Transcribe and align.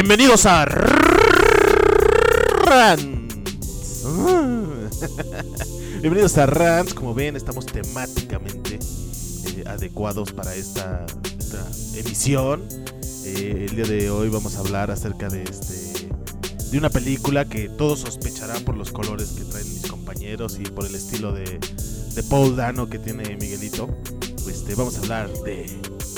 Bienvenidos 0.00 0.46
a 0.46 0.64
Rants. 2.64 3.34
Bienvenidos 6.00 6.38
a 6.38 6.46
Rants. 6.46 6.94
Como 6.94 7.14
ven, 7.14 7.34
estamos 7.34 7.66
temáticamente 7.66 8.78
eh, 8.78 9.64
adecuados 9.66 10.30
para 10.30 10.54
esta, 10.54 11.04
esta 11.36 11.66
emisión. 11.98 12.62
Eh, 13.24 13.66
el 13.68 13.74
día 13.74 13.86
de 13.86 14.08
hoy 14.08 14.28
vamos 14.28 14.54
a 14.54 14.60
hablar 14.60 14.92
acerca 14.92 15.28
de 15.28 15.42
este 15.42 16.08
de 16.70 16.78
una 16.78 16.90
película 16.90 17.44
que 17.46 17.68
todos 17.68 17.98
sospecharán 17.98 18.62
por 18.62 18.76
los 18.76 18.92
colores 18.92 19.30
que 19.30 19.42
traen 19.46 19.68
mis 19.68 19.88
compañeros 19.88 20.60
y 20.60 20.62
por 20.62 20.86
el 20.86 20.94
estilo 20.94 21.32
de, 21.32 21.58
de 22.14 22.22
Paul 22.30 22.54
Dano 22.54 22.88
que 22.88 23.00
tiene 23.00 23.36
Miguelito. 23.36 23.88
Este, 24.48 24.76
vamos 24.76 24.96
a 24.96 25.00
hablar 25.00 25.28
de 25.44 25.66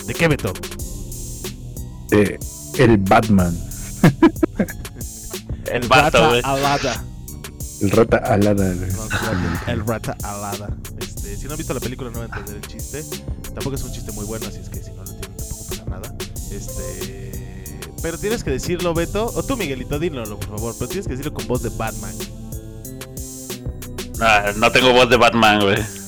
¿de 0.06 0.12
qué 0.12 0.28
Beto? 0.28 0.52
Eh, 2.10 2.38
el 2.84 2.96
Batman. 2.98 3.56
El 5.70 5.86
vato, 5.88 6.28
güey. 6.28 6.40
alada. 6.44 7.04
El 7.80 7.90
rata 7.90 8.16
alada. 8.18 8.74
güey. 8.74 8.90
El 9.68 9.86
rata 9.86 10.16
alada. 10.22 10.68
Este, 10.98 11.36
si 11.36 11.44
no 11.46 11.52
han 11.52 11.58
visto 11.58 11.74
la 11.74 11.80
película 11.80 12.10
no 12.10 12.20
van 12.20 12.32
a 12.32 12.38
entender 12.38 12.62
el 12.62 12.68
chiste. 12.68 13.04
Tampoco 13.54 13.76
es 13.76 13.82
un 13.82 13.92
chiste 13.92 14.12
muy 14.12 14.24
bueno, 14.24 14.46
así 14.46 14.58
es 14.58 14.68
que 14.68 14.82
si 14.82 14.90
no 14.90 15.04
lo 15.04 15.10
entienden 15.10 15.36
tampoco 15.36 15.64
pasa 15.68 15.84
nada. 15.86 16.14
Este, 16.50 17.78
pero 18.02 18.18
tienes 18.18 18.42
que 18.42 18.50
decirlo, 18.50 18.94
Beto, 18.94 19.26
o 19.26 19.42
tú, 19.42 19.56
Miguelito, 19.56 19.98
dilo, 19.98 20.24
por 20.38 20.48
favor, 20.48 20.74
pero 20.78 20.88
tienes 20.88 21.06
que 21.06 21.12
decirlo 21.12 21.34
con 21.34 21.46
voz 21.46 21.62
de 21.62 21.70
Batman. 21.70 22.14
Ah, 24.20 24.52
no 24.56 24.70
tengo 24.70 24.92
voz 24.92 25.08
de 25.08 25.16
Batman, 25.16 25.60
güey. 25.60 25.99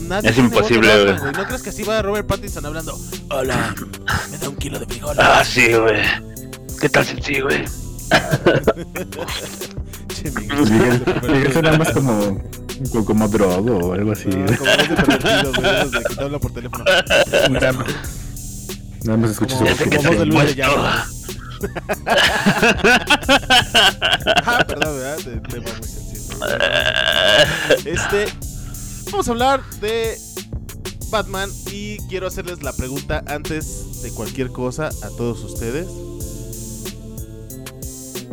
Nadie 0.00 0.30
Es 0.30 0.36
de 0.36 0.42
imposible, 0.42 1.04
güey. 1.04 1.32
¿No 1.32 1.44
crees 1.44 1.62
que 1.62 1.70
así 1.70 1.82
va 1.82 2.00
Robert 2.02 2.26
Pattinson 2.26 2.64
hablando? 2.66 2.98
Hola, 3.30 3.74
me 4.30 4.38
da 4.38 4.48
un 4.48 4.56
kilo 4.56 4.78
de 4.78 4.86
frijoles. 4.86 5.18
Ah, 5.22 5.44
sí, 5.44 5.72
güey. 5.74 6.00
¿Qué 6.80 6.88
tal 6.88 7.04
si 7.04 7.20
sí, 7.22 7.40
güey? 7.40 7.64
Che, 10.14 10.30
Miguel. 10.30 11.52
Suena 11.52 11.76
más 11.78 11.90
como, 11.92 12.40
como, 12.92 13.04
como 13.04 13.28
drogo 13.28 13.78
o 13.78 13.92
algo 13.94 14.12
así. 14.12 14.28
No, 14.28 14.44
güey. 14.46 14.56
como 14.56 14.70
de 14.70 14.84
pervertido, 14.96 15.52
güey, 15.54 15.90
de 15.90 15.98
que 16.08 16.14
te 16.14 16.22
habla 16.24 16.38
por 16.38 16.52
teléfono. 16.52 16.84
Nada 17.50 17.72
más- 17.72 17.86
Nada 19.04 19.18
más 19.18 19.30
escucho 19.32 19.56
Como, 19.56 19.70
su 19.70 19.84
como 19.84 20.02
voz 20.02 20.18
de 20.18 20.26
Luis 20.26 20.46
de 20.46 20.54
Llano. 20.54 20.76
Muerto. 20.82 21.14
Ah, 24.46 24.64
perdón, 24.66 24.96
¿verdad? 24.98 25.18
De 25.18 25.60
muy 25.60 25.72
sensible. 25.72 26.46
Este, 27.84 28.26
vamos 29.10 29.28
a 29.28 29.30
hablar 29.30 29.62
de 29.80 30.18
Batman 31.10 31.50
y 31.70 31.98
quiero 32.08 32.26
hacerles 32.26 32.62
la 32.62 32.72
pregunta 32.72 33.22
antes 33.26 34.02
de 34.02 34.10
cualquier 34.10 34.48
cosa 34.50 34.88
a 34.88 35.08
todos 35.16 35.42
ustedes. 35.44 35.86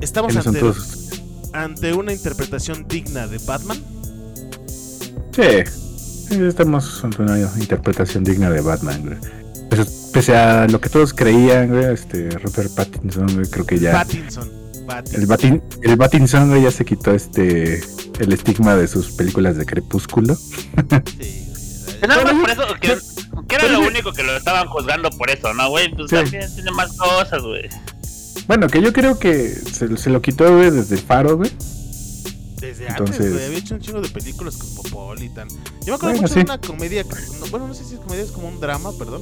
¿Estamos 0.02 0.30
¿Quiénes 0.30 0.44
son 0.44 0.56
ante, 0.56 0.60
todos? 0.60 1.10
ante 1.54 1.94
una 1.94 2.12
interpretación 2.14 2.88
digna 2.88 3.28
de 3.28 3.38
Batman? 3.40 3.78
Sí. 5.32 6.34
Estamos 6.36 7.04
ante 7.04 7.22
una 7.22 7.38
interpretación 7.38 8.24
digna 8.24 8.50
de 8.50 8.62
Batman, 8.62 9.02
güey. 9.04 9.18
Pese, 9.70 9.86
pese 10.12 10.36
a 10.36 10.68
lo 10.68 10.82
que 10.82 10.90
todos 10.90 11.14
creían, 11.14 11.70
güey, 11.70 11.94
este 11.94 12.30
Robert 12.32 12.72
Pattinson, 12.74 13.34
güey, 13.36 13.46
creo 13.48 13.66
que 13.66 13.80
ya. 13.80 13.92
Pattinson. 13.92 14.50
El, 15.14 15.26
Batin, 15.26 15.62
el 15.82 15.96
güey, 16.50 16.64
ya 16.64 16.72
se 16.72 16.86
quitó 16.86 17.14
este 17.14 17.82
el 18.20 18.34
estigma 18.34 18.76
de 18.76 18.88
sus 18.88 19.12
películas 19.12 19.58
de 19.58 19.66
Crepúsculo. 19.66 20.36
Sí, 20.36 21.48
Nada 22.08 22.24
más 22.24 22.34
por 22.34 22.50
eso, 22.50 22.76
que, 22.82 22.98
que 23.48 23.56
era 23.56 23.68
lo 23.68 23.82
único 23.82 24.12
que 24.12 24.24
lo 24.24 24.36
estaban 24.36 24.68
juzgando 24.68 25.10
por 25.12 25.30
eso, 25.30 25.54
¿no, 25.54 25.70
güey? 25.70 25.94
Pues 25.96 26.10
Sí. 26.10 26.16
también 26.16 26.54
tiene 26.56 26.72
más 26.72 26.92
cosas, 26.98 27.42
güey. 27.44 27.70
Bueno, 28.48 28.68
que 28.68 28.82
yo 28.82 28.92
creo 28.92 29.20
que 29.20 29.50
se, 29.50 29.96
se 29.98 30.10
lo 30.10 30.22
quitó, 30.22 30.56
güey, 30.56 30.72
desde 30.72 30.96
el 30.96 31.02
faro, 31.02 31.38
güey. 31.38 31.52
Desde 32.72 32.88
Entonces- 32.88 33.16
antes, 33.18 33.34
güey, 33.34 33.46
había 33.46 33.58
hecho 33.58 33.76
un 33.76 33.82
chingo 33.82 34.02
de 34.02 34.08
películas 34.10 34.56
Cosmopolitan. 34.56 35.50
Yo 35.50 35.56
me 35.58 35.66
acuerdo 35.96 36.00
Bueno, 36.00 36.22
mucho 36.22 36.28
sí. 36.34 36.40
de 36.40 36.46
una 36.46 36.58
comedia, 36.62 37.06
bueno, 37.50 37.68
no 37.68 37.74
sé 37.74 37.84
si 37.84 37.96
es 37.96 38.00
comedia, 38.00 38.24
es 38.24 38.32
como 38.32 38.48
un 38.48 38.60
drama, 38.62 38.92
perdón. 38.98 39.22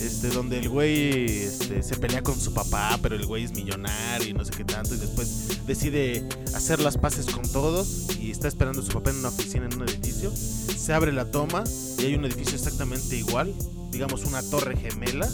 Este, 0.00 0.28
donde 0.28 0.58
el 0.58 0.68
güey 0.68 1.42
este, 1.44 1.82
se 1.82 1.96
pelea 1.96 2.22
con 2.22 2.38
su 2.40 2.52
papá, 2.54 2.98
pero 3.02 3.14
el 3.16 3.24
güey 3.26 3.44
es 3.44 3.52
millonario 3.52 4.28
y 4.28 4.32
no 4.32 4.44
sé 4.44 4.52
qué 4.56 4.64
tanto, 4.64 4.94
y 4.94 4.98
después 4.98 5.64
decide 5.66 6.24
hacer 6.54 6.80
las 6.80 6.96
paces 6.98 7.26
con 7.26 7.42
todos 7.50 8.06
y 8.20 8.30
está 8.30 8.46
esperando 8.48 8.80
a 8.80 8.84
su 8.84 8.92
papá 8.92 9.10
en 9.10 9.16
una 9.18 9.28
oficina, 9.28 9.66
en 9.66 9.74
un 9.74 9.88
edificio. 9.88 10.32
Se 10.34 10.92
abre 10.92 11.12
la 11.12 11.30
toma 11.30 11.62
y 11.98 12.04
hay 12.04 12.14
un 12.14 12.24
edificio 12.24 12.54
exactamente 12.56 13.16
igual, 13.16 13.52
digamos 13.90 14.24
una 14.24 14.40
torre 14.42 14.76
gemela, 14.76 15.28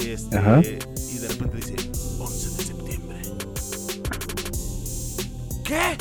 este, 0.00 0.38
Ajá. 0.38 0.60
y 0.60 1.18
de 1.18 1.28
repente 1.28 1.56
dice 1.58 1.76
11 2.18 2.48
de 2.56 2.64
septiembre. 2.64 3.22
¿Qué? 5.64 5.96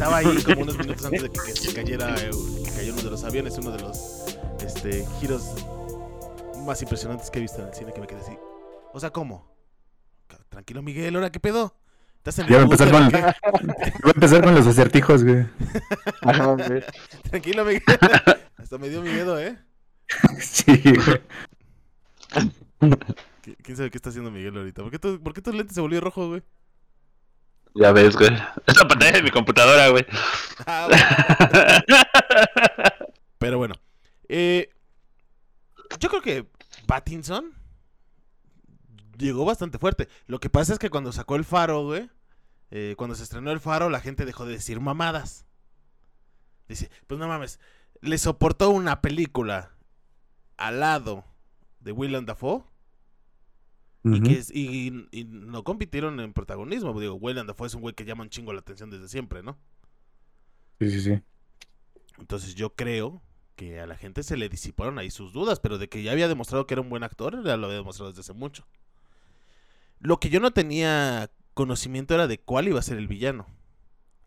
Estaba 0.00 0.16
ahí 0.16 0.42
como 0.44 0.62
unos 0.62 0.78
minutos 0.78 1.04
antes 1.04 1.22
de 1.24 1.28
que, 1.30 1.40
que 1.42 1.52
se 1.52 1.74
cayera, 1.74 2.14
eh, 2.22 2.30
que 2.64 2.70
cayó 2.70 2.94
uno 2.94 3.02
de 3.02 3.10
los 3.10 3.22
aviones, 3.22 3.58
uno 3.58 3.70
de 3.70 3.80
los 3.82 4.24
este, 4.64 5.04
giros 5.20 5.54
más 6.64 6.80
impresionantes 6.80 7.30
que 7.30 7.38
he 7.38 7.42
visto 7.42 7.60
en 7.60 7.68
el 7.68 7.74
cine 7.74 7.92
que 7.92 8.00
me 8.00 8.06
quedé 8.06 8.20
así. 8.20 8.32
O 8.94 8.98
sea, 8.98 9.10
¿cómo? 9.10 9.54
Tranquilo, 10.48 10.80
Miguel, 10.80 11.14
¿ahora 11.16 11.30
qué 11.30 11.38
pedo? 11.38 11.76
¿Estás 12.16 12.38
en 12.38 12.46
el 12.46 12.50
Ya 12.50 12.56
va 12.56 12.62
a 12.62 12.64
empezar 12.64 12.90
búnker 12.90 13.24
o 13.44 13.52
con- 13.52 13.60
qué? 13.60 13.92
Voy 14.02 14.10
a 14.10 14.14
empezar 14.14 14.42
con 14.42 14.54
los 14.54 14.66
acertijos, 14.66 15.22
güey. 15.22 15.46
Tranquilo, 17.30 17.64
Miguel. 17.66 17.82
Hasta 18.56 18.78
me 18.78 18.88
dio 18.88 19.02
miedo, 19.02 19.38
¿eh? 19.38 19.58
Sí, 20.40 20.64
güey. 20.82 21.20
¿Qui- 23.44 23.56
¿Quién 23.62 23.76
sabe 23.76 23.90
qué 23.90 23.98
está 23.98 24.08
haciendo 24.08 24.30
Miguel 24.30 24.56
ahorita? 24.56 24.80
¿Por 24.80 24.90
qué, 24.90 24.98
tu, 24.98 25.22
por 25.22 25.34
qué 25.34 25.42
tu 25.42 25.52
lente 25.52 25.74
se 25.74 25.80
volvió 25.82 26.00
rojo, 26.00 26.26
güey? 26.28 26.42
Ya 27.74 27.92
ves, 27.92 28.16
güey. 28.16 28.30
Es 28.66 28.76
la 28.76 28.88
pantalla 28.88 29.12
de 29.12 29.22
mi 29.22 29.30
computadora, 29.30 29.88
güey. 29.88 30.04
Ah, 30.66 30.88
bueno. 30.88 31.04
Pero 33.38 33.58
bueno. 33.58 33.74
eh, 34.28 34.70
yo 35.98 36.08
creo 36.08 36.22
que 36.22 36.46
Pattinson 36.86 37.52
llegó 39.16 39.44
bastante 39.44 39.78
fuerte. 39.78 40.08
Lo 40.26 40.40
que 40.40 40.50
pasa 40.50 40.72
es 40.72 40.78
que 40.78 40.90
cuando 40.90 41.12
sacó 41.12 41.36
el 41.36 41.44
faro, 41.44 41.84
güey. 41.84 42.10
eh, 42.70 42.94
cuando 42.96 43.14
se 43.16 43.22
estrenó 43.22 43.50
el 43.50 43.60
faro, 43.60 43.88
la 43.90 44.00
gente 44.00 44.24
dejó 44.24 44.44
de 44.46 44.52
decir 44.54 44.80
mamadas. 44.80 45.46
Dice, 46.68 46.90
pues 47.06 47.18
no 47.18 47.26
mames. 47.28 47.58
Le 48.00 48.16
soportó 48.18 48.70
una 48.70 49.00
película 49.00 49.72
al 50.56 50.80
lado 50.80 51.24
de 51.80 51.92
Willem 51.92 52.26
Dafoe. 52.26 52.62
Y, 54.04 54.20
que 54.20 54.38
es- 54.38 54.50
y, 54.54 55.06
y 55.10 55.24
no 55.24 55.64
compitieron 55.64 56.20
en 56.20 56.32
protagonismo. 56.32 56.98
Digo, 57.00 57.18
Dafoe 57.46 57.66
es 57.66 57.74
un 57.74 57.82
güey 57.82 57.94
que 57.94 58.04
llama 58.04 58.24
un 58.24 58.30
chingo 58.30 58.52
la 58.52 58.60
atención 58.60 58.90
desde 58.90 59.08
siempre, 59.08 59.42
¿no? 59.42 59.58
Sí, 60.80 60.90
sí, 60.90 61.00
sí. 61.00 61.22
Entonces 62.18 62.54
yo 62.54 62.74
creo 62.76 63.20
que 63.56 63.80
a 63.80 63.86
la 63.86 63.96
gente 63.96 64.22
se 64.22 64.36
le 64.36 64.48
disiparon 64.48 64.98
ahí 64.98 65.10
sus 65.10 65.32
dudas, 65.32 65.60
pero 65.60 65.78
de 65.78 65.88
que 65.88 66.02
ya 66.02 66.12
había 66.12 66.28
demostrado 66.28 66.66
que 66.66 66.74
era 66.74 66.80
un 66.82 66.88
buen 66.88 67.02
actor, 67.02 67.42
ya 67.44 67.56
lo 67.56 67.66
había 67.66 67.78
demostrado 67.78 68.10
desde 68.10 68.20
hace 68.20 68.32
mucho. 68.32 68.66
Lo 69.98 70.18
que 70.18 70.30
yo 70.30 70.40
no 70.40 70.52
tenía 70.52 71.30
conocimiento 71.54 72.14
era 72.14 72.26
de 72.26 72.38
cuál 72.40 72.68
iba 72.68 72.78
a 72.78 72.82
ser 72.82 72.98
el 72.98 73.08
villano. 73.08 73.46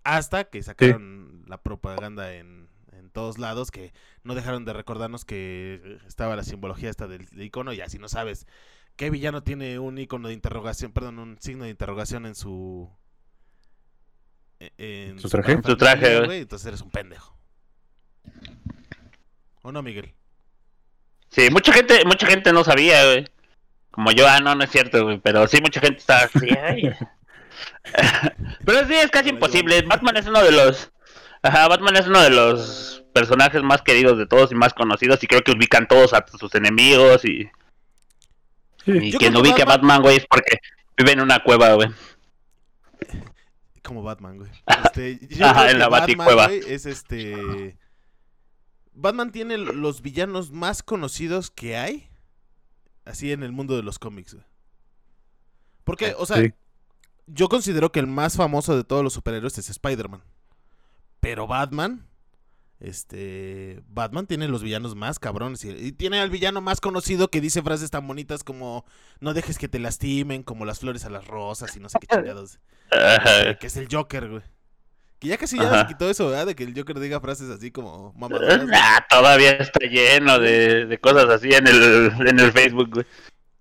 Hasta 0.03 0.45
que 0.45 0.63
sacaron 0.63 1.43
la 1.47 1.61
propaganda 1.63 2.35
en, 2.35 2.69
en 2.93 3.09
todos 3.11 3.37
lados, 3.39 3.71
que 3.71 3.93
no 4.23 4.35
dejaron 4.35 4.65
de 4.65 4.73
recordarnos 4.73 5.25
que 5.25 5.99
estaba 6.07 6.35
la 6.35 6.43
simbología 6.43 6.89
esta 6.89 7.07
del, 7.07 7.25
del 7.27 7.43
icono, 7.43 7.73
y 7.73 7.81
así 7.81 7.99
no 7.99 8.09
sabes 8.09 8.47
qué 8.95 9.09
villano 9.09 9.43
tiene 9.43 9.79
un 9.79 9.97
icono 9.97 10.27
de 10.27 10.33
interrogación, 10.33 10.91
perdón, 10.91 11.19
un 11.19 11.37
signo 11.39 11.65
de 11.65 11.71
interrogación 11.71 12.25
en 12.25 12.35
su... 12.35 12.89
En 14.77 15.19
¿Su 15.19 15.27
traje? 15.27 15.59
Su 15.63 15.75
traje, 15.75 16.25
güey. 16.25 16.41
Entonces 16.41 16.67
eres 16.67 16.81
un 16.81 16.89
pendejo. 16.89 17.37
¿O 19.61 19.71
no, 19.71 19.81
Miguel? 19.81 20.13
Sí, 21.29 21.49
mucha 21.51 21.73
gente, 21.73 22.05
mucha 22.05 22.27
gente 22.27 22.53
no 22.53 22.63
sabía, 22.63 23.03
güey. 23.05 23.25
Como 23.91 24.11
yo, 24.11 24.27
ah, 24.27 24.39
no, 24.39 24.55
no 24.55 24.63
es 24.63 24.71
cierto, 24.71 25.03
güey. 25.03 25.19
Pero 25.19 25.47
sí, 25.47 25.59
mucha 25.61 25.81
gente 25.81 25.99
estaba 25.99 26.21
así, 26.21 26.47
ay. 26.49 26.83
Pero 28.65 28.87
sí, 28.87 28.93
es 28.93 29.11
casi 29.11 29.29
imposible. 29.29 29.81
Batman 29.81 30.17
es 30.17 30.27
uno 30.27 30.41
de 30.41 30.51
los. 30.51 30.91
Ajá, 31.41 31.67
Batman 31.67 31.97
es 31.97 32.07
uno 32.07 32.21
de 32.21 32.29
los 32.29 33.03
personajes 33.13 33.61
más 33.63 33.81
queridos 33.81 34.17
de 34.17 34.27
todos 34.27 34.51
y 34.51 34.55
más 34.55 34.73
conocidos. 34.73 35.21
Y 35.23 35.27
creo 35.27 35.41
que 35.41 35.51
ubican 35.51 35.87
todos 35.87 36.13
a 36.13 36.25
sus 36.27 36.55
enemigos. 36.55 37.25
Y, 37.25 37.49
Sí. 38.85 38.91
y 38.91 39.11
Yo 39.11 39.19
quien 39.19 39.33
que 39.33 39.39
ubique 39.39 39.61
a 39.61 39.65
Batman- 39.65 39.79
Batman, 39.99 40.01
güey, 40.01 40.17
es 40.17 40.25
porque 40.29 40.57
vive 40.97 41.11
en 41.13 41.21
una 41.21 41.43
cueva, 41.43 41.73
güey. 41.73 41.89
Como 43.83 44.01
Batman, 44.03 44.37
güey. 44.37 44.51
Este, 44.85 45.19
yo 45.27 45.45
Ajá, 45.45 45.61
creo 45.61 45.71
en 45.71 45.79
la 45.79 45.85
que 45.85 45.91
Batman, 45.91 46.17
Baticueva. 46.17 46.47
güey, 46.47 46.59
es 46.67 46.85
este. 46.85 47.77
Batman 48.93 49.31
tiene 49.31 49.57
los 49.57 50.01
villanos 50.01 50.51
más 50.51 50.83
conocidos 50.83 51.49
que 51.51 51.77
hay. 51.77 52.09
Así 53.05 53.31
en 53.33 53.43
el 53.43 53.51
mundo 53.51 53.75
de 53.75 53.83
los 53.83 53.99
cómics, 53.99 54.33
güey. 54.35 54.45
Porque, 55.83 56.15
o 56.17 56.25
sea, 56.25 56.37
Sí. 56.37 56.53
yo 57.27 57.49
considero 57.49 57.91
que 57.91 57.99
el 57.99 58.07
más 58.07 58.37
famoso 58.37 58.77
de 58.77 58.83
todos 58.85 59.03
los 59.03 59.11
superhéroes 59.13 59.57
es 59.57 59.69
Spider-Man. 59.69 60.23
Pero 61.19 61.45
Batman 61.47 62.05
Este, 62.83 63.81
Batman 63.87 64.27
tiene 64.27 64.49
los 64.49 64.61
villanos 64.61 64.93
más 64.93 65.17
cabrones 65.17 65.63
y, 65.63 65.69
y 65.69 65.91
tiene 65.93 66.19
al 66.19 66.29
villano 66.29 66.59
más 66.59 66.81
conocido 66.81 67.29
que 67.29 67.39
dice 67.39 67.61
frases 67.61 67.89
tan 67.91 68.05
bonitas 68.05 68.43
como 68.43 68.83
no 69.21 69.33
dejes 69.33 69.57
que 69.57 69.69
te 69.69 69.79
lastimen, 69.79 70.43
como 70.43 70.65
las 70.65 70.79
flores 70.79 71.05
a 71.05 71.09
las 71.09 71.25
rosas 71.25 71.73
y 71.77 71.79
no 71.79 71.87
sé 71.87 71.97
qué 72.01 72.07
chingados. 72.07 72.59
Ajá. 72.91 73.55
que 73.57 73.67
es 73.67 73.77
el 73.77 73.87
Joker, 73.89 74.27
güey. 74.29 74.41
Que 75.19 75.29
ya 75.29 75.37
casi 75.37 75.57
ya 75.57 75.63
Ajá. 75.63 75.81
se 75.83 75.87
quitó 75.87 76.09
eso, 76.09 76.27
¿verdad? 76.27 76.45
De 76.47 76.55
que 76.55 76.65
el 76.65 76.77
Joker 76.77 76.99
diga 76.99 77.21
frases 77.21 77.49
así 77.49 77.71
como 77.71 78.11
mamadoras. 78.17 78.57
güey. 78.57 78.67
Nah, 78.67 78.99
todavía 79.09 79.51
está 79.51 79.79
lleno 79.87 80.37
de, 80.39 80.85
de 80.85 80.97
cosas 80.99 81.29
así 81.29 81.53
en 81.53 81.65
el, 81.65 82.11
en 82.27 82.37
el 82.37 82.51
Facebook, 82.51 82.89
güey. 82.93 83.05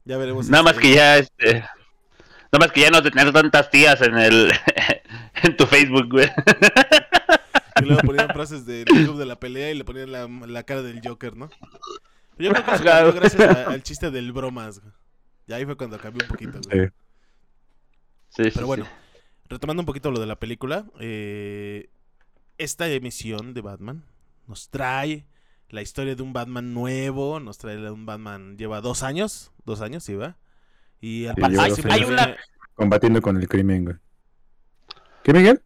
Ya 0.05 0.17
veremos. 0.17 0.49
Nada 0.49 0.65
más 0.65 0.73
este, 0.73 0.83
que 0.83 0.95
ya, 0.97 1.19
este... 1.19 1.53
Nada 2.51 2.67
más 2.67 2.73
que 2.73 2.81
ya 2.81 2.91
no 2.91 3.01
tener 3.05 3.33
tantas 3.33 3.71
tías 3.71 4.03
en 4.03 4.19
el... 4.19 4.53
en 5.45 5.57
tu 5.57 5.65
Facebook, 5.67 6.09
güey. 6.11 6.29
Y 7.83 7.87
luego 7.87 8.03
ponían 8.03 8.29
frases 8.29 8.65
del 8.67 8.85
club 8.85 9.19
de 9.19 9.27
la 9.27 9.39
pelea 9.39 9.71
y 9.71 9.75
le 9.75 9.85
ponían 9.85 10.11
la, 10.13 10.27
la 10.29 10.63
cara 10.63 10.83
del 10.83 11.01
Joker, 11.07 11.37
¿no? 11.37 11.51
Yo 12.39 12.51
creo 12.51 12.65
que 12.65 12.75
eso 12.75 12.85
cambió 12.85 13.13
gracias 13.13 13.43
a- 13.57 13.71
al 13.71 13.83
chiste 13.83 14.11
del 14.11 14.33
bromas. 14.33 14.81
güey. 14.81 14.93
Y 15.47 15.53
ahí 15.53 15.65
fue 15.65 15.77
cuando 15.77 15.99
cambió 15.99 16.25
un 16.25 16.29
poquito, 16.29 16.59
güey. 16.69 16.87
Sí. 16.87 16.93
Sí, 18.29 18.45
sí, 18.45 18.51
Pero 18.55 18.67
bueno, 18.67 18.85
sí. 18.85 18.91
retomando 19.49 19.83
un 19.83 19.87
poquito 19.87 20.11
lo 20.11 20.19
de 20.21 20.27
la 20.27 20.37
película, 20.37 20.87
eh, 21.01 21.91
esta 22.59 22.89
emisión 22.89 23.53
de 23.55 23.61
Batman 23.61 24.05
nos 24.47 24.71
trae 24.71 25.27
la 25.69 25.83
historia 25.83 26.15
de 26.15 26.23
un 26.23 26.33
Batman 26.33 26.73
nuevo, 26.75 27.41
nos 27.41 27.59
trae 27.59 27.77
la 27.77 27.85
de 27.87 27.91
un 27.91 28.07
Batman, 28.07 28.57
lleva 28.57 28.81
dos 28.81 29.03
años, 29.03 29.53
dos 29.65 29.81
años, 29.83 30.05
¿sí 30.05 30.15
va? 30.15 30.37
Y 31.01 31.27
al 31.27 31.35
Sí, 31.37 31.43
lleva 31.51 31.69
dos 31.69 31.85
hay 31.85 31.93
años. 31.93 32.11
una, 32.11 32.37
Combatiendo 32.75 33.21
con 33.21 33.37
el 33.37 33.49
crimen, 33.49 33.85
güey. 33.85 33.97
¿Qué, 35.23 35.33
Miguel? 35.33 35.61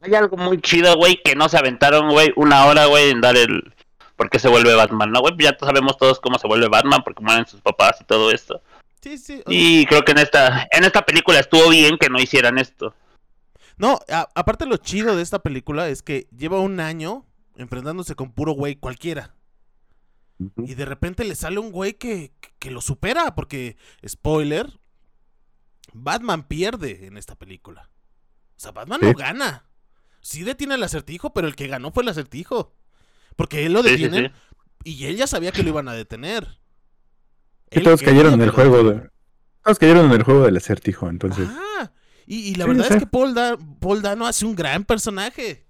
Hay 0.00 0.14
algo 0.14 0.36
muy 0.36 0.60
chido, 0.60 0.96
güey, 0.96 1.20
que 1.22 1.34
no 1.34 1.48
se 1.48 1.58
aventaron, 1.58 2.10
güey, 2.10 2.32
una 2.36 2.66
hora, 2.66 2.86
güey, 2.86 3.10
en 3.10 3.20
dar 3.20 3.36
el... 3.36 3.74
¿Por 4.16 4.30
qué 4.30 4.38
se 4.38 4.48
vuelve 4.48 4.74
Batman? 4.74 5.12
No, 5.12 5.20
güey, 5.20 5.34
ya 5.38 5.56
sabemos 5.60 5.96
todos 5.96 6.18
cómo 6.20 6.38
se 6.38 6.48
vuelve 6.48 6.68
Batman, 6.68 7.02
porque 7.04 7.22
mueren 7.22 7.46
sus 7.46 7.60
papás 7.60 7.98
y 8.00 8.04
todo 8.04 8.30
esto. 8.32 8.60
Sí, 9.00 9.16
sí. 9.16 9.42
o 9.46 9.50
sea, 9.50 9.58
Y 9.58 9.86
creo 9.86 10.02
que 10.04 10.10
en 10.12 10.18
esta, 10.18 10.66
en 10.72 10.82
esta 10.84 11.02
película 11.02 11.38
estuvo 11.38 11.68
bien 11.70 11.98
que 11.98 12.08
no 12.08 12.18
hicieran 12.18 12.58
esto. 12.58 12.94
No, 13.76 14.00
a- 14.10 14.28
aparte 14.34 14.66
lo 14.66 14.76
chido 14.78 15.14
de 15.14 15.22
esta 15.22 15.38
película 15.38 15.88
es 15.88 16.02
que 16.02 16.26
lleva 16.36 16.58
un 16.60 16.80
año 16.80 17.24
enfrentándose 17.56 18.16
con 18.16 18.32
puro 18.32 18.52
güey 18.52 18.74
cualquiera. 18.74 19.34
Y 20.56 20.74
de 20.74 20.84
repente 20.84 21.22
le 21.24 21.36
sale 21.36 21.58
un 21.60 21.70
güey 21.70 21.94
que, 21.94 22.32
que 22.58 22.70
lo 22.72 22.80
supera, 22.80 23.36
porque, 23.36 23.76
spoiler, 24.06 24.68
Batman 25.92 26.42
pierde 26.42 27.06
en 27.06 27.16
esta 27.16 27.34
película. 27.36 27.88
O 28.56 28.60
sea, 28.60 28.72
Batman 28.72 28.98
Sí. 29.00 29.06
no 29.06 29.12
gana. 29.14 29.64
Sí 30.28 30.42
detiene 30.44 30.74
el 30.74 30.82
acertijo, 30.82 31.32
pero 31.32 31.48
el 31.48 31.56
que 31.56 31.68
ganó 31.68 31.90
fue 31.90 32.02
el 32.02 32.10
acertijo. 32.10 32.74
Porque 33.34 33.64
él 33.64 33.72
lo 33.72 33.82
Sí, 33.82 33.88
sí, 33.88 33.94
detiene 34.02 34.28
sí. 34.84 34.90
y 34.90 35.06
él 35.06 35.16
ya 35.16 35.26
sabía 35.26 35.52
que 35.52 35.62
lo 35.62 35.70
iban 35.70 35.88
a 35.88 35.94
detener. 35.94 36.58
Y 37.70 37.82
todos 37.82 38.02
cayeron 38.02 38.34
en 38.34 38.40
que 38.40 38.44
el 38.44 38.50
juego, 38.50 38.82
de... 38.84 39.08
Todos 39.64 39.78
cayeron 39.78 40.04
en 40.06 40.12
el 40.12 40.22
juego 40.24 40.44
del 40.44 40.58
acertijo, 40.58 41.08
entonces. 41.08 41.48
Ajá. 41.48 41.94
Y, 42.26 42.40
y 42.50 42.54
la 42.56 42.64
Sí, 42.66 42.70
verdad 42.70 42.88
sí. 42.88 42.94
es 42.94 43.00
que 43.00 43.06
Paul, 43.06 43.32
Da- 43.32 43.56
Paul 43.80 44.02
Dano 44.02 44.26
hace 44.26 44.44
un 44.44 44.54
gran 44.54 44.84
personaje. 44.84 45.66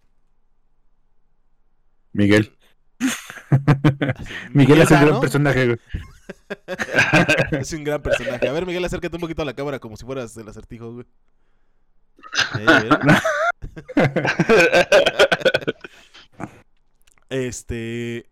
Miguel. 2.13 2.57
Miguel 4.53 4.81
es 4.81 4.91
un 4.91 5.01
gran 5.01 5.21
personaje, 5.21 5.67
güey. 5.67 5.79
Es 7.61 7.73
un 7.73 7.85
gran 7.85 8.03
personaje. 8.03 8.49
A 8.49 8.53
ver, 8.53 8.67
Miguel, 8.67 8.85
acércate 8.85 9.15
un 9.17 9.21
poquito 9.21 9.43
a 9.43 9.45
la 9.45 9.55
cámara 9.55 9.79
como 9.79 9.97
si 9.97 10.05
fueras 10.05 10.37
el 10.37 10.49
acertijo, 10.49 10.93
güey. 10.95 11.07
¿vieron? 12.57 12.99
Este. 17.31 18.31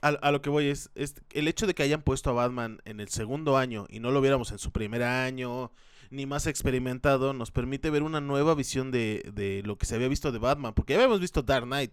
A, 0.00 0.08
a 0.08 0.32
lo 0.32 0.42
que 0.42 0.50
voy 0.50 0.66
es, 0.66 0.90
es 0.94 1.14
el 1.30 1.46
hecho 1.46 1.66
de 1.66 1.74
que 1.74 1.82
hayan 1.82 2.02
puesto 2.02 2.30
a 2.30 2.32
Batman 2.32 2.80
en 2.84 3.00
el 3.00 3.08
segundo 3.08 3.56
año 3.56 3.86
y 3.88 4.00
no 4.00 4.10
lo 4.10 4.20
viéramos 4.20 4.50
en 4.50 4.58
su 4.58 4.72
primer 4.72 5.02
año, 5.02 5.70
ni 6.10 6.26
más 6.26 6.46
experimentado, 6.46 7.32
nos 7.34 7.52
permite 7.52 7.90
ver 7.90 8.02
una 8.02 8.20
nueva 8.20 8.54
visión 8.54 8.90
de, 8.90 9.30
de 9.32 9.62
lo 9.64 9.78
que 9.78 9.86
se 9.86 9.94
había 9.94 10.08
visto 10.08 10.32
de 10.32 10.38
Batman. 10.38 10.74
Porque 10.74 10.94
ya 10.94 10.98
habíamos 10.98 11.20
visto 11.20 11.42
Dark 11.42 11.66
Knight. 11.66 11.92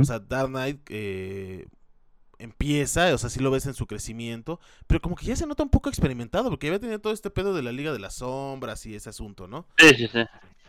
O 0.00 0.04
sea, 0.04 0.18
Dark 0.18 0.48
Knight 0.48 0.80
eh, 0.90 1.66
empieza, 2.38 3.14
o 3.14 3.18
sea, 3.18 3.30
sí 3.30 3.40
lo 3.40 3.50
ves 3.50 3.66
en 3.66 3.74
su 3.74 3.86
crecimiento, 3.86 4.60
pero 4.86 5.00
como 5.00 5.16
que 5.16 5.26
ya 5.26 5.36
se 5.36 5.46
nota 5.46 5.62
un 5.62 5.70
poco 5.70 5.88
experimentado, 5.88 6.50
porque 6.50 6.66
ya 6.66 6.72
había 6.72 6.80
tenido 6.80 7.00
todo 7.00 7.12
este 7.12 7.30
pedo 7.30 7.54
de 7.54 7.62
la 7.62 7.72
Liga 7.72 7.92
de 7.92 7.98
las 7.98 8.16
Sombras 8.16 8.84
y 8.86 8.94
ese 8.94 9.08
asunto, 9.08 9.46
¿no? 9.46 9.66
Sí, 9.78 9.88
sí, 9.96 10.08
sí. 10.08 10.20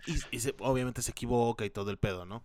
Y, 0.07 0.15
y 0.35 0.39
se- 0.39 0.55
obviamente 0.59 1.01
se 1.01 1.11
equivoca 1.11 1.65
y 1.65 1.69
todo 1.69 1.91
el 1.91 1.97
pedo, 1.97 2.25
¿no? 2.25 2.43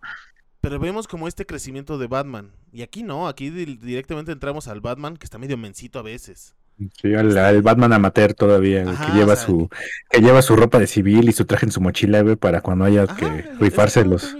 Pero 0.61 0.79
vemos 0.79 1.07
como 1.07 1.27
este 1.27 1.45
crecimiento 1.45 1.97
de 1.97 2.07
Batman. 2.07 2.51
Y 2.71 2.81
aquí 2.81 3.03
no, 3.03 3.27
aquí 3.27 3.49
di- 3.49 3.77
directamente 3.77 4.31
entramos 4.31 4.67
al 4.67 4.81
Batman 4.81 5.17
que 5.17 5.25
está 5.25 5.37
medio 5.37 5.57
mencito 5.57 5.99
a 5.99 6.03
veces. 6.03 6.55
Sí, 7.01 7.13
al, 7.15 7.35
al 7.37 7.61
Batman 7.63 7.93
amateur 7.93 8.33
todavía, 8.35 8.87
Ajá, 8.87 9.07
que 9.07 9.13
lleva 9.17 9.33
o 9.33 9.35
sea, 9.35 9.45
su 9.45 9.69
que 10.11 10.21
lleva 10.21 10.41
su 10.43 10.55
ropa 10.55 10.77
de 10.77 10.85
civil 10.87 11.27
y 11.27 11.31
su 11.31 11.45
traje 11.45 11.65
en 11.65 11.71
su 11.71 11.81
mochila, 11.81 12.21
güey, 12.21 12.35
para 12.35 12.61
cuando 12.61 12.85
haya 12.85 13.03
Ajá, 13.03 13.15
que 13.15 13.41
rifarse 13.59 14.05
los, 14.05 14.35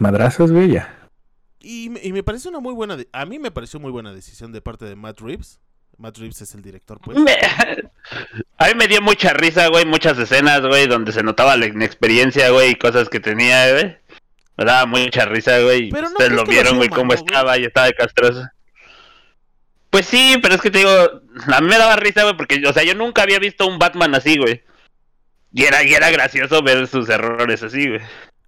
madrazos, 0.00 0.50
güey, 0.50 0.72
ya. 0.72 1.10
Y, 1.60 1.90
me- 1.90 2.00
y 2.02 2.12
me 2.12 2.22
parece 2.22 2.48
una 2.48 2.60
muy 2.60 2.74
buena... 2.74 2.96
de- 2.96 3.08
A 3.12 3.24
mí 3.26 3.38
me 3.38 3.50
pareció 3.50 3.78
muy 3.80 3.90
buena 3.92 4.12
decisión 4.12 4.52
de 4.52 4.60
parte 4.60 4.84
de 4.84 4.96
Matt 4.96 5.20
Reeves. 5.20 5.60
Matt 5.98 6.18
Reeves 6.18 6.42
es 6.42 6.54
el 6.54 6.62
director, 6.62 7.00
pues. 7.02 7.16
Me- 7.18 7.36
A 8.58 8.66
mí 8.68 8.74
me 8.76 8.86
dio 8.88 9.00
mucha 9.02 9.32
risa, 9.32 9.68
güey, 9.68 9.84
muchas 9.84 10.18
escenas, 10.18 10.60
güey, 10.62 10.86
donde 10.86 11.12
se 11.12 11.22
notaba 11.22 11.56
la 11.56 11.66
inexperiencia, 11.66 12.50
güey, 12.50 12.70
y 12.72 12.74
cosas 12.76 13.08
que 13.08 13.20
tenía, 13.20 13.72
güey. 13.72 13.96
Me 14.58 14.64
daba 14.64 14.86
mucha 14.86 15.24
risa, 15.26 15.58
güey. 15.60 15.90
Pero 15.90 16.02
no 16.04 16.08
Ustedes 16.12 16.32
lo 16.32 16.44
vieron, 16.44 16.76
güey, 16.76 16.88
cómo 16.88 17.12
estaba 17.14 17.58
y 17.58 17.64
estaba 17.64 17.86
de 17.86 17.94
castroso. 17.94 18.42
Pues 19.90 20.06
sí, 20.06 20.36
pero 20.42 20.54
es 20.54 20.60
que 20.60 20.70
te 20.70 20.78
digo, 20.78 20.90
a 20.90 21.60
mí 21.60 21.68
me 21.68 21.78
daba 21.78 21.96
risa, 21.96 22.22
güey, 22.24 22.36
porque, 22.36 22.62
o 22.66 22.72
sea, 22.72 22.82
yo 22.82 22.94
nunca 22.94 23.22
había 23.22 23.38
visto 23.38 23.66
un 23.66 23.78
Batman 23.78 24.14
así, 24.14 24.36
güey. 24.36 24.62
Y 25.52 25.64
era, 25.64 25.82
y 25.84 25.94
era 25.94 26.10
gracioso 26.10 26.62
ver 26.62 26.86
sus 26.86 27.08
errores 27.08 27.62
así, 27.62 27.88
güey. 27.88 28.00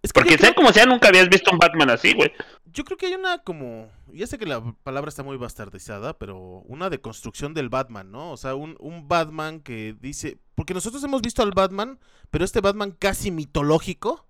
Es 0.03 0.13
que 0.13 0.21
Porque 0.21 0.31
sea 0.39 0.51
creo- 0.51 0.55
como 0.55 0.73
sea, 0.73 0.85
nunca 0.87 1.09
habías 1.09 1.29
visto 1.29 1.51
un 1.51 1.59
Batman 1.59 1.91
así, 1.91 2.13
güey. 2.15 2.33
Yo 2.79 2.85
creo 2.85 2.97
que 2.97 3.07
hay 3.07 3.15
una 3.15 3.39
como, 3.39 3.89
ya 4.13 4.29
sé 4.29 4.39
que 4.39 4.47
la 4.47 4.63
palabra 4.85 5.09
está 5.09 5.25
muy 5.25 5.37
bastardizada, 5.37 6.17
pero 6.17 6.39
una 6.69 6.91
deconstrucción 6.91 7.53
del 7.53 7.71
Batman, 7.71 8.13
¿no? 8.13 8.31
O 8.31 8.37
sea, 8.37 8.55
un, 8.55 8.77
un 8.79 9.09
Batman 9.09 9.59
que 9.59 9.97
dice, 10.01 10.39
porque 10.55 10.75
nosotros 10.75 11.03
hemos 11.03 11.21
visto 11.21 11.43
al 11.43 11.51
Batman, 11.51 11.99
pero 12.31 12.45
este 12.45 12.61
Batman 12.61 12.95
casi 12.97 13.33
mitológico, 13.33 14.27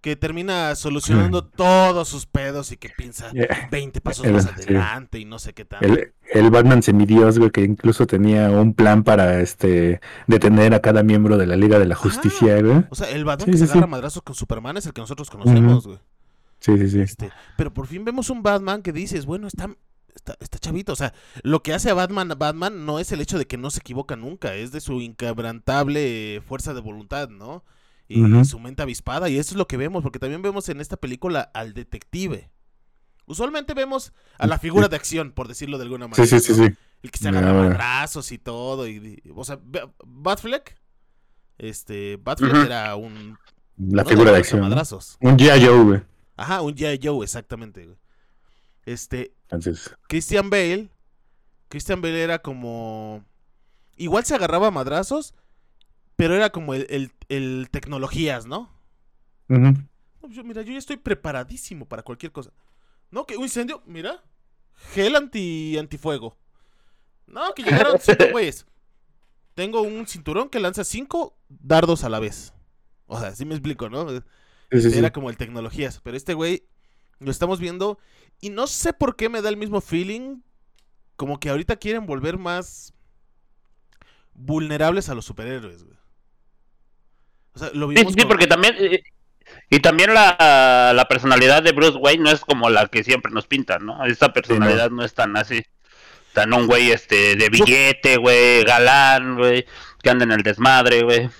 que 0.00 0.16
termina 0.16 0.74
solucionando 0.74 1.44
todos 1.44 2.08
sus 2.08 2.26
pedos 2.26 2.72
y 2.72 2.76
que 2.76 2.88
piensa 2.96 3.30
Yeah. 3.32 3.68
20 3.70 4.00
pasos 4.00 4.26
El- 4.26 4.32
más 4.32 4.44
sí. 4.44 4.50
adelante 4.50 5.20
y 5.20 5.24
no 5.24 5.38
sé 5.38 5.54
qué 5.54 5.64
tanto. 5.64 5.86
El, 5.86 6.14
el 6.32 6.50
Batman 6.50 6.82
semidios, 6.82 7.38
güey, 7.38 7.50
que 7.52 7.62
incluso 7.62 8.06
tenía 8.08 8.50
un 8.50 8.74
plan 8.74 9.04
para 9.04 9.40
este 9.40 10.00
detener 10.26 10.74
a 10.74 10.80
cada 10.80 11.04
miembro 11.04 11.36
de 11.36 11.46
la 11.46 11.54
Liga 11.56 11.78
de 11.78 11.86
la 11.86 11.94
Justicia, 11.94 12.60
güey. 12.60 12.84
O 12.90 12.94
sea, 12.96 13.08
el 13.10 13.24
Batman 13.24 13.46
Sí, 13.46 13.50
que 13.52 13.58
se 13.58 13.64
agarra 13.72 13.86
madrazos 13.86 14.22
con 14.22 14.34
Superman 14.34 14.76
es 14.76 14.86
el 14.86 14.92
que 14.92 15.00
nosotros 15.00 15.30
conocemos, 15.30 15.86
güey. 15.86 15.98
Sí, 16.60 16.76
sí, 16.78 16.88
sí. 16.90 17.00
Este, 17.00 17.30
pero 17.56 17.72
por 17.72 17.86
fin 17.86 18.04
vemos 18.04 18.30
un 18.30 18.42
Batman 18.42 18.82
que 18.82 18.92
dices, 18.92 19.26
bueno, 19.26 19.46
está, 19.46 19.70
está, 20.14 20.36
está 20.40 20.58
chavito. 20.58 20.92
O 20.92 20.96
sea, 20.96 21.12
lo 21.42 21.62
que 21.62 21.72
hace 21.74 21.90
a 21.90 21.94
Batman 21.94 22.32
a 22.32 22.34
Batman 22.34 22.84
no 22.84 22.98
es 22.98 23.12
el 23.12 23.20
hecho 23.20 23.38
de 23.38 23.46
que 23.46 23.56
no 23.56 23.70
se 23.70 23.80
equivoca 23.80 24.16
nunca, 24.16 24.54
es 24.54 24.72
de 24.72 24.80
su 24.80 25.00
inquebrantable 25.00 26.42
fuerza 26.46 26.74
de 26.74 26.80
voluntad, 26.80 27.28
¿no? 27.28 27.64
Y 28.10 28.22
su 28.44 28.58
mente 28.58 28.82
avispada. 28.82 29.28
Y 29.28 29.36
eso 29.38 29.52
es 29.52 29.56
lo 29.58 29.68
que 29.68 29.76
vemos, 29.76 30.02
porque 30.02 30.18
también 30.18 30.40
vemos 30.42 30.68
en 30.70 30.80
esta 30.80 30.96
película 30.96 31.42
al 31.54 31.74
detective. 31.74 32.50
Usualmente 33.26 33.74
vemos 33.74 34.14
a 34.38 34.46
la 34.46 34.58
figura 34.58 34.88
de 34.88 34.96
acción, 34.96 35.32
por 35.32 35.46
decirlo 35.46 35.76
de 35.76 35.84
alguna 35.84 36.08
manera. 36.08 36.26
Sí, 36.26 36.40
sí, 36.40 36.54
sí. 36.54 36.74
El 37.02 37.10
que 37.10 37.18
se 37.18 37.28
agarra 37.28 37.52
madrazos 37.68 38.32
y 38.32 38.38
todo. 38.38 38.88
Y, 38.88 39.20
y- 39.24 39.30
o 39.36 39.44
sea, 39.44 39.60
Batfleck. 40.06 40.76
Este, 41.58 42.16
Batfleck 42.16 42.54
era 42.66 42.96
un. 42.96 43.36
La 43.76 44.04
figura 44.04 44.32
de 44.32 44.38
acción. 44.38 44.60
Un 45.20 45.36
G.I. 45.36 45.64
Joe, 45.66 45.82
güey. 45.84 46.00
Ajá, 46.38 46.62
un 46.62 46.74
G.I. 46.74 47.00
Joe, 47.02 47.22
exactamente, 47.24 47.84
güey. 47.84 47.98
Este, 48.86 49.34
Entonces, 49.42 49.94
Christian 50.08 50.48
Bale. 50.48 50.88
Christian 51.68 52.00
Bale 52.00 52.22
era 52.22 52.38
como. 52.40 53.22
Igual 53.96 54.24
se 54.24 54.34
agarraba 54.34 54.68
a 54.68 54.70
madrazos, 54.70 55.34
pero 56.16 56.34
era 56.34 56.50
como 56.50 56.72
el, 56.74 56.86
el- 56.88 57.12
el 57.28 57.68
tecnologías, 57.70 58.46
¿no? 58.46 58.70
No, 60.22 60.28
yo- 60.30 60.44
mira, 60.44 60.62
yo 60.62 60.72
ya 60.72 60.78
estoy 60.78 60.96
preparadísimo 60.96 61.86
para 61.86 62.02
cualquier 62.02 62.32
cosa. 62.32 62.52
No, 63.10 63.26
que 63.26 63.36
un 63.36 63.42
incendio, 63.42 63.82
mira. 63.84 64.22
Gel 64.94 65.16
anti 65.16 65.76
antifuego. 65.76 66.36
No, 67.26 67.52
que 67.54 67.62
llegaron 67.64 67.98
cinco 68.00 68.24
güeyes. 68.30 68.64
Tengo 69.54 69.82
un 69.82 70.06
cinturón 70.06 70.48
que 70.48 70.60
lanza 70.60 70.84
cinco 70.84 71.36
dardos 71.48 72.04
a 72.04 72.08
la 72.08 72.20
vez. 72.20 72.54
O 73.06 73.18
sea, 73.18 73.34
sí 73.34 73.44
me 73.44 73.54
explico, 73.54 73.88
¿no? 73.90 74.06
Sí, 74.70 74.80
sí, 74.82 74.90
sí. 74.90 74.98
Era 74.98 75.12
como 75.12 75.30
el 75.30 75.36
tecnologías. 75.36 76.00
Pero 76.02 76.16
este 76.16 76.34
güey 76.34 76.64
lo 77.18 77.30
estamos 77.30 77.60
viendo 77.60 77.98
y 78.40 78.50
no 78.50 78.66
sé 78.66 78.92
por 78.92 79.16
qué 79.16 79.28
me 79.28 79.42
da 79.42 79.48
el 79.48 79.56
mismo 79.56 79.80
feeling. 79.80 80.40
Como 81.16 81.40
que 81.40 81.50
ahorita 81.50 81.76
quieren 81.76 82.06
volver 82.06 82.38
más 82.38 82.94
vulnerables 84.34 85.08
a 85.08 85.14
los 85.14 85.24
superhéroes, 85.24 85.84
güey. 85.84 85.96
O 87.54 87.58
sea, 87.58 87.70
lo 87.74 87.88
Sí, 87.88 87.94
vimos 87.96 88.12
sí, 88.12 88.20
con- 88.20 88.28
porque 88.28 88.46
también. 88.46 88.74
eh, 88.78 89.02
Y 89.70 89.80
también 89.80 90.12
la, 90.12 90.92
la 90.94 91.08
personalidad 91.08 91.62
de 91.62 91.72
Bruce 91.72 91.96
Wayne 91.98 92.22
no 92.22 92.30
es 92.30 92.40
como 92.40 92.68
la 92.68 92.86
que 92.86 93.02
siempre 93.02 93.32
nos 93.32 93.46
pintan, 93.46 93.86
¿no? 93.86 94.04
Esta 94.04 94.32
personalidad 94.32 94.90
no. 94.90 95.02
es 95.04 95.14
tan 95.14 95.36
así. 95.36 95.62
Tan 96.34 96.52
un 96.52 96.66
güey 96.66 96.92
este 96.92 97.34
de 97.34 97.48
billete, 97.48 98.18
güey, 98.18 98.62
galán, 98.64 99.36
güey, 99.38 99.64
que 100.02 100.10
anda 100.10 100.24
en 100.24 100.32
el 100.32 100.42
desmadre, 100.42 101.02
güey. 101.02 101.30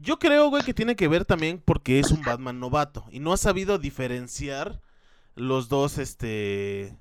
Yo 0.00 0.18
creo, 0.18 0.48
güey, 0.48 0.62
que 0.62 0.74
tiene 0.74 0.96
que 0.96 1.08
ver 1.08 1.24
también 1.24 1.62
porque 1.62 1.98
es 1.98 2.10
un 2.10 2.22
Batman 2.22 2.58
novato 2.58 3.04
y 3.10 3.20
no 3.20 3.32
ha 3.32 3.36
sabido 3.36 3.78
diferenciar 3.78 4.80
los 5.34 5.68
dos, 5.68 5.98
este, 5.98 6.96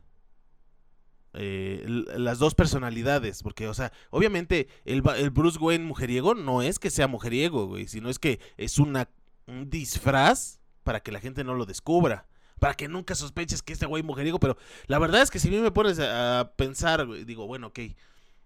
eh, 1.33 1.85
las 2.17 2.39
dos 2.39 2.55
personalidades, 2.55 3.41
porque, 3.43 3.67
o 3.67 3.73
sea, 3.73 3.93
obviamente 4.09 4.67
el, 4.83 5.01
el, 5.15 5.29
Bruce 5.29 5.59
Wayne 5.59 5.85
mujeriego 5.85 6.35
no 6.35 6.61
es 6.61 6.79
que 6.79 6.89
sea 6.89 7.07
mujeriego, 7.07 7.67
güey, 7.67 7.87
sino 7.87 8.09
es 8.09 8.19
que 8.19 8.39
es 8.57 8.79
una, 8.79 9.09
un 9.47 9.69
disfraz 9.69 10.59
para 10.83 10.99
que 11.01 11.11
la 11.11 11.19
gente 11.19 11.43
no 11.43 11.53
lo 11.53 11.65
descubra, 11.65 12.27
para 12.59 12.73
que 12.73 12.89
nunca 12.89 13.15
sospeches 13.15 13.61
que 13.61 13.73
este 13.73 13.85
güey 13.85 14.03
mujeriego, 14.03 14.39
pero 14.39 14.57
la 14.87 14.99
verdad 14.99 15.21
es 15.21 15.31
que 15.31 15.39
si 15.39 15.47
a 15.47 15.51
mí 15.51 15.59
me 15.59 15.71
pones 15.71 15.99
a, 15.99 16.51
pensar, 16.57 17.07
digo, 17.25 17.47
bueno, 17.47 17.67
ok, 17.67 17.79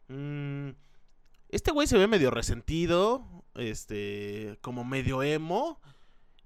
mmm, 0.10 0.70
este 1.56 1.72
güey 1.72 1.88
se 1.88 1.98
ve 1.98 2.08
medio 2.08 2.32
resentido, 2.32 3.26
este, 3.56 4.58
como 4.62 4.84
medio 4.84 5.22
emo, 5.24 5.80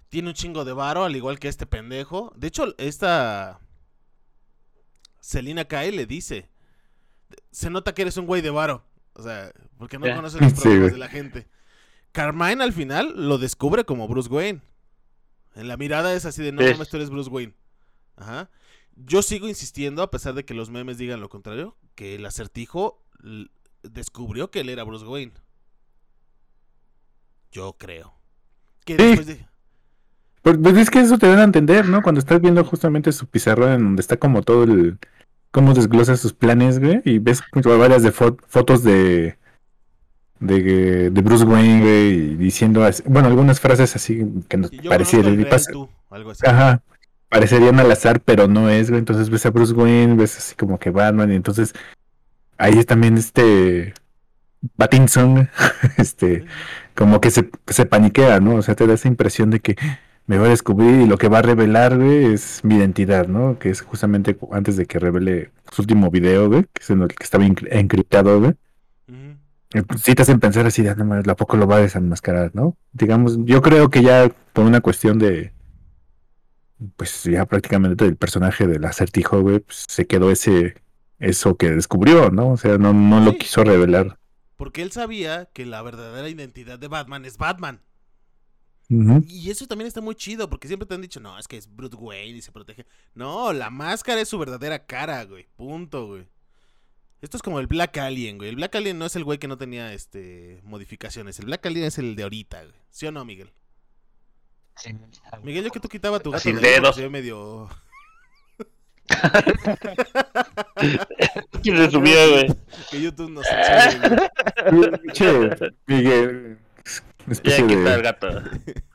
tiene 0.10 0.30
un 0.30 0.34
chingo 0.34 0.66
de 0.66 0.74
varo, 0.74 1.04
al 1.04 1.16
igual 1.16 1.40
que 1.40 1.48
este 1.48 1.66
pendejo. 1.66 2.34
De 2.36 2.48
hecho, 2.48 2.76
esta 2.78 3.60
Selina 5.20 5.66
Kai 5.66 5.92
le 5.92 6.06
dice, 6.06 6.50
se 7.52 7.70
nota 7.70 7.94
que 7.94 8.04
eres 8.04 8.18
un 8.18 8.26
güey 8.26 8.42
de 8.42 8.50
varo, 8.50 8.84
o 9.14 9.24
sea, 9.24 9.52
porque 9.78 9.98
no 9.98 10.14
conoces 10.14 10.42
los 10.42 10.54
problemas 10.54 10.92
de 10.92 10.98
la 10.98 11.10
gente. 11.10 11.48
Carmine 12.12 12.64
al 12.64 12.74
final 12.74 13.14
lo 13.16 13.38
descubre 13.38 13.86
como 13.86 14.08
Bruce 14.08 14.30
Wayne. 14.30 14.62
En 15.56 15.68
la 15.68 15.78
mirada 15.78 16.14
es 16.14 16.26
así 16.26 16.44
de 16.44 16.52
no 16.52 16.62
mames, 16.62 16.90
tú 16.90 16.98
eres 16.98 17.10
Bruce 17.10 17.30
Wayne. 17.30 17.54
Ajá. 18.16 18.50
Yo 18.96 19.22
sigo 19.22 19.48
insistiendo, 19.48 20.02
a 20.02 20.12
pesar 20.12 20.34
de 20.34 20.44
que 20.44 20.54
los 20.54 20.70
memes 20.70 20.98
digan 20.98 21.22
lo 21.22 21.30
contrario, 21.30 21.78
que 21.96 22.16
el 22.16 22.26
acertijo 22.26 23.04
descubrió 23.84 24.52
que 24.52 24.62
él 24.62 24.70
era 24.70 24.84
Bruce 24.84 25.06
Wayne. 25.06 25.34
Yo 27.52 27.76
creo. 27.78 28.14
Que 28.86 28.96
después 28.98 29.28
de... 29.28 29.46
Pues, 30.42 30.58
pues, 30.62 30.78
es 30.78 30.90
que 30.90 31.00
eso 31.00 31.18
te 31.18 31.28
dan 31.28 31.40
a 31.40 31.44
entender, 31.44 31.88
¿no? 31.88 32.02
Cuando 32.02 32.20
estás 32.20 32.40
viendo 32.40 32.64
justamente 32.64 33.12
su 33.12 33.28
pizarra 33.28 33.74
en 33.74 33.84
donde 33.84 34.02
está 34.02 34.18
como 34.18 34.44
todo 34.44 34.64
el... 34.64 34.98
cómo 35.52 35.74
desglosa 35.74 36.16
sus 36.18 36.34
planes, 36.34 36.80
güey, 36.80 37.02
y 37.04 37.20
ves 37.20 37.42
varias 37.52 38.04
de 38.04 38.12
fotos 38.12 38.84
de, 38.84 39.38
de, 40.40 41.10
de 41.10 41.22
Bruce 41.22 41.46
Wayne, 41.46 41.82
güey, 41.82 42.14
y 42.14 42.36
diciendo, 42.36 42.88
bueno, 43.06 43.28
algunas 43.28 43.60
frases 43.60 43.96
así 43.96 44.26
que 44.48 44.58
nos 44.58 44.72
parecieran... 44.72 45.46
Ajá, 46.46 46.84
parecerían 47.30 47.80
al 47.80 47.92
azar, 47.92 48.22
pero 48.22 48.48
no 48.48 48.70
es, 48.70 48.90
güey, 48.90 49.00
entonces 49.00 49.30
ves 49.30 49.46
a 49.46 49.50
Bruce 49.50 49.74
Wayne, 49.74 50.16
ves 50.16 50.38
así 50.38 50.56
como 50.56 50.80
que 50.80 50.92
Batman, 50.92 51.32
y 51.32 51.36
entonces 51.36 51.74
ahí 52.58 52.84
también 52.84 53.18
este 53.18 53.94
Batinson, 54.76 55.50
este, 55.98 56.46
como 56.96 57.22
que 57.22 57.32
se, 57.32 57.50
se 57.68 57.86
paniquea, 57.86 58.40
¿no? 58.40 58.56
O 58.56 58.62
sea, 58.62 58.76
te 58.76 58.88
da 58.88 58.94
esa 58.94 59.08
impresión 59.08 59.50
de 59.50 59.60
que 59.60 59.76
me 60.26 60.38
va 60.38 60.48
a 60.48 60.50
descubrir 60.50 61.02
y 61.02 61.08
lo 61.08 61.18
que 61.18 61.30
va 61.30 61.40
a 61.40 61.42
revelar, 61.42 61.98
güey, 61.98 62.34
es 62.34 62.64
mi 62.64 62.76
identidad, 62.76 63.28
¿no? 63.28 63.58
Que 63.60 63.70
es 63.70 63.82
justamente 63.82 64.38
antes 64.52 64.76
de 64.76 64.86
que 64.86 65.00
revele 65.00 65.52
su 65.72 65.84
último 65.84 66.12
video, 66.12 66.50
güey, 66.50 66.64
que 66.64 66.84
es 66.84 66.90
en 66.90 67.02
el 67.02 67.08
que 67.08 67.24
estaba 67.24 67.46
encriptado, 67.46 68.40
güey. 68.40 68.54
Eh, 69.74 69.84
pues, 69.84 70.02
sí 70.02 70.16
te 70.16 70.22
hacen 70.22 70.40
pensar 70.40 70.66
así, 70.66 70.82
de, 70.82 70.90
ah, 70.90 70.96
no, 70.96 71.14
¿a 71.16 71.36
poco 71.36 71.58
lo 71.58 71.68
va 71.68 71.78
a 71.78 71.82
desenmascarar, 71.82 72.52
no? 72.54 72.78
Digamos, 72.94 73.38
yo 73.46 73.62
creo 73.62 73.90
que 73.90 74.02
ya 74.02 74.30
por 74.54 74.66
una 74.66 74.82
cuestión 74.82 75.20
de, 75.20 75.54
pues 76.96 77.24
ya 77.24 77.46
prácticamente 77.46 78.06
del 78.06 78.16
personaje 78.18 78.68
del 78.68 78.86
acertijo, 78.86 79.42
güey, 79.42 79.60
pues, 79.60 79.86
se 79.88 80.08
quedó 80.08 80.32
ese 80.32 80.76
eso 81.20 81.58
que 81.58 81.72
descubrió, 81.72 82.30
¿no? 82.30 82.52
O 82.52 82.58
sea, 82.58 82.78
no, 82.78 82.94
no 82.94 83.20
lo 83.20 83.38
quiso 83.38 83.64
revelar. 83.64 84.20
Porque 84.56 84.82
él 84.82 84.92
sabía 84.92 85.46
que 85.54 85.66
la 85.66 85.82
verdadera 85.82 86.30
identidad 86.30 86.80
de 86.80 86.88
Batman 86.88 87.26
es 87.26 87.38
Batman. 87.38 87.82
Y 88.90 89.52
eso 89.52 89.68
también 89.68 89.88
está 89.88 90.00
muy 90.00 90.16
chido, 90.16 90.50
porque 90.50 90.68
siempre 90.68 90.88
te 90.88 90.96
han 90.96 91.02
dicho, 91.02 91.20
no, 91.20 91.38
es 91.38 91.48
que 91.48 91.58
es 91.58 91.74
Bruce 91.76 91.96
Wayne 91.96 92.38
y 92.38 92.42
se 92.42 92.54
protege. 92.54 92.86
No, 93.14 93.52
la 93.52 93.70
máscara 93.70 94.22
es 94.22 94.30
su 94.30 94.40
verdadera 94.40 94.86
cara, 94.86 95.26
güey. 95.26 95.46
Punto, 95.58 96.08
güey. 96.08 96.28
Esto 97.20 97.36
es 97.36 97.44
como 97.44 97.60
el 97.60 97.68
Black 97.68 97.98
Alien, 97.98 98.38
güey. 98.38 98.50
El 98.50 98.56
Black 98.56 98.76
Alien 98.76 98.98
no 98.98 99.06
es 99.06 99.16
el 99.16 99.26
güey 99.26 99.40
que 99.40 99.48
no 99.48 99.58
tenía 99.58 99.94
este 99.94 100.62
modificaciones. 100.64 101.40
El 101.40 101.48
Black 101.48 101.66
Alien 101.66 101.86
es 101.86 101.98
el 101.98 102.16
de 102.16 102.24
ahorita, 102.24 102.64
güey. 102.64 102.76
¿Sí 102.90 103.08
o 103.08 103.12
no, 103.12 103.26
Miguel? 103.26 103.52
Sí. 104.78 104.96
Miguel, 105.44 105.66
yo 105.66 105.72
que 105.72 105.80
tú 105.80 105.90
quitaba 105.90 106.20
tu 106.20 106.32
gato 106.32 106.44
Sin 106.44 106.62
dedos. 106.62 106.98
medio 107.10 107.68
¿Quién 111.64 111.78
se 111.78 111.92
subió, 111.92 112.32
güey? 112.32 112.54
Que 112.92 113.02
YouTube 113.02 113.32
no 113.32 113.42
se 113.44 113.50
Che, 115.14 115.50
Miguel. 115.86 116.58
Ya 117.44 117.68
quita 117.68 117.96
el 117.96 118.02
gato. 118.02 118.28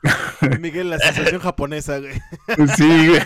Miguel, 0.59 0.89
la 0.89 0.97
sensación 0.99 1.41
japonesa, 1.41 1.99
güey. 1.99 2.13
Sí, 2.75 3.09
güey. 3.09 3.21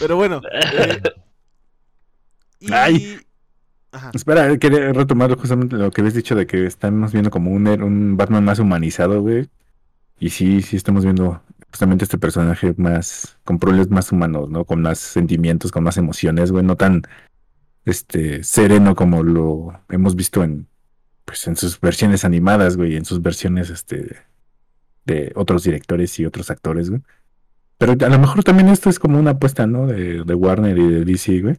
Pero 0.00 0.16
bueno. 0.16 0.42
Eh, 0.52 1.00
y... 2.60 2.72
Ay. 2.72 3.20
Ajá. 3.90 4.10
Espera, 4.12 4.54
quería 4.58 4.92
retomar 4.92 5.34
justamente 5.38 5.76
lo 5.76 5.90
que 5.90 6.02
habías 6.02 6.12
dicho 6.12 6.34
de 6.34 6.46
que 6.46 6.66
estamos 6.66 7.10
viendo 7.12 7.30
como 7.30 7.52
un, 7.52 7.66
un 7.66 8.18
Batman 8.18 8.44
más 8.44 8.58
humanizado, 8.58 9.22
güey. 9.22 9.48
Y 10.20 10.28
sí, 10.30 10.60
sí 10.60 10.76
estamos 10.76 11.04
viendo 11.04 11.40
justamente 11.70 12.04
este 12.04 12.18
personaje 12.18 12.74
más, 12.76 13.38
con 13.44 13.58
problemas 13.58 13.90
más 13.90 14.12
humanos, 14.12 14.48
¿no? 14.50 14.64
Con 14.64 14.82
más 14.82 14.98
sentimientos, 14.98 15.70
con 15.70 15.84
más 15.84 15.96
emociones, 15.96 16.52
güey, 16.52 16.64
no 16.64 16.76
tan 16.76 17.02
este 17.84 18.44
sereno 18.44 18.94
como 18.94 19.22
lo 19.22 19.80
hemos 19.88 20.14
visto 20.14 20.44
en 20.44 20.68
pues 21.24 21.46
en 21.46 21.56
sus 21.56 21.78
versiones 21.80 22.24
animadas, 22.24 22.76
güey, 22.76 22.96
en 22.96 23.04
sus 23.04 23.20
versiones 23.20 23.68
este 23.70 24.16
de 25.04 25.32
otros 25.36 25.62
directores 25.62 26.18
y 26.18 26.26
otros 26.26 26.50
actores, 26.50 26.88
güey. 26.90 27.02
Pero 27.78 27.92
a 27.92 28.08
lo 28.08 28.18
mejor 28.18 28.42
también 28.42 28.68
esto 28.68 28.90
es 28.90 28.98
como 28.98 29.18
una 29.18 29.32
apuesta, 29.32 29.66
¿no? 29.66 29.86
De, 29.86 30.24
de 30.24 30.34
Warner 30.34 30.78
y 30.78 30.88
de 30.88 31.04
DC, 31.04 31.40
güey. 31.42 31.56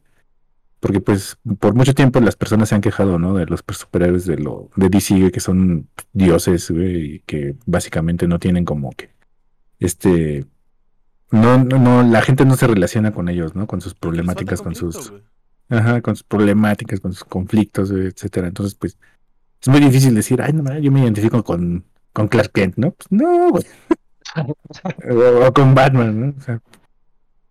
Porque 0.79 1.01
pues 1.01 1.37
por 1.59 1.75
mucho 1.75 1.93
tiempo 1.93 2.19
las 2.19 2.35
personas 2.35 2.69
se 2.69 2.75
han 2.75 2.81
quejado, 2.81 3.19
¿no? 3.19 3.35
De 3.35 3.45
los 3.45 3.63
superhéroes 3.69 4.25
de 4.25 4.37
lo 4.37 4.69
de 4.75 4.89
DC, 4.89 5.19
güey, 5.19 5.31
que 5.31 5.39
son 5.39 5.87
dioses, 6.13 6.71
güey, 6.71 7.15
y 7.15 7.19
que 7.21 7.55
básicamente 7.65 8.27
no 8.27 8.39
tienen 8.39 8.65
como 8.65 8.91
que 8.91 9.11
este 9.79 10.45
no, 11.31 11.63
no, 11.63 12.03
la 12.03 12.21
gente 12.21 12.45
no 12.45 12.55
se 12.55 12.67
relaciona 12.67 13.13
con 13.13 13.29
ellos, 13.29 13.55
¿no? 13.55 13.67
Con 13.67 13.81
sus 13.81 13.93
problemáticas, 13.93 14.61
con 14.61 14.75
sus 14.75 15.13
ajá, 15.69 16.01
con 16.01 16.15
sus 16.15 16.23
problemáticas, 16.23 16.99
con 16.99 17.13
sus 17.13 17.23
conflictos, 17.23 17.91
etcétera. 17.91 18.47
Entonces, 18.47 18.75
pues, 18.75 18.97
es 19.61 19.67
muy 19.67 19.79
difícil 19.79 20.15
decir, 20.15 20.41
ay, 20.41 20.53
no, 20.53 20.77
yo 20.79 20.91
me 20.91 21.01
identifico 21.01 21.43
con, 21.43 21.85
con 22.13 22.27
Clark 22.27 22.51
Kent, 22.51 22.77
¿no? 22.77 22.91
Pues 22.91 23.11
no, 23.11 23.49
güey. 23.51 23.63
o, 25.47 25.53
con 25.53 25.75
Batman, 25.75 26.19
¿no? 26.19 26.33
O 26.37 26.41
sea, 26.41 26.61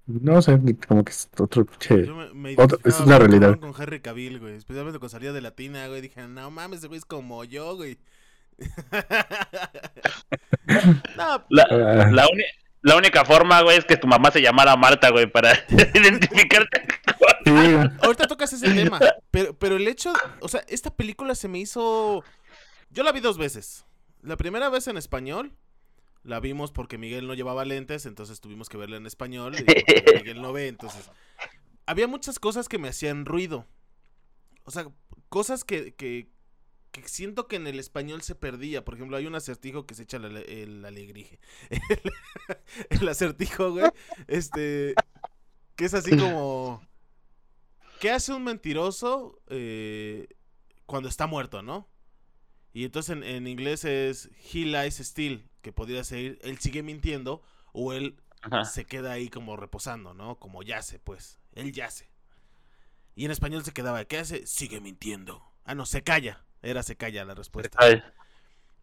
no 0.06 0.42
sé, 0.42 0.58
como 0.87 1.04
que 1.04 1.12
es 1.12 1.28
otro, 1.38 1.66
che, 1.78 2.08
otro 2.56 2.78
es 2.85 2.99
una 3.00 3.18
realidad. 3.18 3.58
Con 3.61 3.75
Harry 3.76 4.00
Cavill, 4.00 4.40
güey, 4.40 4.54
especialmente 4.54 4.99
con 4.99 5.11
salida 5.11 5.32
de 5.32 5.42
Latina, 5.42 5.87
güey, 5.87 6.00
dije, 6.00 6.26
no 6.26 6.50
mames, 6.50 6.78
ese 6.78 6.88
güey 6.88 6.99
es 6.99 7.04
como 7.04 7.44
yo, 7.44 7.76
güey. 7.76 7.99
Ah. 11.19 11.45
la, 12.83 12.97
única 12.97 13.25
forma, 13.25 13.62
güey, 13.62 13.79
es 13.79 13.85
que 13.85 13.97
tu 13.97 14.07
mamá 14.07 14.31
se 14.31 14.41
llamara 14.41 14.77
Marta, 14.77 15.11
güey, 15.11 15.27
para 15.27 15.53
identificarte. 15.95 16.87
Ahorita 18.03 18.27
tocas 18.27 18.53
ese 18.53 18.73
tema, 18.73 19.00
pero, 19.31 19.55
pero 19.55 19.77
el 19.77 19.88
hecho, 19.88 20.12
o 20.41 20.49
sea, 20.49 20.62
esta 20.69 20.91
película 20.91 21.35
se 21.35 21.49
me 21.49 21.59
hizo... 21.59 22.23
Yo 22.91 23.03
la 23.03 23.12
vi 23.12 23.21
dos 23.21 23.38
veces. 23.38 23.87
La 24.23 24.37
primera 24.37 24.69
vez 24.69 24.87
en 24.88 24.97
español, 24.97 25.53
la 26.25 26.41
vimos 26.41 26.73
porque 26.73 26.99
Miguel 26.99 27.27
no 27.27 27.35
llevaba 27.35 27.65
lentes, 27.65 28.07
entonces 28.07 28.41
tuvimos 28.41 28.69
que 28.69 28.77
verla 28.77 28.97
en 28.97 29.07
español. 29.07 29.55
Y 29.59 29.65
Miguel 30.17 30.43
no 30.43 30.53
ve, 30.53 30.69
entonces... 30.69 31.11
Había 31.87 32.07
muchas 32.07 32.38
cosas 32.38 32.69
que 32.69 32.79
me 32.79 32.88
hacían 32.88 33.25
ruido. 33.25 33.67
O 34.65 34.71
sea, 34.71 34.87
cosas 35.31 35.65
que, 35.65 35.95
que, 35.95 36.29
que 36.90 37.07
siento 37.07 37.49
que 37.49 37.57
en 37.57 37.66
el 37.66 37.78
español 37.78 38.23
se 38.23 38.35
perdía. 38.35 38.85
Por 38.85 38.95
ejemplo, 38.95 39.16
hay 39.16 39.26
un 39.26 39.35
acertijo 39.35 39.87
que 39.87 39.95
se 39.95 40.04
echa 40.04 40.16
el, 40.16 40.37
el 40.37 40.85
alegrije. 40.85 41.38
El, 42.90 43.09
acertijo, 43.09 43.73
güey. 43.73 43.90
Este. 44.26 44.95
Que 45.76 45.85
es 45.85 45.95
así 45.95 46.16
como. 46.16 46.83
¿Qué 48.00 48.11
hace 48.11 48.33
un 48.33 48.45
mentiroso 48.45 49.40
eh, 49.49 50.28
cuando 50.87 51.09
está 51.09 51.26
muerto, 51.26 51.62
no? 51.62 51.88
Y 52.73 52.85
entonces 52.85 53.16
en, 53.23 53.47
inglés 53.47 53.85
es 53.85 54.30
He 54.52 54.64
lies 54.64 55.00
still. 55.00 55.49
Que 55.62 55.73
podría 55.73 56.04
ser 56.04 56.38
él 56.42 56.59
sigue 56.59 56.83
mintiendo. 56.83 57.42
O 57.73 57.92
él 57.92 58.21
se 58.64 58.85
queda 58.85 59.12
ahí 59.12 59.28
como 59.28 59.57
reposando, 59.57 60.14
¿no? 60.14 60.38
Como 60.38 60.62
yace, 60.62 60.99
pues. 60.99 61.38
Él 61.52 61.73
yace. 61.73 62.09
Y 63.14 63.25
en 63.25 63.33
español 63.33 63.64
se 63.64 63.73
quedaba, 63.73 64.04
¿qué 64.04 64.18
hace? 64.18 64.47
Sigue 64.47 64.80
mintiendo. 64.80 65.42
Ah, 65.64 65.75
no, 65.75 65.87
se 65.87 66.02
calla. 66.02 66.45
Era 66.62 66.83
se 66.83 66.97
calla 66.97 67.25
la 67.25 67.35
respuesta. 67.35 67.79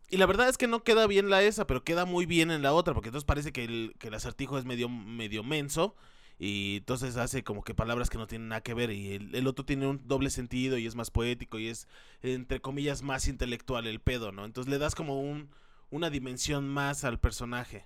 Y 0.09 0.17
la 0.17 0.25
verdad 0.27 0.49
es 0.49 0.57
que 0.57 0.67
no 0.67 0.83
queda 0.83 1.07
bien 1.07 1.29
la 1.29 1.41
esa, 1.41 1.65
pero 1.65 1.83
queda 1.83 2.05
muy 2.05 2.25
bien 2.25 2.51
en 2.51 2.61
la 2.61 2.73
otra, 2.73 2.93
porque 2.93 3.09
entonces 3.09 3.25
parece 3.25 3.51
que 3.51 3.63
el, 3.63 3.95
que 3.97 4.09
el 4.09 4.13
acertijo 4.13 4.57
es 4.57 4.65
medio, 4.65 4.87
medio 4.87 5.43
menso. 5.43 5.95
Y 6.37 6.77
entonces 6.77 7.15
hace 7.15 7.43
como 7.43 7.63
que 7.63 7.73
palabras 7.73 8.09
que 8.09 8.17
no 8.17 8.27
tienen 8.27 8.49
nada 8.49 8.61
que 8.61 8.73
ver. 8.73 8.91
Y 8.91 9.13
el, 9.13 9.47
otro 9.47 9.65
tiene 9.65 9.87
un 9.87 10.05
doble 10.05 10.29
sentido 10.29 10.77
y 10.77 10.85
es 10.85 10.95
más 10.95 11.09
poético 11.09 11.59
y 11.59 11.69
es, 11.69 11.87
entre 12.21 12.59
comillas, 12.59 13.01
más 13.03 13.27
intelectual 13.27 13.87
el 13.87 14.01
pedo, 14.01 14.31
¿no? 14.31 14.45
Entonces 14.45 14.69
le 14.69 14.77
das 14.77 14.95
como 14.95 15.21
un, 15.21 15.49
una 15.89 16.09
dimensión 16.09 16.67
más 16.67 17.03
al 17.05 17.19
personaje. 17.19 17.85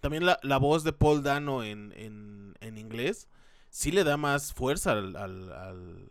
También 0.00 0.24
la, 0.24 0.38
la 0.42 0.56
voz 0.56 0.82
de 0.82 0.94
Paul 0.94 1.22
Dano 1.22 1.62
en, 1.62 1.92
en, 1.94 2.54
en, 2.60 2.78
inglés 2.78 3.28
sí 3.68 3.92
le 3.92 4.02
da 4.02 4.16
más 4.16 4.54
fuerza 4.54 4.92
al, 4.92 5.14
al, 5.14 6.10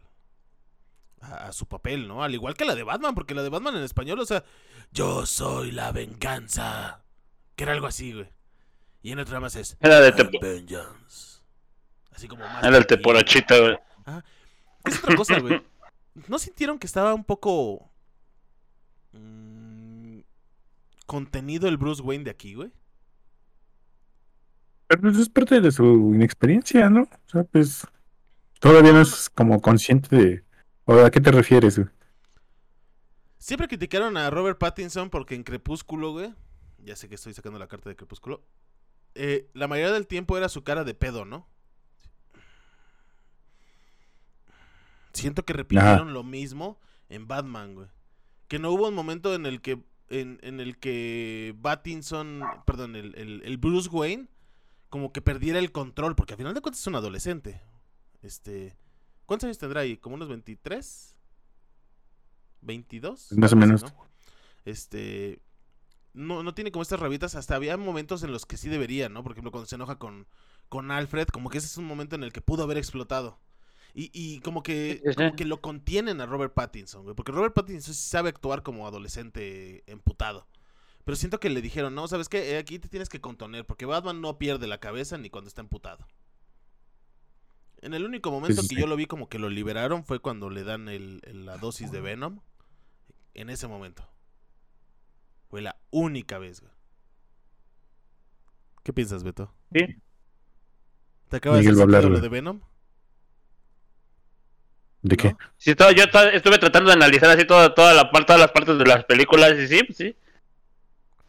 a, 1.21 1.51
su 1.51 1.67
papel, 1.67 2.07
¿no? 2.07 2.23
Al 2.23 2.33
igual 2.33 2.55
que 2.55 2.65
la 2.65 2.75
de 2.75 2.83
Batman, 2.83 3.15
porque 3.15 3.35
la 3.35 3.43
de 3.43 3.49
Batman 3.49 3.75
en 3.75 3.83
español, 3.83 4.19
o 4.19 4.25
sea, 4.25 4.43
yo 4.91 5.25
soy 5.25 5.71
la 5.71 5.91
venganza. 5.91 7.03
Que 7.55 7.63
era 7.63 7.73
algo 7.73 7.87
así, 7.87 8.13
güey. 8.13 8.29
Y 9.01 9.11
en 9.11 9.19
otro 9.19 9.39
más 9.39 9.55
es... 9.55 9.77
Era 9.79 9.99
de 9.99 10.11
Vengeance. 10.41 11.41
Así 12.11 12.27
como 12.27 12.43
más... 12.43 12.63
Era 12.63 12.77
el 12.77 12.87
teporachito, 12.87 13.61
güey. 13.61 13.77
Es 14.85 15.03
otra 15.03 15.15
cosa, 15.15 15.39
güey. 15.39 15.61
¿No 16.27 16.39
sintieron 16.39 16.79
que 16.79 16.87
estaba 16.87 17.13
un 17.13 17.23
poco... 17.23 17.89
Mmm, 19.13 20.19
contenido 21.05 21.67
el 21.67 21.77
Bruce 21.77 22.01
Wayne 22.01 22.25
de 22.25 22.31
aquí, 22.31 22.53
güey? 22.53 22.71
Pero 24.87 25.01
pues 25.01 25.17
es 25.17 25.29
parte 25.29 25.59
de 25.59 25.71
su 25.71 25.83
inexperiencia, 26.13 26.89
¿no? 26.89 27.01
O 27.01 27.29
sea, 27.29 27.43
pues 27.43 27.85
todavía 28.59 28.93
no 28.93 29.01
es 29.01 29.29
como 29.29 29.61
consciente 29.61 30.15
de... 30.15 30.43
¿O 30.89 31.05
a 31.05 31.11
qué 31.11 31.21
te 31.21 31.31
refieres, 31.31 31.77
güey? 31.77 31.87
Siempre 33.37 33.67
criticaron 33.67 34.17
a 34.17 34.27
Robert 34.31 34.57
Pattinson 34.57 35.11
porque 35.11 35.35
en 35.35 35.43
Crepúsculo, 35.43 36.13
güey, 36.13 36.33
ya 36.79 36.95
sé 36.95 37.07
que 37.07 37.13
estoy 37.13 37.35
sacando 37.35 37.59
la 37.59 37.67
carta 37.67 37.89
de 37.89 37.95
Crepúsculo, 37.95 38.43
eh, 39.13 39.51
la 39.53 39.67
mayoría 39.67 39.93
del 39.93 40.07
tiempo 40.07 40.35
era 40.35 40.49
su 40.49 40.63
cara 40.63 40.83
de 40.83 40.95
pedo, 40.95 41.25
¿no? 41.25 41.47
Siento 45.13 45.45
que 45.45 45.53
repitieron 45.53 46.11
lo 46.11 46.23
mismo 46.23 46.79
en 47.07 47.27
Batman, 47.27 47.75
güey. 47.75 47.87
Que 48.47 48.57
no 48.57 48.71
hubo 48.71 48.87
un 48.87 48.95
momento 48.95 49.35
en 49.35 49.45
el 49.45 49.61
que 49.61 49.83
en, 50.09 50.39
en 50.41 50.59
el 50.59 50.79
que 50.79 51.55
Pattinson, 51.61 52.41
perdón, 52.65 52.95
el, 52.95 53.13
el 53.15 53.57
Bruce 53.59 53.89
Wayne 53.89 54.27
como 54.89 55.13
que 55.13 55.21
perdiera 55.21 55.59
el 55.59 55.71
control, 55.71 56.15
porque 56.15 56.33
al 56.33 56.37
final 56.39 56.55
de 56.55 56.61
cuentas 56.61 56.81
es 56.81 56.87
un 56.87 56.95
adolescente. 56.95 57.61
Este, 58.23 58.75
¿cuántos 59.29 59.45
años 59.45 59.59
tendrá 59.59 59.81
ahí? 59.81 59.95
¿Como 59.95 60.15
unos 60.15 60.27
23? 60.27 61.15
¿22? 62.63 63.37
Más 63.37 63.53
o 63.53 63.55
menos. 63.55 63.85
Este, 64.65 65.39
no, 66.13 66.41
no 66.41 66.55
tiene 66.55 66.71
como 66.71 66.81
estas 66.81 66.99
rabitas, 66.99 67.35
hasta 67.35 67.55
había 67.55 67.77
momentos 67.77 68.23
en 68.23 68.31
los 68.31 68.47
que 68.47 68.57
sí 68.57 68.69
debería, 68.69 69.07
¿no? 69.07 69.21
Por 69.21 69.33
ejemplo, 69.33 69.51
cuando 69.51 69.67
se 69.67 69.75
enoja 69.75 69.99
con, 69.99 70.25
con 70.67 70.89
Alfred, 70.89 71.27
como 71.27 71.51
que 71.51 71.59
ese 71.59 71.67
es 71.67 71.77
un 71.77 71.85
momento 71.85 72.15
en 72.15 72.23
el 72.23 72.33
que 72.33 72.41
pudo 72.41 72.63
haber 72.63 72.77
explotado. 72.77 73.39
Y, 73.93 74.09
y 74.13 74.39
como, 74.39 74.63
que, 74.63 75.03
como 75.15 75.35
que 75.35 75.45
lo 75.45 75.61
contienen 75.61 76.21
a 76.21 76.25
Robert 76.25 76.55
Pattinson, 76.55 77.03
güey, 77.03 77.15
porque 77.15 77.31
Robert 77.31 77.53
Pattinson 77.53 77.93
sí 77.93 78.09
sabe 78.09 78.29
actuar 78.29 78.63
como 78.63 78.87
adolescente 78.87 79.83
emputado. 79.85 80.47
Pero 81.05 81.15
siento 81.15 81.39
que 81.39 81.49
le 81.49 81.61
dijeron, 81.61 81.93
no, 81.93 82.07
¿sabes 82.07 82.29
qué? 82.29 82.53
Eh, 82.53 82.57
aquí 82.57 82.79
te 82.79 82.87
tienes 82.87 83.09
que 83.09 83.21
contener, 83.21 83.65
porque 83.65 83.85
Batman 83.85 84.21
no 84.21 84.39
pierde 84.39 84.65
la 84.65 84.79
cabeza 84.79 85.19
ni 85.19 85.29
cuando 85.29 85.47
está 85.47 85.61
emputado. 85.61 86.07
En 87.81 87.93
el 87.93 88.05
único 88.05 88.31
momento 88.31 88.61
que 88.67 88.75
yo 88.75 88.87
lo 88.87 88.95
vi 88.95 89.05
como 89.05 89.29
que 89.29 89.39
lo 89.39 89.49
liberaron 89.49 90.03
fue 90.03 90.19
cuando 90.19 90.49
le 90.49 90.63
dan 90.63 90.89
el, 90.89 91.21
la 91.45 91.57
dosis 91.57 91.91
de 91.91 92.01
Venom. 92.01 92.39
En 93.33 93.49
ese 93.49 93.67
momento. 93.67 94.07
Fue 95.49 95.61
la 95.61 95.77
única 95.91 96.39
vez, 96.39 96.61
güey. 96.61 96.73
¿Qué 98.83 98.93
piensas, 98.93 99.23
Beto? 99.23 99.53
Sí. 99.71 99.85
¿Te 101.29 101.37
acabas 101.37 101.63
de 101.63 101.71
decir 101.71 101.87
lo 101.87 102.19
de 102.19 102.29
Venom? 102.29 102.61
¿De 105.01 105.15
qué? 105.15 105.35
Sí, 105.57 105.75
todo, 105.75 105.91
yo 105.91 106.03
estuve 106.03 106.57
tratando 106.57 106.89
de 106.89 106.95
analizar 106.95 107.29
así 107.29 107.45
toda, 107.45 107.73
toda 107.73 107.93
la, 107.93 108.11
todas 108.11 108.39
las 108.39 108.51
partes 108.51 108.77
de 108.77 108.85
las 108.85 109.05
películas 109.05 109.53
y 109.57 109.67
sí, 109.67 109.79
sí. 109.93 110.15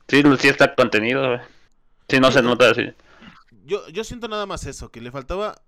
Sí, 0.08 0.22
sí 0.38 0.48
está 0.48 0.74
contenido, 0.74 1.40
Si 2.08 2.18
no 2.18 2.32
se 2.32 2.42
nota 2.42 2.70
así. 2.70 2.92
Yo, 3.64 3.86
yo 3.88 4.02
siento 4.02 4.26
nada 4.26 4.46
más 4.46 4.66
eso, 4.66 4.90
que 4.90 5.00
le 5.00 5.12
faltaba. 5.12 5.62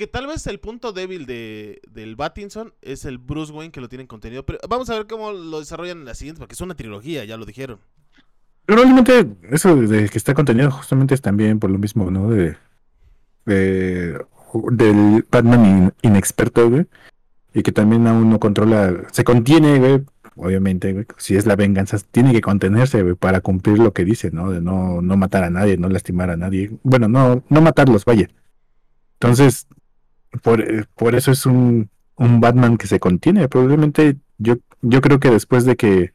Que 0.00 0.06
tal 0.06 0.26
vez 0.26 0.46
el 0.46 0.60
punto 0.60 0.94
débil 0.94 1.26
de, 1.26 1.82
del 1.86 2.16
Battinson 2.16 2.72
es 2.80 3.04
el 3.04 3.18
Bruce 3.18 3.52
Wayne 3.52 3.70
que 3.70 3.82
lo 3.82 3.88
tiene 3.90 4.04
en 4.04 4.08
contenido. 4.08 4.46
Pero 4.46 4.58
vamos 4.66 4.88
a 4.88 4.94
ver 4.94 5.06
cómo 5.06 5.30
lo 5.30 5.58
desarrollan 5.58 5.98
en 5.98 6.04
la 6.06 6.14
siguiente, 6.14 6.38
porque 6.38 6.54
es 6.54 6.60
una 6.62 6.74
trilogía, 6.74 7.22
ya 7.26 7.36
lo 7.36 7.44
dijeron. 7.44 7.80
Probablemente 8.64 9.28
eso 9.50 9.76
de 9.76 10.08
que 10.08 10.16
está 10.16 10.32
contenido 10.32 10.70
justamente 10.70 11.12
es 11.14 11.20
también 11.20 11.60
por 11.60 11.68
lo 11.68 11.76
mismo, 11.76 12.10
¿no? 12.10 12.30
De, 12.30 12.56
del 13.44 15.26
Batman 15.30 15.92
inexperto, 16.00 16.70
güey. 16.70 16.86
Y 17.52 17.62
que 17.62 17.70
también 17.70 18.06
aún 18.06 18.30
no 18.30 18.40
controla, 18.40 19.06
se 19.12 19.22
contiene, 19.22 19.78
güey, 19.80 20.00
obviamente, 20.34 21.06
si 21.18 21.36
es 21.36 21.44
la 21.44 21.56
venganza, 21.56 21.98
tiene 22.10 22.32
que 22.32 22.40
contenerse, 22.40 23.04
para 23.16 23.42
cumplir 23.42 23.78
lo 23.78 23.92
que 23.92 24.06
dice, 24.06 24.30
¿no? 24.30 24.50
De 24.50 24.62
no, 24.62 25.02
no 25.02 25.18
matar 25.18 25.44
a 25.44 25.50
nadie, 25.50 25.76
no 25.76 25.90
lastimar 25.90 26.30
a 26.30 26.38
nadie. 26.38 26.70
Bueno, 26.84 27.06
no, 27.06 27.44
no 27.50 27.60
matarlos, 27.60 28.06
vaya. 28.06 28.30
Entonces, 29.20 29.66
por, 30.42 30.60
eh, 30.60 30.84
por 30.96 31.14
eso 31.14 31.30
es 31.32 31.46
un, 31.46 31.90
un 32.16 32.40
Batman 32.40 32.76
que 32.76 32.86
se 32.86 33.00
contiene. 33.00 33.48
Probablemente 33.48 34.16
yo, 34.38 34.56
yo 34.82 35.00
creo 35.00 35.20
que 35.20 35.30
después 35.30 35.64
de 35.64 35.76
que, 35.76 36.12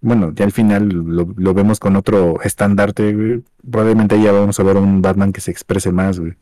bueno, 0.00 0.32
ya 0.34 0.44
al 0.44 0.52
final 0.52 0.88
lo, 0.88 1.28
lo 1.36 1.54
vemos 1.54 1.80
con 1.80 1.96
otro 1.96 2.40
estandarte, 2.42 3.42
probablemente 3.70 4.20
ya 4.20 4.32
vamos 4.32 4.58
a 4.60 4.62
ver 4.62 4.76
un 4.76 5.02
Batman 5.02 5.32
que 5.32 5.40
se 5.40 5.50
exprese 5.50 5.92
más, 5.92 6.20
güey. 6.20 6.34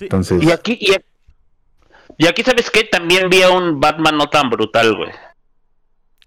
Entonces... 0.00 0.42
Y 0.42 0.50
aquí, 0.50 0.78
y, 0.80 0.92
y 2.18 2.26
aquí, 2.26 2.42
¿sabes 2.42 2.70
qué? 2.70 2.84
También 2.84 3.28
vi 3.30 3.42
a 3.42 3.50
un 3.50 3.80
Batman 3.80 4.16
no 4.16 4.28
tan 4.28 4.48
brutal, 4.50 4.96
güey. 4.96 5.10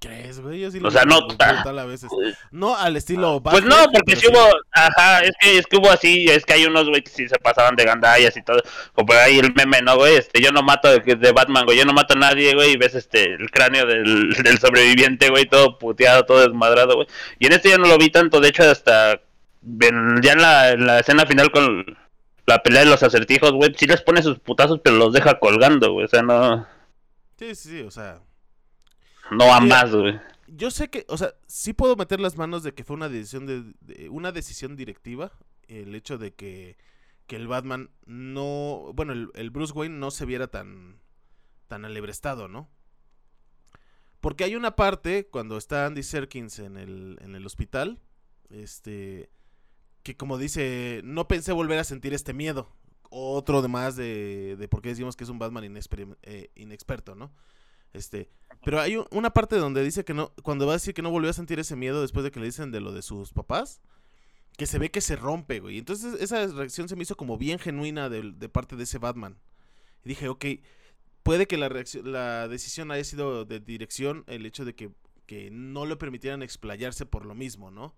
¿Crees, 0.01 0.41
güey? 0.41 0.61
Yo 0.61 0.71
sí 0.71 0.79
o 0.83 0.89
sea, 0.89 1.05
no. 1.05 1.19
A 1.37 1.85
veces. 1.85 2.09
No 2.49 2.75
al 2.75 2.97
estilo 2.97 3.39
Pues 3.43 3.63
no, 3.63 3.75
porque 3.93 4.15
si 4.15 4.27
hubo. 4.27 4.49
Ajá, 4.71 5.19
es 5.19 5.31
que, 5.39 5.59
es 5.59 5.67
que 5.67 5.77
hubo 5.77 5.91
así. 5.91 6.25
Es 6.25 6.43
que 6.43 6.53
hay 6.53 6.65
unos, 6.65 6.89
güey, 6.89 7.03
que 7.03 7.11
sí 7.11 7.29
se 7.29 7.37
pasaban 7.37 7.75
de 7.75 7.85
gandallas 7.85 8.35
y 8.35 8.41
todo. 8.41 8.63
Como 8.95 9.05
por 9.05 9.15
ahí 9.17 9.37
el 9.37 9.53
meme, 9.53 9.83
¿no, 9.83 9.97
güey? 9.97 10.15
Este, 10.15 10.41
yo 10.41 10.51
no 10.51 10.63
mato 10.63 10.89
de, 10.89 11.15
de 11.15 11.31
Batman, 11.31 11.65
güey. 11.65 11.77
Yo 11.77 11.85
no 11.85 11.93
mato 11.93 12.15
a 12.15 12.17
nadie, 12.17 12.55
güey. 12.55 12.71
Y 12.71 12.77
ves 12.77 12.95
este, 12.95 13.35
el 13.35 13.51
cráneo 13.51 13.85
del, 13.85 14.33
del 14.43 14.57
sobreviviente, 14.57 15.29
güey, 15.29 15.45
todo 15.45 15.77
puteado, 15.77 16.25
todo 16.25 16.41
desmadrado, 16.41 16.95
güey. 16.95 17.07
Y 17.37 17.45
en 17.45 17.53
este 17.53 17.69
ya 17.69 17.77
no 17.77 17.85
lo 17.85 17.99
vi 17.99 18.09
tanto. 18.09 18.39
De 18.39 18.49
hecho, 18.49 18.63
hasta. 18.63 19.21
ya 19.61 20.31
en 20.31 20.41
la, 20.41 20.71
en 20.71 20.87
la 20.87 20.99
escena 20.99 21.27
final 21.27 21.51
con 21.51 21.85
la 22.47 22.63
pelea 22.63 22.85
de 22.85 22.89
los 22.89 23.03
acertijos, 23.03 23.51
güey, 23.51 23.71
sí 23.77 23.85
les 23.85 24.01
pone 24.01 24.23
sus 24.23 24.39
putazos, 24.39 24.79
pero 24.83 24.95
los 24.95 25.13
deja 25.13 25.37
colgando, 25.37 25.93
güey. 25.93 26.05
O 26.05 26.09
sea, 26.09 26.23
no. 26.23 26.65
Sí, 27.37 27.53
sí, 27.53 27.69
sí, 27.69 27.81
o 27.81 27.91
sea 27.91 28.17
no 29.31 29.53
a 29.53 29.59
más, 29.61 29.93
güey. 29.93 30.19
Yo 30.47 30.69
sé 30.69 30.89
que, 30.89 31.05
o 31.07 31.17
sea, 31.17 31.33
sí 31.47 31.73
puedo 31.73 31.95
meter 31.95 32.19
las 32.19 32.37
manos 32.37 32.63
de 32.63 32.73
que 32.73 32.83
fue 32.83 32.95
una 32.95 33.07
decisión 33.07 33.45
de, 33.45 34.09
una 34.09 34.31
decisión 34.31 34.75
directiva 34.75 35.31
el 35.67 35.95
hecho 35.95 36.17
de 36.17 36.33
que, 36.33 36.77
que 37.25 37.37
el 37.37 37.47
Batman 37.47 37.89
no, 38.05 38.91
bueno, 38.93 39.13
el, 39.13 39.49
Bruce 39.49 39.71
Wayne 39.73 39.97
no 39.97 40.11
se 40.11 40.25
viera 40.25 40.47
tan 40.47 40.99
tan 41.67 41.85
alebrestado, 41.85 42.49
¿no? 42.49 42.69
Porque 44.19 44.43
hay 44.43 44.55
una 44.55 44.75
parte 44.75 45.27
cuando 45.27 45.57
está 45.57 45.85
Andy 45.85 46.03
Serkins 46.03 46.59
en 46.59 46.75
el, 46.75 47.17
en 47.21 47.33
el 47.33 47.45
hospital, 47.45 48.01
este, 48.49 49.29
que 50.03 50.17
como 50.17 50.37
dice, 50.37 50.99
no 51.05 51.29
pensé 51.29 51.53
volver 51.53 51.79
a 51.79 51.85
sentir 51.85 52.13
este 52.13 52.33
miedo. 52.33 52.69
Otro 53.09 53.61
de 53.61 53.69
más 53.69 53.95
de, 53.95 54.57
de 54.57 54.67
por 54.67 54.81
qué 54.81 54.89
decimos 54.89 55.15
que 55.15 55.23
es 55.23 55.29
un 55.29 55.39
Batman 55.39 55.63
eh, 56.23 56.51
inexperto, 56.55 57.15
¿no? 57.15 57.31
Este, 57.93 58.29
pero 58.63 58.79
hay 58.79 58.97
una 59.11 59.31
parte 59.31 59.57
donde 59.57 59.83
dice 59.83 60.05
que 60.05 60.13
no, 60.13 60.33
cuando 60.43 60.65
va 60.65 60.73
a 60.73 60.75
decir 60.75 60.93
que 60.93 61.01
no 61.01 61.09
volvió 61.11 61.29
a 61.29 61.33
sentir 61.33 61.59
ese 61.59 61.75
miedo 61.75 62.01
después 62.01 62.23
de 62.23 62.31
que 62.31 62.39
le 62.39 62.45
dicen 62.45 62.71
de 62.71 62.79
lo 62.79 62.91
de 62.91 63.01
sus 63.01 63.33
papás, 63.33 63.81
que 64.57 64.65
se 64.65 64.77
ve 64.77 64.91
que 64.91 65.01
se 65.01 65.15
rompe, 65.15 65.59
güey. 65.59 65.77
Entonces 65.77 66.21
esa 66.21 66.45
reacción 66.47 66.87
se 66.87 66.95
me 66.95 67.03
hizo 67.03 67.17
como 67.17 67.37
bien 67.37 67.59
genuina 67.59 68.09
de, 68.09 68.49
parte 68.49 68.75
de 68.75 68.83
ese 68.83 68.99
Batman. 68.99 69.37
Y 70.05 70.09
dije, 70.09 70.29
ok, 70.29 70.45
puede 71.23 71.47
que 71.47 71.57
la, 71.57 71.69
reacción, 71.69 72.11
la 72.11 72.47
decisión 72.47 72.91
haya 72.91 73.03
sido 73.03 73.45
de 73.45 73.59
dirección 73.59 74.23
el 74.27 74.45
hecho 74.45 74.63
de 74.65 74.75
que, 74.75 74.91
que 75.25 75.49
no 75.51 75.85
le 75.85 75.95
permitieran 75.95 76.43
explayarse 76.43 77.05
por 77.05 77.25
lo 77.25 77.35
mismo, 77.35 77.71
¿no? 77.71 77.95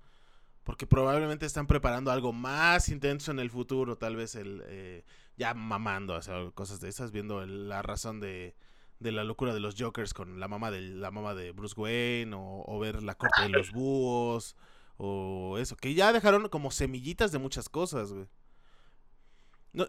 Porque 0.64 0.88
probablemente 0.88 1.46
están 1.46 1.68
preparando 1.68 2.10
algo 2.10 2.32
más 2.32 2.88
intenso 2.88 3.32
en 3.32 3.40
el 3.40 3.50
futuro, 3.50 3.98
tal 3.98 4.16
vez 4.16 4.36
el 4.36 4.64
eh, 4.68 5.04
ya 5.36 5.54
mamando, 5.54 6.14
o 6.14 6.22
sea, 6.22 6.52
cosas 6.52 6.80
de 6.80 6.88
esas, 6.88 7.12
viendo 7.12 7.46
la 7.46 7.82
razón 7.82 8.22
de, 8.22 8.56
de 9.04 9.12
la 9.12 9.24
locura 9.24 9.54
de 9.54 9.60
los 9.60 9.76
Jokers 9.78 10.14
con 10.14 10.40
la 10.40 10.48
mamá 10.48 10.72
de 10.72 10.82
la 10.82 11.12
mamá 11.12 11.36
de 11.36 11.52
Bruce 11.52 11.80
Wayne 11.80 12.34
o, 12.36 12.80
ver 12.80 13.04
la 13.04 13.16
corte 13.16 13.44
de 13.44 13.50
los 13.50 13.72
búhos 13.72 14.56
o 14.98 15.58
eso, 15.60 15.76
que 15.76 15.94
ya 15.94 16.14
dejaron 16.14 16.50
como 16.50 16.72
semillitas 16.72 17.32
de 17.32 17.40
muchas 17.40 17.70
cosas, 17.70 18.14
güey. 18.14 18.28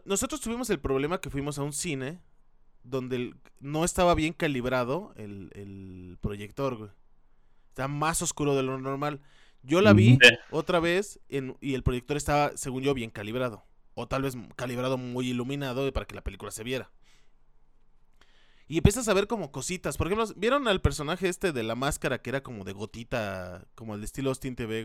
nosotros 0.05 0.41
tuvimos 0.41 0.69
el 0.71 0.81
problema 0.81 1.21
que 1.21 1.31
fuimos 1.31 1.59
a 1.59 1.63
un 1.63 1.73
cine 1.73 2.21
donde 2.83 3.35
no 3.61 3.85
estaba 3.85 4.15
bien 4.15 4.33
calibrado 4.33 5.15
el, 5.17 5.51
el 5.55 6.19
proyector, 6.21 6.77
güey. 6.77 6.91
Está 7.71 7.89
más 7.89 8.23
oscuro 8.23 8.55
de 8.55 8.63
lo 8.63 8.79
normal. 8.79 9.21
Yo 9.65 9.81
la 9.81 9.93
vi 9.95 10.19
otra 10.51 10.79
vez 10.79 11.19
y 11.29 11.75
el 11.75 11.83
proyector 11.83 12.17
estaba, 12.17 12.57
según 12.57 12.83
yo, 12.83 12.95
bien 12.95 13.11
calibrado. 13.11 13.65
O 13.95 14.07
tal 14.07 14.23
vez 14.23 14.37
calibrado 14.55 14.99
muy 14.99 15.31
iluminado 15.31 15.91
para 15.93 16.07
que 16.07 16.15
la 16.15 16.23
película 16.23 16.51
se 16.53 16.63
viera. 16.63 16.91
Y 18.67 18.79
empiezas 18.79 19.09
a 19.09 19.15
ver 19.15 19.27
como 19.27 19.53
cositas. 19.53 19.97
Por 19.97 20.07
ejemplo, 20.07 20.27
¿vieron 20.37 20.69
al 20.69 20.81
personaje 20.81 21.29
este 21.29 21.53
de 21.53 21.63
la 21.63 21.75
máscara 21.75 22.23
que 22.23 22.31
era 22.31 22.43
como 22.43 22.65
de 22.65 22.73
gotita, 22.73 23.67
como 23.75 23.95
el 23.95 24.01
de 24.01 24.07
estilo 24.07 24.31
Austin 24.31 24.57
TV? 24.57 24.83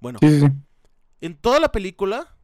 Bueno, 0.00 0.18
en 1.20 1.36
toda 1.36 1.60
la 1.60 1.72
película. 1.72 2.36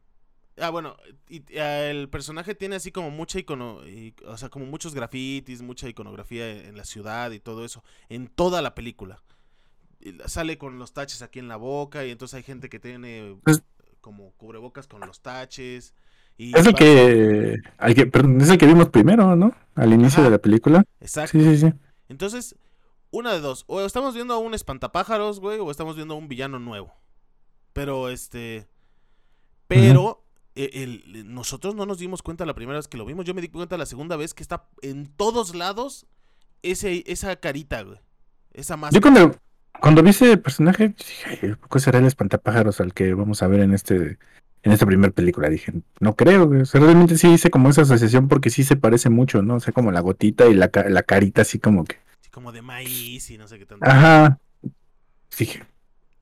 Ah, 0.57 0.71
bueno, 0.71 0.97
y, 1.29 1.43
ah, 1.57 1.85
el 1.85 2.09
personaje 2.09 2.55
tiene 2.55 2.75
así 2.75 2.91
como 2.91 3.11
mucha 3.11 3.39
icono, 3.39 3.81
o 4.25 4.37
sea, 4.37 4.49
como 4.49 4.65
muchos 4.65 4.93
grafitis, 4.93 5.61
mucha 5.61 5.87
iconografía 5.87 6.49
en, 6.49 6.75
la 6.75 6.83
ciudad 6.83 7.31
y 7.31 7.39
todo 7.39 7.63
eso, 7.63 7.83
en 8.09 8.27
toda 8.27 8.61
la 8.61 8.75
película. 8.75 9.21
sale 10.25 10.57
con 10.57 10.79
los 10.79 10.93
taches 10.93 11.21
aquí 11.21 11.39
en 11.39 11.47
la 11.47 11.55
boca 11.55 12.05
y 12.05 12.11
entonces 12.11 12.35
hay 12.35 12.43
gente 12.43 12.69
que 12.69 12.79
tiene 12.79 13.37
pues 13.43 13.63
como 14.01 14.31
cubrebocas 14.31 14.87
con 14.87 15.01
los 15.01 15.21
taches. 15.21 15.93
Es 16.39 16.65
el 16.65 16.73
que, 16.73 17.53
es 17.53 18.49
el 18.49 18.57
que 18.57 18.65
vimos 18.65 18.89
primero, 18.89 19.35
¿no? 19.35 19.53
Al 19.75 19.91
inicio 19.91 20.23
de 20.23 20.29
la 20.29 20.37
película. 20.37 20.85
Exacto. 21.01 21.37
Sí, 21.37 21.43
sí, 21.43 21.57
sí. 21.57 21.73
Entonces, 22.07 22.55
una 23.11 23.33
de 23.33 23.41
dos, 23.41 23.65
o 23.67 23.81
estamos 23.81 24.15
viendo 24.15 24.33
a 24.33 24.37
un 24.37 24.53
espantapájaros, 24.53 25.41
güey, 25.41 25.59
o 25.59 25.69
estamos 25.69 25.97
viendo 25.97 26.13
a 26.13 26.17
un 26.17 26.29
villano 26.29 26.57
nuevo. 26.57 26.93
Pero 27.73 28.09
este. 28.09 28.67
Pero. 29.67 30.23
E, 30.55 31.23
nosotros 31.25 31.75
no 31.75 31.85
nos 31.85 31.99
dimos 31.99 32.21
cuenta 32.21 32.45
la 32.45 32.55
primera 32.55 32.79
vez 32.79 32.87
que 32.87 32.97
lo 32.97 33.05
vimos. 33.05 33.25
Yo 33.25 33.33
me 33.33 33.41
di 33.41 33.49
cuenta 33.49 33.77
la 33.77 33.85
segunda 33.85 34.15
vez 34.15 34.33
que 34.33 34.43
está 34.43 34.67
en 34.81 35.07
todos 35.07 35.55
lados 35.55 36.05
ese, 36.63 37.03
esa 37.07 37.35
carita, 37.37 37.81
güey. 37.83 37.99
Esa 38.53 38.75
máscara. 38.75 38.95
Yo 38.97 39.01
cuando, 39.01 39.37
cuando 39.79 40.03
vi 40.03 40.09
ese 40.09 40.37
personaje, 40.37 40.89
dije, 40.97 41.55
¿qué 41.71 41.79
será 41.79 41.99
el 41.99 42.05
espantapájaros 42.05 42.81
al 42.81 42.93
que 42.93 43.13
vamos 43.13 43.41
a 43.43 43.47
ver 43.47 43.61
en 43.61 43.73
este 43.73 44.17
en 44.63 44.71
esta 44.71 44.85
primera 44.85 45.11
película? 45.11 45.49
Dije, 45.49 45.73
no 45.99 46.15
creo, 46.15 46.47
güey. 46.47 46.61
O 46.61 46.65
sea, 46.65 46.81
realmente 46.81 47.17
sí 47.17 47.27
hice 47.29 47.49
como 47.49 47.69
esa 47.69 47.81
asociación 47.83 48.27
porque 48.27 48.49
sí 48.49 48.63
se 48.63 48.75
parece 48.75 49.09
mucho, 49.09 49.41
¿no? 49.41 49.55
O 49.55 49.59
sea, 49.59 49.73
como 49.73 49.91
la 49.91 50.01
gotita 50.01 50.47
y 50.47 50.53
la, 50.53 50.69
la 50.87 51.03
carita 51.03 51.41
así 51.43 51.59
como 51.59 51.85
que. 51.85 51.97
Sí, 52.21 52.29
como 52.29 52.51
de 52.51 52.61
maíz 52.61 53.29
y 53.29 53.37
no 53.37 53.47
sé 53.47 53.57
qué 53.59 53.65
tanto. 53.65 53.85
Ajá. 53.85 54.39
Dije, 55.37 55.63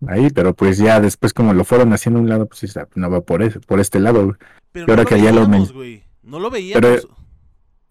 ahí, 0.05 0.29
pero 0.29 0.53
pues 0.53 0.77
ya 0.77 0.99
después 0.99 1.33
como 1.33 1.53
lo 1.53 1.63
fueron 1.63 1.93
haciendo 1.93 2.19
a 2.19 2.23
un 2.23 2.29
lado, 2.29 2.47
pues 2.47 2.77
no 2.95 3.09
va 3.09 3.21
por 3.21 3.41
eso, 3.41 3.59
por 3.61 3.79
este 3.79 3.99
lado, 3.99 4.37
Pero 4.71 4.85
no 4.85 4.93
ahora 4.93 5.03
lo 5.03 5.09
que 5.09 5.21
ya 5.21 5.31
lo 5.31 5.47
No 5.47 6.39
lo 6.39 6.49
veíamos. 6.51 7.07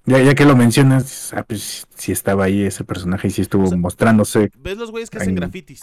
ya, 0.05 0.21
ya 0.23 0.35
que 0.35 0.45
lo 0.45 0.55
mencionas, 0.55 1.33
ah, 1.35 1.43
pues 1.43 1.87
sí 1.97 2.13
estaba 2.13 2.45
ahí 2.45 2.63
ese 2.63 2.85
personaje 2.85 3.29
y 3.29 3.31
sí 3.33 3.43
estuvo 3.43 3.77
mostrándose. 3.77 4.51
¿Ves 4.59 4.79
los 4.79 4.91
güeyes 4.91 5.11
que 5.11 5.19
hacen 5.19 5.35
grafitis? 5.35 5.81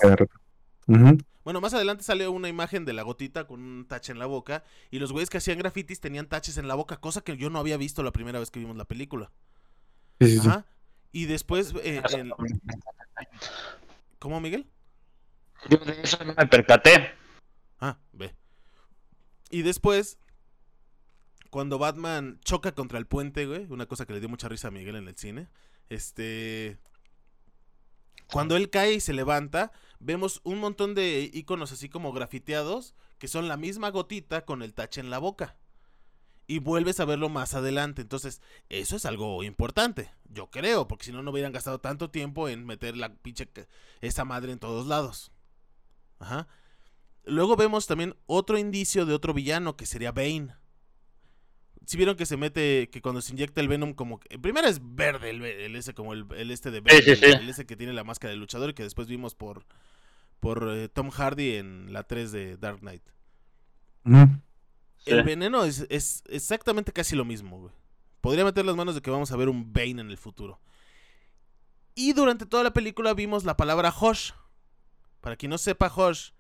Bueno, 1.44 1.60
más 1.60 1.74
adelante 1.74 2.04
sale 2.04 2.28
una 2.28 2.48
imagen 2.48 2.86
de 2.86 2.94
la 2.94 3.04
gotita 3.04 3.46
con 3.48 3.62
un 3.62 3.86
tache 3.86 4.12
en 4.12 4.20
la 4.20 4.26
boca. 4.26 4.64
Y 4.92 5.00
los 5.00 5.12
güeyes 5.12 5.30
que 5.30 5.38
hacían 5.38 5.58
grafitis 5.58 6.00
tenían 6.00 6.28
taches 6.28 6.58
en 6.58 6.68
la 6.68 6.76
boca, 6.76 6.98
cosa 6.98 7.22
que 7.22 7.36
yo 7.38 7.50
no 7.50 7.60
había 7.60 7.78
visto 7.78 8.02
la 8.04 8.12
primera 8.12 8.40
vez 8.40 8.50
que 8.50 8.60
vimos 8.60 8.78
la 8.78 8.86
película. 8.86 9.32
Sí, 10.20 10.40
sí, 10.40 10.48
Ajá. 10.48 10.66
Y 11.12 11.26
después. 11.26 11.74
Eh, 11.84 12.02
¿Cómo, 14.20 14.40
Miguel? 14.40 14.68
Yo 15.70 15.78
de 15.78 16.02
eso 16.02 16.24
no 16.24 16.34
me 16.34 16.48
percaté. 16.48 17.12
Ah, 17.80 17.98
ve. 18.14 18.34
Y 19.50 19.62
después, 19.62 20.18
cuando 21.50 21.78
Batman 21.78 22.40
choca 22.44 22.74
contra 22.74 22.98
el 22.98 23.06
puente, 23.06 23.46
güey, 23.46 23.68
una 23.70 23.86
cosa 23.86 24.06
que 24.06 24.14
le 24.14 24.20
dio 24.20 24.30
mucha 24.30 24.50
risa 24.50 24.70
a 24.70 24.72
Miguel 24.72 24.96
en 24.96 25.08
el 25.08 25.16
cine, 25.16 25.48
este... 25.90 26.80
Cuando 28.34 28.58
él 28.58 28.72
cae 28.72 28.96
y 28.96 29.00
se 29.00 29.14
levanta, 29.14 29.72
vemos 30.00 30.42
un 30.44 30.60
montón 30.60 30.96
de 30.96 31.30
iconos 31.32 31.72
así 31.72 31.88
como 31.88 32.14
grafiteados, 32.14 32.96
que 33.20 33.28
son 33.28 33.48
la 33.48 33.58
misma 33.58 33.92
gotita 33.92 34.44
con 34.44 34.64
el 34.64 34.74
tache 34.74 35.02
en 35.02 35.12
la 35.12 35.20
boca. 35.20 35.56
Y 36.48 36.58
vuelves 36.58 37.00
a 37.00 37.06
verlo 37.06 37.30
más 37.30 37.54
adelante. 37.54 38.02
Entonces, 38.02 38.42
eso 38.70 38.96
es 38.96 39.06
algo 39.06 39.44
importante, 39.44 40.12
yo 40.26 40.50
creo, 40.50 40.88
porque 40.88 41.06
si 41.06 41.12
no, 41.12 41.22
no 41.22 41.30
hubieran 41.30 41.52
gastado 41.52 41.80
tanto 41.80 42.10
tiempo 42.10 42.50
en 42.50 42.66
meter 42.66 42.98
la 42.98 43.14
pinche 43.14 43.48
esa 44.02 44.26
madre 44.26 44.52
en 44.52 44.58
todos 44.58 44.88
lados. 44.88 45.32
Ajá. 46.18 46.48
Luego 47.26 47.56
vemos 47.56 47.86
también 47.86 48.16
otro 48.26 48.58
indicio 48.58 49.06
de 49.06 49.14
otro 49.14 49.36
villano 49.36 49.78
que 49.78 49.86
sería 49.86 50.12
Bane. 50.12 50.56
Si 51.86 51.98
vieron 51.98 52.16
que 52.16 52.26
se 52.26 52.38
mete, 52.38 52.90
que 52.90 53.02
cuando 53.02 53.22
se 53.22 53.34
inyecta 53.34 53.60
el 53.62 53.68
Venom, 53.68 53.94
como 53.94 54.20
que. 54.20 54.40
Primero 54.40 54.68
es 54.68 54.80
verde 54.82 55.32
el, 55.32 55.76
ese, 55.76 55.94
como 55.94 56.14
el, 56.14 56.52
este 56.52 56.72
de 56.72 56.80
Bane, 56.80 57.00
El, 57.00 57.50
ese 57.50 57.66
que 57.66 57.76
tiene 57.76 57.94
la 57.94 58.04
máscara 58.04 58.32
de 58.32 58.38
luchador 58.38 58.70
y 58.70 58.74
que 58.74 58.84
después 58.84 59.08
vimos 59.08 59.36
por, 59.36 59.66
por 60.40 60.70
eh, 60.72 60.90
Tom 60.90 61.10
Hardy 61.10 61.56
en 61.56 61.92
la 61.92 62.04
3 62.04 62.32
de 62.32 62.58
Dark 62.58 62.80
Knight. 62.80 63.04
El 65.06 65.24
veneno 65.24 65.66
es, 65.66 65.86
es, 65.90 66.24
exactamente 66.30 66.94
casi 66.94 67.16
lo 67.16 67.26
mismo, 67.26 67.60
güey. 67.60 67.74
Podría 68.22 68.46
meter 68.46 68.66
las 68.66 68.76
manos 68.76 68.96
de 68.96 69.02
que 69.02 69.12
vamos 69.12 69.32
a 69.32 69.36
ver 69.36 69.50
un 69.50 69.74
Bane 69.74 70.02
en 70.02 70.10
el 70.10 70.18
futuro. 70.18 70.62
Y 71.96 72.14
durante 72.14 72.46
toda 72.46 72.64
la 72.64 72.72
película 72.74 73.14
vimos 73.14 73.44
la 73.44 73.58
palabra 73.58 73.94
Hosh. 73.98 74.32
Para 75.20 75.36
quien 75.36 75.50
no 75.50 75.58
sepa, 75.58 75.90
Josh 75.90 76.32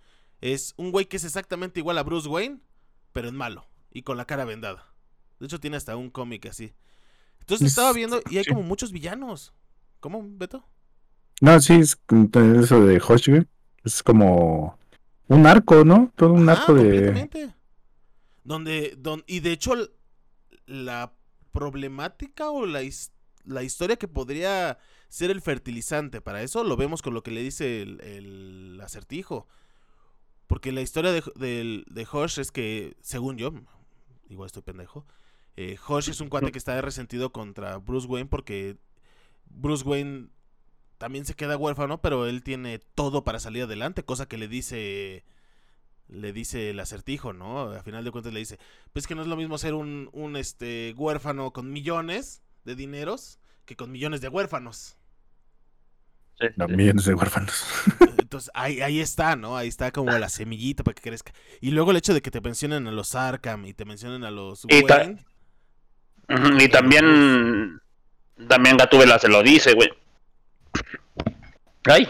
es 0.41 0.73
un 0.75 0.91
güey 0.91 1.05
que 1.05 1.17
es 1.17 1.23
exactamente 1.23 1.79
igual 1.79 1.97
a 1.97 2.03
Bruce 2.03 2.27
Wayne, 2.27 2.59
pero 3.13 3.27
es 3.27 3.33
malo 3.33 3.65
y 3.91 4.01
con 4.01 4.17
la 4.17 4.25
cara 4.25 4.43
vendada. 4.43 4.92
De 5.43 5.47
hecho, 5.47 5.59
tiene 5.59 5.75
hasta 5.75 5.97
un 5.97 6.09
cómic 6.09 6.45
así. 6.45 6.73
Entonces 7.41 7.67
estaba 7.67 7.91
viendo 7.91 8.21
y 8.29 8.37
hay 8.37 8.45
como 8.45 8.63
muchos 8.63 8.93
villanos. 8.93 9.53
¿Cómo, 9.99 10.23
Beto? 10.25 10.63
No, 11.41 11.59
sí, 11.59 11.73
es 11.73 11.97
eso 12.07 12.85
de 12.85 12.97
güey. 12.99 13.45
Es 13.83 14.01
como 14.01 14.79
un 15.27 15.45
arco, 15.45 15.83
¿no? 15.83 16.13
Todo 16.15 16.31
un 16.31 16.47
arco 16.47 16.73
de. 16.73 17.29
Donde, 18.45 18.95
don, 18.97 19.25
y 19.27 19.41
de 19.41 19.51
hecho, 19.51 19.73
la 20.65 21.11
problemática 21.51 22.49
o 22.49 22.65
la, 22.65 22.79
la 23.43 23.63
historia 23.63 23.97
que 23.97 24.07
podría 24.07 24.77
ser 25.09 25.29
el 25.29 25.41
fertilizante. 25.41 26.21
Para 26.21 26.41
eso 26.41 26.63
lo 26.63 26.77
vemos 26.77 27.01
con 27.01 27.13
lo 27.13 27.21
que 27.21 27.31
le 27.31 27.41
dice 27.41 27.81
el, 27.81 28.79
acertijo. 28.81 29.49
Porque 30.47 30.71
la 30.71 30.79
historia 30.79 31.11
de, 31.11 31.21
de, 31.35 31.83
de, 31.85 32.07
Hosh 32.09 32.39
es 32.39 32.49
que, 32.49 32.95
según 33.01 33.35
yo, 33.35 33.51
igual 34.29 34.45
estoy 34.45 34.61
pendejo, 34.61 35.05
eh, 35.55 35.77
Hosh 35.87 36.09
es 36.09 36.21
un 36.21 36.29
cuate 36.29 36.51
que 36.51 36.57
está 36.57 36.79
resentido 36.81 37.31
contra 37.31 37.77
Bruce 37.77 38.07
Wayne 38.07 38.27
porque 38.27 38.77
Bruce 39.45 39.83
Wayne 39.83 40.29
también 40.97 41.25
se 41.25 41.35
queda 41.35 41.57
huérfano, 41.57 42.01
pero 42.01 42.27
él 42.27 42.43
tiene 42.43 42.79
todo 42.79 43.23
para 43.23 43.39
salir 43.39 43.63
adelante, 43.63 44.03
cosa 44.03 44.27
que 44.27 44.37
le 44.37 44.47
dice 44.47 45.23
le 46.07 46.33
dice 46.33 46.69
el 46.69 46.79
acertijo, 46.79 47.33
¿no? 47.33 47.71
A 47.71 47.81
final 47.81 48.03
de 48.03 48.11
cuentas 48.11 48.33
le 48.33 48.39
dice, 48.39 48.59
pues 48.91 49.07
que 49.07 49.15
no 49.15 49.21
es 49.21 49.27
lo 49.27 49.35
mismo 49.35 49.57
ser 49.57 49.73
un, 49.73 50.09
un 50.11 50.35
este 50.35 50.93
huérfano 50.97 51.51
con 51.51 51.71
millones 51.71 52.41
de 52.65 52.75
dineros 52.75 53.39
que 53.65 53.75
con 53.75 53.91
millones 53.91 54.21
de 54.21 54.29
huérfanos. 54.29 54.97
millones 56.69 57.05
de 57.05 57.13
huérfanos. 57.13 57.65
Entonces 58.19 58.51
ahí, 58.53 58.81
ahí 58.81 58.99
está, 58.99 59.35
¿no? 59.35 59.57
Ahí 59.57 59.67
está 59.67 59.91
como 59.91 60.11
la 60.11 60.29
semillita 60.29 60.83
para 60.83 60.95
que 60.95 61.01
crezca. 61.01 61.33
Y 61.61 61.71
luego 61.71 61.91
el 61.91 61.97
hecho 61.97 62.13
de 62.13 62.21
que 62.21 62.31
te 62.31 62.41
mencionen 62.41 62.87
a 62.87 62.91
los 62.91 63.15
Arkham 63.15 63.65
y 63.65 63.73
te 63.73 63.85
mencionen 63.85 64.23
a 64.23 64.31
los 64.31 64.65
y, 64.65 64.83
y 66.29 66.67
también 66.69 67.81
también 68.47 68.77
Gatúbela 68.77 69.19
se 69.19 69.27
lo 69.27 69.43
dice, 69.43 69.73
güey. 69.73 69.89
Ay. 71.85 72.07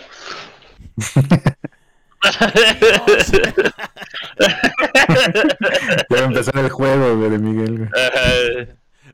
ya 6.10 6.16
va 6.16 6.20
a 6.20 6.26
empezar 6.26 6.58
el 6.58 6.70
juego 6.70 7.30
de 7.30 7.40
Miguel. 7.40 7.90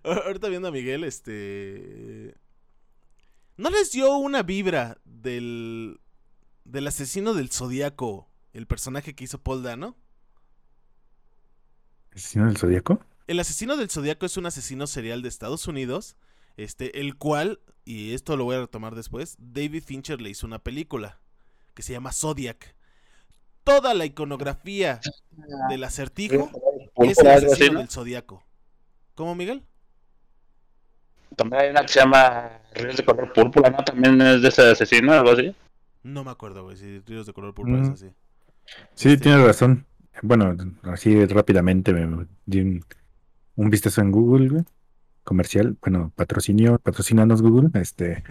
Ahorita 0.03 0.49
viendo 0.49 0.67
a 0.67 0.71
Miguel, 0.71 1.03
este 1.03 2.35
¿No 3.57 3.69
les 3.69 3.91
dio 3.91 4.15
una 4.15 4.41
vibra 4.41 4.97
del, 5.03 5.99
del 6.63 6.87
asesino 6.87 7.33
del 7.33 7.49
zodiaco, 7.49 8.29
el 8.53 8.67
personaje 8.67 9.15
que 9.15 9.25
hizo 9.25 9.41
Paul 9.43 9.63
Dano? 9.63 9.97
¿Asesino 12.15 12.45
del 12.45 12.57
zodiaco? 12.57 13.03
El 13.29 13.39
asesino 13.39 13.77
del 13.77 13.91
zodiaco 13.91 14.25
es 14.25 14.37
un 14.37 14.47
asesino 14.47 14.87
serial 14.87 15.21
de 15.21 15.29
Estados 15.29 15.67
Unidos, 15.67 16.17
este, 16.57 16.99
el 16.99 17.15
cual, 17.15 17.59
y 17.85 18.15
esto 18.15 18.35
lo 18.35 18.43
voy 18.43 18.55
a 18.55 18.61
retomar 18.61 18.95
después, 18.95 19.35
David 19.37 19.83
Fincher 19.83 20.19
le 20.19 20.31
hizo 20.31 20.47
una 20.47 20.57
película 20.57 21.19
que 21.75 21.83
se 21.83 21.93
llama 21.93 22.11
Zodiac. 22.11 22.73
Toda 23.63 23.93
la 23.93 24.05
iconografía 24.05 24.99
del 25.69 25.83
acertijo 25.83 26.49
es 26.95 27.19
el 27.19 27.27
asesino 27.27 27.77
del 27.77 27.89
zodiaco. 27.89 28.43
¿Cómo, 29.13 29.35
Miguel? 29.35 29.61
También 31.35 31.61
hay 31.61 31.69
una 31.69 31.81
que 31.83 31.89
se 31.89 31.99
llama 31.99 32.49
Ríos 32.73 32.97
de 32.97 33.05
color 33.05 33.31
púrpura, 33.31 33.69
¿no? 33.69 33.83
También 33.83 34.19
es 34.21 34.41
de 34.41 34.47
ese 34.47 34.71
asesino, 34.71 35.13
algo 35.13 35.29
así. 35.29 35.55
No 36.01 36.23
me 36.23 36.31
acuerdo, 36.31 36.63
güey, 36.63 36.77
si 36.77 36.97
Ríos 37.01 37.27
de 37.27 37.33
color 37.33 37.53
púrpura 37.53 37.83
es 37.83 37.89
así. 37.89 38.11
Sí, 38.95 39.09
este... 39.09 39.17
tienes 39.25 39.45
razón. 39.45 39.85
Bueno, 40.23 40.57
así 40.81 41.27
rápidamente 41.27 41.93
me 41.93 42.25
di 42.47 42.61
un, 42.61 42.83
vistazo 43.69 44.01
en 44.01 44.11
Google, 44.11 44.49
güey. 44.49 44.63
Comercial, 45.23 45.77
bueno, 45.81 46.11
patrocinio, 46.15 46.79
patrocinanos 46.79 47.41
Google, 47.41 47.69
este. 47.79 48.23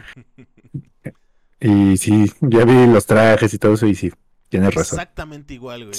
y 1.60 1.96
sí, 1.96 2.32
ya 2.40 2.64
vi 2.64 2.86
los 2.86 3.06
trajes 3.06 3.52
y 3.52 3.58
todo 3.58 3.74
eso, 3.74 3.86
y 3.86 3.94
sí, 3.94 4.10
Tienes 4.48 4.74
razón. 4.74 4.98
Exactamente 4.98 5.54
igual, 5.54 5.86
güey. 5.86 5.98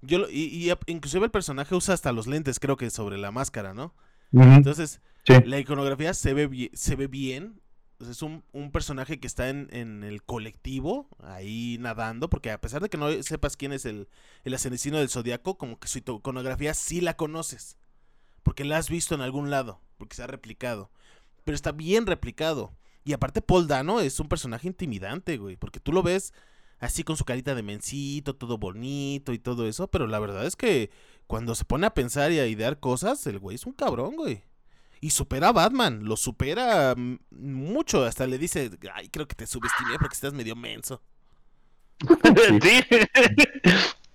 Yo, 0.00 0.28
y, 0.30 0.68
y, 0.68 0.72
inclusive 0.86 1.24
el 1.24 1.30
personaje 1.30 1.74
usa 1.74 1.94
hasta 1.94 2.12
los 2.12 2.26
lentes, 2.26 2.60
creo 2.60 2.76
que 2.76 2.90
sobre 2.90 3.18
la 3.18 3.30
máscara, 3.30 3.74
¿no? 3.74 3.94
Entonces, 4.32 5.00
la 5.26 5.58
iconografía 5.58 6.14
se 6.14 6.34
ve, 6.34 6.70
se 6.74 6.96
ve 6.96 7.06
bien. 7.06 7.60
Es 8.00 8.22
un, 8.22 8.42
personaje 8.72 9.18
que 9.18 9.26
está 9.26 9.48
en, 9.48 10.04
el 10.04 10.22
colectivo, 10.22 11.08
ahí 11.20 11.78
nadando, 11.80 12.30
porque 12.30 12.50
a 12.50 12.60
pesar 12.60 12.82
de 12.82 12.88
que 12.88 12.98
no 12.98 13.10
sepas 13.22 13.56
quién 13.56 13.72
es 13.72 13.84
el, 13.86 14.08
el 14.44 14.54
asesino 14.54 14.98
del 14.98 15.08
zodiaco, 15.08 15.58
como 15.58 15.78
que 15.78 15.88
su 15.88 15.98
iconografía 15.98 16.74
sí 16.74 17.00
la 17.00 17.16
conoces. 17.16 17.76
Porque 18.48 18.64
la 18.64 18.78
has 18.78 18.88
visto 18.88 19.14
en 19.14 19.20
algún 19.20 19.50
lado, 19.50 19.78
porque 19.98 20.16
se 20.16 20.22
ha 20.22 20.26
replicado. 20.26 20.90
Pero 21.44 21.54
está 21.54 21.70
bien 21.70 22.06
replicado. 22.06 22.72
Y 23.04 23.12
aparte, 23.12 23.42
Paul 23.42 23.68
Dano 23.68 24.00
es 24.00 24.20
un 24.20 24.28
personaje 24.30 24.66
intimidante, 24.66 25.36
güey, 25.36 25.56
porque 25.56 25.80
tú 25.80 25.92
lo 25.92 26.02
ves 26.02 26.32
así 26.78 27.04
con 27.04 27.18
su 27.18 27.26
carita 27.26 27.54
de 27.54 27.62
mencito, 27.62 28.34
todo 28.34 28.56
bonito 28.56 29.34
y 29.34 29.38
todo 29.38 29.68
eso, 29.68 29.88
pero 29.88 30.06
la 30.06 30.18
verdad 30.18 30.46
es 30.46 30.56
que 30.56 30.90
cuando 31.26 31.54
se 31.54 31.66
pone 31.66 31.86
a 31.86 31.92
pensar 31.92 32.32
y 32.32 32.38
a 32.38 32.46
idear 32.46 32.80
cosas, 32.80 33.26
el 33.26 33.38
güey 33.38 33.56
es 33.56 33.66
un 33.66 33.74
cabrón, 33.74 34.16
güey. 34.16 34.42
Y 35.02 35.10
supera 35.10 35.48
a 35.48 35.52
Batman, 35.52 36.04
lo 36.04 36.16
supera 36.16 36.94
mucho, 37.30 38.06
hasta 38.06 38.26
le 38.26 38.38
dice, 38.38 38.70
ay, 38.94 39.10
creo 39.10 39.28
que 39.28 39.36
te 39.36 39.46
subestimé 39.46 39.98
porque 39.98 40.14
estás 40.14 40.32
medio 40.32 40.56
menso. 40.56 41.02
sí, 42.62 42.80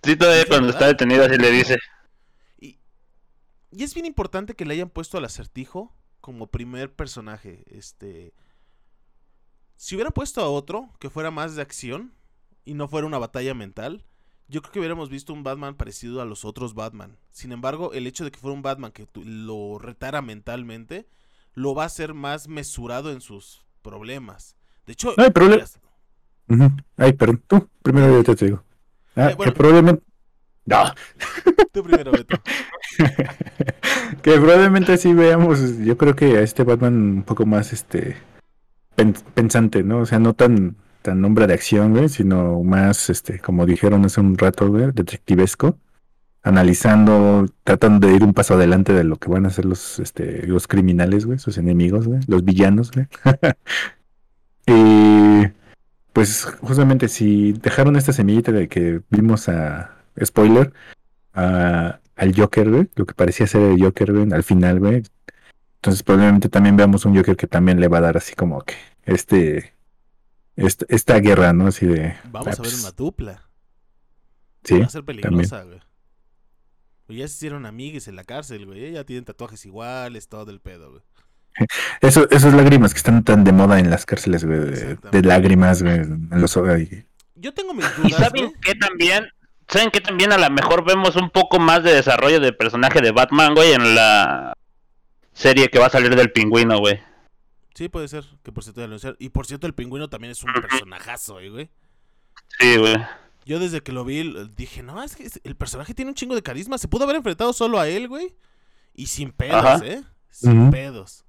sí, 0.03 0.15
todavía 0.15 0.47
cuando 0.47 0.69
está 0.69 0.87
detenido 0.87 1.23
así 1.23 1.37
le 1.37 1.51
dice. 1.51 1.77
Y, 3.75 3.83
es 3.83 3.93
bien 3.93 4.05
importante 4.05 4.55
que 4.55 4.65
le 4.65 4.73
hayan 4.73 4.89
puesto 4.89 5.17
al 5.17 5.25
acertijo 5.25 5.93
como 6.21 6.47
primer 6.47 6.93
personaje, 6.93 7.63
este... 7.67 8.33
Si 9.75 9.95
hubiera 9.95 10.11
puesto 10.11 10.41
a 10.41 10.49
otro 10.49 10.89
que 10.99 11.09
fuera 11.09 11.31
más 11.31 11.55
de 11.55 11.61
acción, 11.61 12.13
y 12.65 12.73
no 12.73 12.87
fuera 12.87 13.07
una 13.07 13.17
batalla 13.17 13.53
mental, 13.53 14.05
yo 14.47 14.61
creo 14.61 14.71
que 14.71 14.79
hubiéramos 14.79 15.09
visto 15.09 15.33
un 15.33 15.43
Batman 15.43 15.75
parecido 15.75 16.21
a 16.21 16.25
los 16.25 16.45
otros 16.45 16.73
Batman. 16.73 17.17
Sin 17.31 17.51
embargo, 17.51 17.93
el 17.93 18.07
hecho 18.07 18.23
de 18.23 18.31
que 18.31 18.39
fuera 18.39 18.55
un 18.55 18.61
Batman 18.61 18.91
que 18.91 19.07
lo 19.15 19.79
retara 19.79 20.21
mentalmente, 20.21 21.07
lo 21.53 21.75
va 21.75 21.83
a 21.83 21.87
hacer 21.87 22.13
más 22.13 22.47
mesurado 22.47 23.11
en 23.11 23.21
sus 23.21 23.65
problemas. 23.81 24.55
De 24.85 24.93
hecho, 24.93 25.13
Ay, 25.17 25.31
Ay, 26.97 27.13
perdón, 27.13 27.43
tú, 27.47 27.69
primero 27.81 28.21
yo 28.21 28.35
te 28.35 28.45
digo. 28.45 28.63
Ah, 29.15 29.31
eh, 29.31 29.37
que 29.41 29.51
probablemente... 29.51 30.03
No. 30.65 30.83
Tú 31.71 31.83
primero, 31.83 32.11
Beto. 32.11 32.37
que 34.21 34.31
probablemente 34.31 34.97
sí 34.97 35.13
veamos, 35.13 35.79
yo 35.79 35.97
creo 35.97 36.15
que 36.15 36.37
a 36.37 36.41
este 36.41 36.63
Batman 36.63 36.93
un 36.93 37.23
poco 37.23 37.45
más 37.45 37.73
este 37.73 38.17
pensante, 39.33 39.83
¿no? 39.83 39.99
O 39.99 40.05
sea, 40.05 40.19
no 40.19 40.33
tan 40.33 40.77
tan 41.03 41.21
nombre 41.21 41.45
de 41.45 41.53
acción, 41.53 41.93
güey, 41.93 42.09
sino 42.09 42.63
más, 42.63 43.09
este, 43.11 43.39
como 43.39 43.67
dijeron 43.67 44.05
hace 44.05 44.21
un 44.21 44.37
rato, 44.37 44.69
güey, 44.69 44.91
detectivesco, 44.91 45.77
analizando, 46.41 47.45
tratando 47.63 48.07
de 48.07 48.15
ir 48.15 48.23
un 48.23 48.33
paso 48.33 48.55
adelante 48.55 48.93
de 48.93 49.03
lo 49.03 49.17
que 49.17 49.29
van 49.29 49.45
a 49.45 49.49
hacer 49.49 49.65
los, 49.65 49.99
este, 49.99 50.47
los 50.47 50.67
criminales, 50.67 51.25
güey, 51.25 51.39
sus 51.39 51.57
enemigos, 51.57 52.07
güey, 52.07 52.21
los 52.27 52.43
villanos, 52.43 52.91
güey. 52.91 53.07
y 54.67 55.51
pues 56.13 56.45
justamente 56.61 57.07
si 57.09 57.53
dejaron 57.53 57.95
esta 57.95 58.13
semillita 58.13 58.51
de 58.51 58.67
que 58.67 59.01
vimos 59.09 59.49
a, 59.49 60.02
spoiler, 60.23 60.73
a, 61.33 61.99
al 62.15 62.35
Joker, 62.35 62.69
güey, 62.69 62.89
lo 62.95 63.05
que 63.05 63.13
parecía 63.13 63.47
ser 63.47 63.61
el 63.61 63.81
Joker, 63.81 64.13
güey, 64.13 64.31
al 64.33 64.43
final, 64.43 64.79
güey. 64.79 65.03
Entonces 65.75 66.03
probablemente 66.03 66.49
también 66.49 66.77
veamos 66.77 67.05
un 67.05 67.15
Joker 67.15 67.35
que 67.35 67.47
también 67.47 67.79
le 67.79 67.87
va 67.87 67.97
a 67.97 68.01
dar 68.01 68.17
así 68.17 68.35
como 68.35 68.61
que 68.61 68.75
este 69.03 69.73
esta, 70.55 71.19
guerra, 71.19 71.53
¿no? 71.53 71.67
Así 71.67 71.85
de. 71.85 72.15
Vamos 72.25 72.47
a 72.47 72.49
ver 72.51 72.57
pues, 72.57 72.81
una 72.81 72.91
dupla. 72.91 73.49
Sí. 74.63 74.79
Va 74.79 74.85
a 74.85 74.89
ser 74.89 75.03
peligrosa, 75.03 75.63
güey. 75.63 75.79
Pues 77.05 77.19
ya 77.19 77.27
se 77.27 77.33
hicieron 77.33 77.65
amigues 77.65 78.07
en 78.07 78.15
la 78.15 78.23
cárcel, 78.23 78.65
güey. 78.65 78.91
Ya 78.91 79.03
tienen 79.03 79.25
tatuajes 79.25 79.65
iguales, 79.65 80.29
todo 80.29 80.51
el 80.51 80.59
pedo, 80.59 80.91
güey. 80.91 81.03
Eso, 82.01 82.27
esas 82.31 82.53
lágrimas 82.53 82.93
que 82.93 82.97
están 82.97 83.23
tan 83.23 83.43
de 83.43 83.51
moda 83.51 83.79
en 83.79 83.89
las 83.89 84.05
cárceles, 84.05 84.43
güey. 84.45 84.59
De, 84.59 85.21
lágrimas, 85.21 85.83
güey. 85.83 85.97
En 85.97 86.29
los 86.31 86.57
Yo 87.35 87.53
tengo 87.53 87.73
mis 87.73 87.85
dudas. 87.95 88.09
¿Y 88.09 88.13
saben 88.13 88.53
que 88.61 88.75
también? 88.75 89.25
¿Saben 89.73 89.89
que 89.89 90.01
también 90.01 90.31
a 90.31 90.37
lo 90.37 90.47
mejor 90.51 90.85
vemos 90.85 91.15
un 91.15 91.31
poco 91.31 91.57
más 91.57 91.81
de 91.81 91.91
desarrollo 91.91 92.39
del 92.39 92.55
personaje 92.55 93.01
de 93.01 93.11
Batman, 93.11 93.55
güey, 93.55 93.73
en 93.73 93.95
la 93.95 94.53
serie 95.31 95.69
que 95.69 95.79
va 95.79 95.87
a 95.87 95.89
salir 95.89 96.15
del 96.15 96.31
pingüino, 96.31 96.77
güey? 96.77 97.01
Sí, 97.73 97.89
puede 97.89 98.07
ser, 98.07 98.23
que 98.43 98.51
por 98.51 98.63
cierto 98.63 98.83
anunciar. 98.83 99.15
Y 99.17 99.29
por 99.29 99.47
cierto, 99.47 99.65
el 99.65 99.73
pingüino 99.73 100.11
también 100.11 100.29
es 100.29 100.43
un 100.43 100.53
personajazo, 100.53 101.39
¿eh, 101.39 101.49
güey. 101.49 101.71
Sí, 102.59 102.77
güey. 102.77 102.97
Yo 103.47 103.57
desde 103.57 103.81
que 103.81 103.91
lo 103.91 104.05
vi 104.05 104.31
dije, 104.55 104.83
no, 104.83 105.01
es 105.01 105.15
que 105.15 105.27
el 105.43 105.55
personaje 105.55 105.95
tiene 105.95 106.11
un 106.11 106.15
chingo 106.15 106.35
de 106.35 106.43
carisma. 106.43 106.77
Se 106.77 106.87
pudo 106.87 107.05
haber 107.05 107.15
enfrentado 107.15 107.51
solo 107.51 107.79
a 107.79 107.87
él, 107.87 108.07
güey. 108.07 108.35
Y 108.93 109.07
sin 109.07 109.31
pedos, 109.31 109.81
¿eh? 109.81 110.03
Sin 110.29 110.69
pedos. 110.69 111.25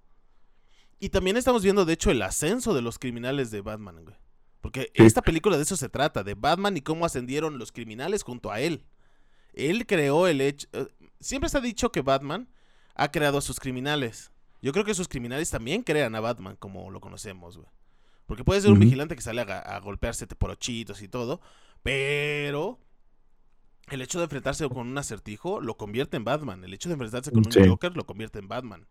Y 1.01 1.09
también 1.09 1.39
estamos 1.39 1.63
viendo, 1.63 1.87
de 1.87 1.95
hecho, 1.95 2.11
el 2.11 2.21
ascenso 2.21 2.75
de 2.75 2.83
los 2.83 2.99
criminales 2.99 3.51
de 3.51 3.63
Batman, 3.63 4.05
güey. 4.05 4.17
Porque 4.65 4.91
esta 4.95 5.21
película 5.21 5.59
de 5.59 5.63
eso 5.63 5.77
se 5.77 5.91
trata, 5.91 6.25
de 6.25 6.33
Batman 6.33 6.75
y 6.75 6.81
cómo 6.81 7.05
ascendieron 7.05 7.59
los 7.59 7.71
criminales 7.71 8.23
junto 8.23 8.51
a 8.51 8.61
él. 8.61 8.87
Él 9.53 9.87
creó 9.87 10.27
el 10.27 10.41
hecho... 10.41 10.67
Eh, 10.73 10.89
siempre 11.21 11.51
se 11.51 11.59
ha 11.59 11.61
dicho 11.61 11.93
que 11.93 12.01
Batman 12.01 12.49
ha 12.95 13.13
creado 13.13 13.37
a 13.37 13.43
sus 13.43 13.61
criminales. 13.61 14.33
Yo 14.63 14.73
creo 14.73 14.87
que 14.87 14.93
esos 14.93 15.07
criminales 15.07 15.51
también 15.51 15.83
crean 15.83 16.15
a 16.15 16.21
Batman 16.21 16.57
como 16.57 16.91
lo 16.91 17.03
conocemos, 17.03 17.59
güey. 17.59 17.69
Porque 18.25 18.43
puede 18.43 18.63
ser 18.63 18.73
un 18.73 18.81
vigilante 18.81 19.15
que 19.15 19.21
sale 19.21 19.43
a, 19.43 19.79
golpearse 19.81 20.27
por 20.29 20.49
ochitos 20.49 21.03
y 21.03 21.09
todo, 21.09 21.43
pero 21.83 22.81
el 23.91 24.01
hecho 24.01 24.17
de 24.17 24.25
enfrentarse 24.25 24.67
con 24.71 24.89
un 24.89 24.97
acertijo 24.97 25.61
lo 25.61 25.77
convierte 25.77 26.17
en 26.17 26.25
Batman. 26.25 26.65
El 26.65 26.73
hecho 26.73 26.89
de 26.89 26.95
enfrentarse 26.95 27.33
con 27.33 27.45
un 27.47 27.69
Joker 27.69 27.95
lo 27.95 28.07
convierte 28.07 28.39
en 28.39 28.49
Batman. 28.49 28.89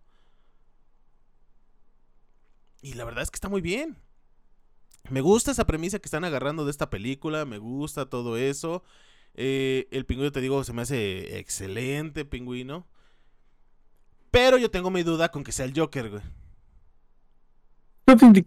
Y 2.84 2.94
la 2.94 3.06
verdad 3.06 3.24
es 3.24 3.32
que 3.32 3.38
está 3.38 3.50
muy 3.50 3.62
bien. 3.62 4.03
Me 5.10 5.22
gusta 5.22 5.52
esa 5.52 5.66
premisa 5.66 6.00
que 6.00 6.08
están 6.08 6.24
agarrando 6.24 6.66
de 6.66 6.72
esta 6.72 6.90
película, 6.90 7.46
me 7.46 7.58
gusta 7.58 8.06
todo 8.06 8.38
eso. 8.38 8.84
Eh, 9.36 9.88
el 9.92 10.06
pingüino, 10.06 10.32
te 10.32 10.42
digo, 10.42 10.64
se 10.64 10.74
me 10.74 10.84
hace 10.84 11.40
excelente 11.40 12.26
pingüino. 12.26 12.88
Pero 14.32 14.58
yo 14.58 14.72
tengo 14.72 14.90
mi 14.90 15.04
duda 15.04 15.30
con 15.30 15.44
que 15.44 15.52
sea 15.52 15.66
el 15.66 15.78
Joker, 15.78 16.10
güey. 16.10 16.24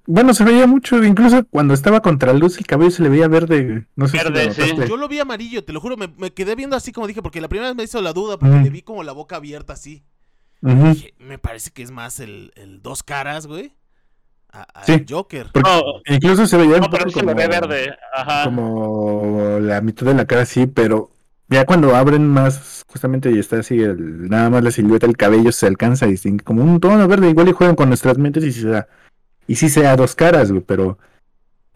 Bueno, 0.06 0.34
se 0.34 0.44
veía 0.44 0.66
mucho, 0.66 1.02
incluso 1.02 1.44
cuando 1.46 1.74
estaba 1.74 2.00
contra 2.02 2.32
luz 2.32 2.58
el 2.58 2.66
cabello 2.66 2.90
se 2.90 3.02
le 3.02 3.08
veía 3.08 3.26
verde. 3.26 3.86
No 3.96 4.06
sé 4.06 4.18
verde, 4.18 4.52
si 4.52 4.62
sí. 4.62 4.76
Yo 4.88 4.96
lo 4.96 5.08
vi 5.08 5.18
amarillo, 5.18 5.64
te 5.64 5.72
lo 5.72 5.80
juro, 5.80 5.96
me, 5.96 6.32
quedé 6.32 6.54
viendo 6.54 6.76
así 6.76 6.92
como 6.92 7.06
dije, 7.06 7.22
porque 7.22 7.40
la 7.40 7.48
primera 7.48 7.68
vez 7.68 7.76
me 7.76 7.84
hizo 7.84 8.00
la 8.02 8.12
duda, 8.12 8.38
porque 8.38 8.60
le 8.60 8.70
vi 8.70 8.82
como 8.82 9.02
la 9.02 9.12
boca 9.12 9.36
abierta 9.36 9.72
así. 9.72 10.04
dije, 10.60 11.14
me 11.18 11.38
parece 11.38 11.70
que 11.70 11.82
es 11.82 11.90
más 11.90 12.20
el, 12.20 12.52
dos 12.82 13.02
caras, 13.02 13.46
güey. 13.46 13.72
Al 14.50 15.06
Joker. 15.08 15.48
incluso 16.06 16.46
se 16.46 16.56
veía 16.56 16.78
no, 16.78 16.88
pero 16.90 17.10
como, 17.12 17.28
se 17.28 17.34
ve 17.34 17.48
verde. 17.48 17.96
Ajá. 18.14 18.44
como 18.44 19.58
la 19.60 19.80
mitad 19.80 20.06
de 20.06 20.14
la 20.14 20.24
cara 20.24 20.46
sí, 20.46 20.66
pero 20.66 21.10
ya 21.48 21.64
cuando 21.64 21.94
abren 21.94 22.26
más, 22.26 22.84
justamente 22.88 23.30
y 23.30 23.38
está 23.38 23.58
así, 23.58 23.80
el, 23.80 24.28
nada 24.28 24.50
más 24.50 24.64
la 24.64 24.70
silueta, 24.70 25.06
el 25.06 25.16
cabello 25.16 25.52
se 25.52 25.66
alcanza 25.66 26.06
y 26.08 26.16
como 26.38 26.62
un 26.62 26.80
tono 26.80 27.06
verde, 27.06 27.30
igual 27.30 27.48
y 27.48 27.52
juegan 27.52 27.76
con 27.76 27.88
nuestras 27.88 28.18
mentes 28.18 28.44
y 28.44 28.52
si 28.52 28.62
sea, 28.62 28.88
y 29.46 29.56
si 29.56 29.68
sea 29.68 29.96
dos 29.96 30.14
caras, 30.14 30.50
güey, 30.50 30.62
pero 30.62 30.98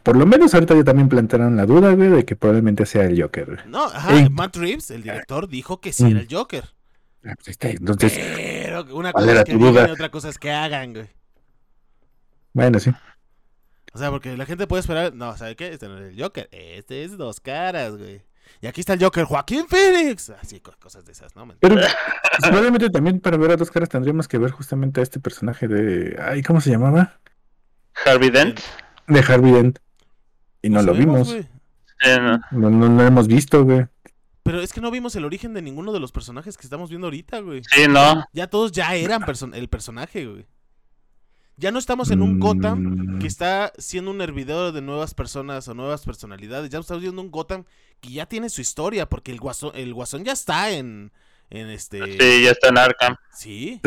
por 0.03 0.17
lo 0.17 0.27
menos 0.27 0.55
ahorita 0.55 0.75
ya 0.75 0.85
también 0.85 1.09
plantearon 1.09 1.57
la 1.57 1.67
duda, 1.67 1.93
güey, 1.93 2.09
de 2.09 2.25
que 2.25 2.35
probablemente 2.35 2.87
sea 2.87 3.05
el 3.05 3.21
Joker. 3.21 3.67
No, 3.69 3.85
ajá, 3.85 4.29
Matt 4.31 4.57
Reeves, 4.57 4.91
el 4.91 5.03
director, 5.03 5.49
dijo 5.49 5.81
que 5.81 5.93
sí 5.93 6.05
era 6.11 6.21
el 6.21 6.27
mm. 6.27 6.35
Joker. 6.35 6.65
Ah, 7.25 7.35
pues 7.37 7.49
está, 7.49 7.69
entonces, 7.69 8.19
pero 8.65 8.87
una 8.97 9.13
cosa 9.13 9.33
es 9.33 9.45
que 9.45 9.57
digan 9.57 9.89
y 9.89 9.91
otra 9.91 10.09
cosa 10.11 10.31
es 10.31 10.39
que 10.39 10.51
hagan, 10.51 10.95
güey. 10.95 11.20
Bueno, 12.53 12.79
sí. 12.79 12.91
O 13.93 13.99
sea, 13.99 14.11
porque 14.11 14.37
la 14.37 14.47
gente 14.47 14.67
puede 14.67 14.81
esperar, 14.81 15.15
no, 15.15 15.37
¿sabe 15.37 15.57
qué? 15.57 15.69
Este 15.69 15.89
no 15.89 15.99
es 15.99 16.13
el 16.13 16.23
Joker, 16.23 16.49
este 16.53 17.05
es 17.05 17.17
dos 17.17 17.41
caras, 17.41 17.97
güey. 17.97 18.23
Y 18.61 18.67
aquí 18.67 18.81
está 18.81 18.95
el 18.95 19.03
Joker, 19.03 19.25
Joaquín 19.25 19.67
Phoenix. 19.69 20.31
Así, 20.31 20.61
cosas 20.61 21.05
de 21.05 21.13
esas, 21.13 21.35
¿no? 21.35 21.47
Pero 21.61 21.77
pues, 21.77 21.95
probablemente 22.43 22.91
también 22.91 23.21
para 23.21 23.37
ver 23.37 23.53
a 23.53 23.57
dos 23.57 23.71
caras 23.71 23.89
tendríamos 23.89 24.29
que 24.29 24.39
ver 24.39 24.51
justamente 24.51 25.01
a 25.01 25.03
este 25.03 25.21
personaje 25.21 25.67
de. 25.67 26.17
Ay, 26.21 26.43
¿cómo 26.43 26.61
se 26.61 26.71
llamaba? 26.71 27.19
Harvey 28.05 28.31
Dent. 28.31 28.61
De 29.07 29.21
Harvey 29.21 29.53
Dent. 29.53 29.79
Y 30.63 30.69
no, 30.69 30.83
lo 30.83 30.93
vimos. 30.93 31.35
no. 32.53 32.71
No, 32.71 32.71
lo 32.71 33.03
hemos 33.03 33.29
visto, 33.29 33.65
güey. 33.65 33.87
Pero 34.43 34.61
es 34.61 34.73
que 34.73 34.81
no 34.81 34.91
vimos 34.91 35.15
el 35.17 35.25
origen 35.25 35.55
de 35.55 35.63
ninguno 35.63 35.93
de 35.93 36.01
los 36.01 36.13
personajes 36.13 36.57
que 36.57 36.67
estamos 36.67 36.91
viendo 36.91 37.07
ahorita, 37.07 37.41
güey. 37.41 37.63
Sí, 37.65 37.87
no. 37.89 38.25
Ya 38.33 38.47
todos 38.47 38.73
ya 38.73 38.95
eran 38.95 39.25
el 39.55 39.69
personaje, 39.69 40.27
güey. 40.27 40.47
Ya 41.61 41.71
no 41.71 41.79
estamos 41.79 42.11
en 42.11 42.23
un 42.23 42.41
Gotham 42.41 43.19
que 43.19 43.25
mm. 43.25 43.27
está 43.27 43.71
siendo 43.77 44.11
un 44.11 44.23
hervidero 44.23 44.73
de 44.73 44.81
nuevas 44.81 45.13
personas 45.13 45.69
o 45.69 45.75
nuevas 45.75 46.07
personalidades. 46.07 46.71
Ya 46.71 46.79
estamos 46.79 47.03
viendo 47.03 47.21
un 47.21 47.31
Gotham 47.31 47.65
que 48.01 48.13
ya 48.13 48.25
tiene 48.25 48.49
su 48.49 48.63
historia, 48.63 49.07
porque 49.07 49.31
el 49.31 49.39
guasón, 49.39 49.73
el 49.75 49.93
guasón 49.93 50.25
ya 50.25 50.33
está 50.33 50.71
en, 50.71 51.13
en 51.51 51.69
este. 51.69 51.99
Sí, 52.19 52.45
ya 52.45 52.53
está 52.53 52.69
en 52.69 52.79
Arkham. 52.79 53.17
Sí. 53.35 53.79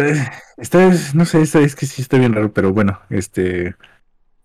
Esta 0.57 0.85
es, 0.85 1.15
no 1.15 1.25
sé, 1.25 1.41
esta 1.41 1.61
es 1.61 1.75
que 1.75 1.87
sí 1.87 2.03
está 2.03 2.19
bien 2.19 2.33
raro, 2.33 2.53
pero 2.53 2.71
bueno, 2.71 3.01
este. 3.09 3.75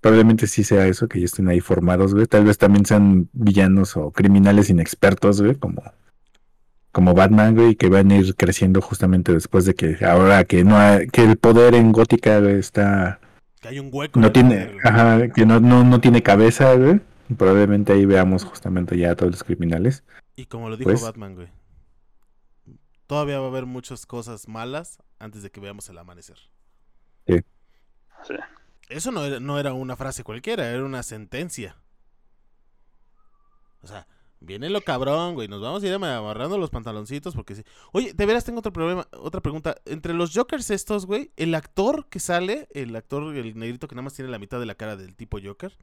Probablemente 0.01 0.47
sí 0.47 0.64
sea 0.64 0.87
eso, 0.87 1.07
que 1.07 1.19
ya 1.19 1.27
estén 1.27 1.49
ahí 1.49 1.61
formados, 1.61 2.14
güey. 2.14 2.27
Tal 2.27 2.45
vez 2.45 2.57
también 2.57 2.87
sean 2.87 3.29
villanos 3.35 3.95
o 3.97 4.11
criminales 4.11 4.71
inexpertos, 4.71 5.43
güey, 5.43 5.57
como, 5.57 5.83
como 6.92 7.14
Batman, 7.14 7.55
güey, 7.55 7.77
que 7.77 7.88
van 7.88 8.11
a 8.11 8.16
ir 8.16 8.35
creciendo 8.35 8.81
justamente 8.81 9.33
después 9.33 9.64
de 9.64 9.74
que 9.74 10.05
ahora 10.05 10.44
que 10.44 10.64
no 10.64 10.79
que 11.12 11.22
el 11.24 11.37
poder 11.37 11.74
en 11.74 11.92
Gótica 11.92 12.38
está 12.38 13.20
que 13.61 13.68
hay 13.68 13.79
un 13.79 13.90
hueco. 13.92 14.20
No 14.20 14.33
tiene, 14.33 14.77
ajá, 14.85 15.29
que 15.29 15.44
no, 15.44 15.61
no, 15.61 15.85
no 15.85 16.01
tiene 16.01 16.22
cabeza, 16.22 16.74
güey. 16.74 17.01
Probablemente 17.37 17.92
ahí 17.92 18.07
veamos 18.07 18.44
justamente 18.44 18.96
ya 18.96 19.12
a 19.12 19.16
todos 19.16 19.33
los 19.33 19.44
criminales. 19.44 20.05
Y 20.37 20.46
como 20.46 20.68
lo 20.68 20.77
dijo 20.77 20.90
pues 20.90 21.03
Batman, 21.03 21.35
güey. 21.35 21.48
Todavía 23.07 23.40
va 23.40 23.46
a 23.46 23.48
haber 23.48 23.66
muchas 23.66 24.07
cosas 24.07 24.48
malas 24.48 24.98
antes 25.18 25.42
de 25.42 25.51
que 25.51 25.61
veamos 25.61 25.88
el 25.88 25.98
amanecer. 25.98 26.38
Sí. 27.27 27.42
Eso 28.88 29.11
no 29.11 29.24
era, 29.24 29.40
no 29.40 29.59
era 29.59 29.72
una 29.72 29.96
frase 29.96 30.24
cualquiera, 30.24 30.68
era 30.68 30.85
una 30.85 31.03
sentencia. 31.03 31.77
O 33.83 33.87
sea, 33.87 34.07
viene 34.40 34.70
lo 34.70 34.81
cabrón, 34.83 35.35
güey. 35.35 35.48
Nos 35.48 35.61
vamos 35.61 35.83
a 35.83 35.87
ir 35.87 35.94
amarrando 35.94 36.59
los 36.59 36.70
pantaloncitos 36.70 37.35
porque 37.35 37.55
sí. 37.55 37.64
Oye, 37.92 38.12
de 38.12 38.27
veras 38.27 38.44
tengo 38.44 38.61
otro 38.61 38.72
problema, 38.72 39.07
otra 39.12 39.40
pregunta. 39.40 39.77
Entre 39.85 40.14
los 40.14 40.35
Jokers 40.35 40.70
estos, 40.70 41.07
güey, 41.07 41.33
el 41.37 41.55
actor 41.55 42.09
que 42.09 42.20
sale, 42.20 42.68
el 42.72 42.94
actor, 42.96 43.37
el 43.37 43.59
negrito 43.59 43.88
que 43.88 43.94
nada 43.94 44.05
más 44.05 44.14
tiene 44.14 44.31
la 44.31 44.38
mitad 44.38 44.61
de 44.61 44.66
la 44.66 44.74
cara 44.74 44.96
del 44.96 45.16
tipo 45.16 45.38
Joker, 45.42 45.77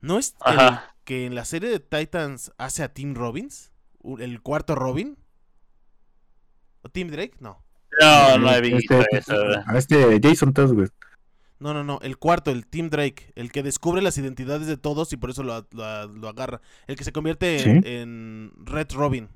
¿no 0.00 0.18
es 0.18 0.34
el 0.46 0.58
que 1.04 1.26
en 1.26 1.34
la 1.34 1.44
serie 1.44 1.70
de 1.70 1.80
Titans 1.80 2.52
hace 2.58 2.82
a 2.82 2.92
Tim 2.92 3.14
Robbins? 3.14 3.72
¿El 4.18 4.40
cuarto 4.42 4.74
Robin? 4.74 5.18
¿O 6.82 6.88
Tim 6.88 7.08
Drake? 7.08 7.34
No. 7.40 7.62
No, 8.00 8.38
no 8.38 8.54
he 8.54 8.60
visto 8.60 9.00
este, 9.00 9.18
eso. 9.18 9.34
Este 9.74 10.20
Jason 10.22 10.52
Todd, 10.52 10.72
güey. 10.72 10.88
No, 11.60 11.74
no, 11.74 11.82
no. 11.82 11.98
El 12.02 12.18
cuarto, 12.18 12.50
el 12.50 12.66
Tim 12.66 12.88
Drake. 12.88 13.32
El 13.34 13.50
que 13.50 13.62
descubre 13.62 14.00
las 14.00 14.16
identidades 14.18 14.66
de 14.66 14.76
todos 14.76 15.12
y 15.12 15.16
por 15.16 15.30
eso 15.30 15.42
lo, 15.42 15.54
agarra. 16.28 16.60
El 16.86 16.96
que 16.96 17.04
se 17.04 17.12
convierte 17.12 17.62
en, 18.00 18.52
Red 18.64 18.92
Robin. 18.92 19.28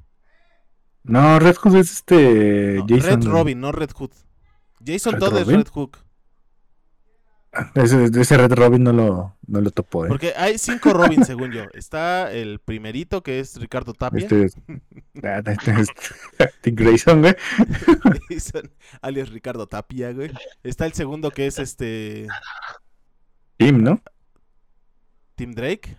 No, 1.02 1.38
Red 1.40 1.56
Hood 1.56 1.76
es 1.76 1.92
este. 1.92 2.80
Jason. 2.88 3.22
Red 3.22 3.28
Robin, 3.28 3.61
no 3.61 3.72
Red 3.72 3.90
Hood. 3.90 4.12
Jason 4.85 5.18
Todd 5.18 5.37
es 5.38 5.46
Red 5.46 5.68
Hook. 5.68 5.98
Ese, 7.74 8.04
ese, 8.04 8.36
Red 8.38 8.52
Robin 8.54 8.82
no 8.82 8.92
lo, 8.94 9.36
no 9.46 9.60
lo 9.60 9.70
topó, 9.70 10.06
¿eh? 10.06 10.08
Porque 10.08 10.32
hay 10.34 10.56
cinco 10.56 10.94
Robin, 10.94 11.22
según 11.24 11.52
yo. 11.52 11.64
Está 11.74 12.32
el 12.32 12.60
primerito, 12.60 13.22
que 13.22 13.40
es 13.40 13.60
Ricardo 13.60 13.92
Tapia. 13.92 14.20
Este 14.20 14.44
es, 14.44 14.56
ah, 15.22 15.42
este 15.46 15.72
es 15.82 15.88
Tim 16.62 16.74
Grayson, 16.74 17.20
güey. 17.20 17.36
alias 19.02 19.28
Ricardo 19.28 19.66
Tapia, 19.66 20.12
güey. 20.12 20.32
Está 20.62 20.86
el 20.86 20.94
segundo, 20.94 21.30
que 21.30 21.46
es 21.46 21.58
este... 21.58 22.26
Tim, 23.58 23.82
¿no? 23.82 24.00
Tim 25.34 25.52
Drake. 25.52 25.98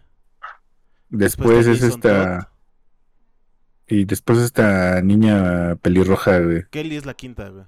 Después, 1.10 1.68
es 1.68 1.84
esta... 1.84 2.50
Y 3.88 4.06
después 4.06 4.40
esta 4.40 5.04
niña 5.04 5.76
pelirroja, 5.76 6.40
güey. 6.40 6.64
Kelly 6.72 6.96
es 6.96 7.06
la 7.06 7.14
quinta, 7.14 7.50
güey. 7.50 7.66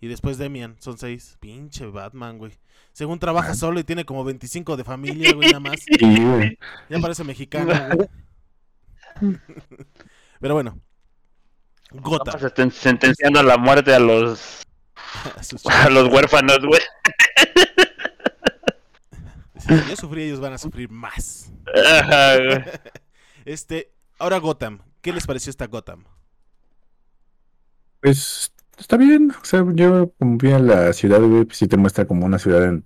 Y 0.00 0.08
después 0.08 0.38
Demian, 0.38 0.76
son 0.80 0.96
seis. 0.96 1.36
Pinche 1.40 1.86
Batman, 1.86 2.38
güey. 2.38 2.52
Según 2.92 3.18
trabaja 3.18 3.54
solo 3.54 3.80
y 3.80 3.84
tiene 3.84 4.04
como 4.04 4.24
25 4.24 4.76
de 4.76 4.84
familia, 4.84 5.32
güey, 5.34 5.48
nada 5.48 5.60
más. 5.60 5.80
Ya 6.88 6.98
parece 7.00 7.22
mexicano, 7.22 7.72
güey. 7.94 8.08
Pero 10.40 10.54
bueno. 10.54 10.80
Gota. 11.90 12.38
Están 12.46 12.70
sentenciando 12.70 13.40
a 13.40 13.42
la 13.42 13.58
muerte 13.58 13.94
a 13.94 13.98
los. 13.98 14.62
a, 15.70 15.90
los 15.90 16.12
huérfanos, 16.12 16.58
güey. 16.60 16.80
Si 19.58 19.90
yo 19.90 19.96
sufrí, 19.96 20.22
ellos 20.24 20.40
van 20.40 20.54
a 20.54 20.58
sufrir 20.58 20.90
más. 20.90 21.52
Este, 23.46 23.90
ahora 24.18 24.38
Gotham. 24.38 24.82
¿Qué 25.00 25.14
les 25.14 25.26
pareció 25.26 25.48
esta 25.48 25.66
Gotham? 25.66 26.04
Pues 28.00 28.52
está 28.78 28.96
bien. 28.96 29.32
O 29.40 29.44
sea, 29.44 29.64
yo 29.74 30.12
como 30.18 30.36
vi 30.38 30.52
a 30.52 30.58
la 30.58 30.92
ciudad, 30.92 31.20
güey, 31.20 31.44
pues 31.44 31.58
sí 31.58 31.68
te 31.68 31.76
muestra 31.76 32.06
como 32.06 32.26
una 32.26 32.38
ciudad 32.38 32.64
en, 32.64 32.84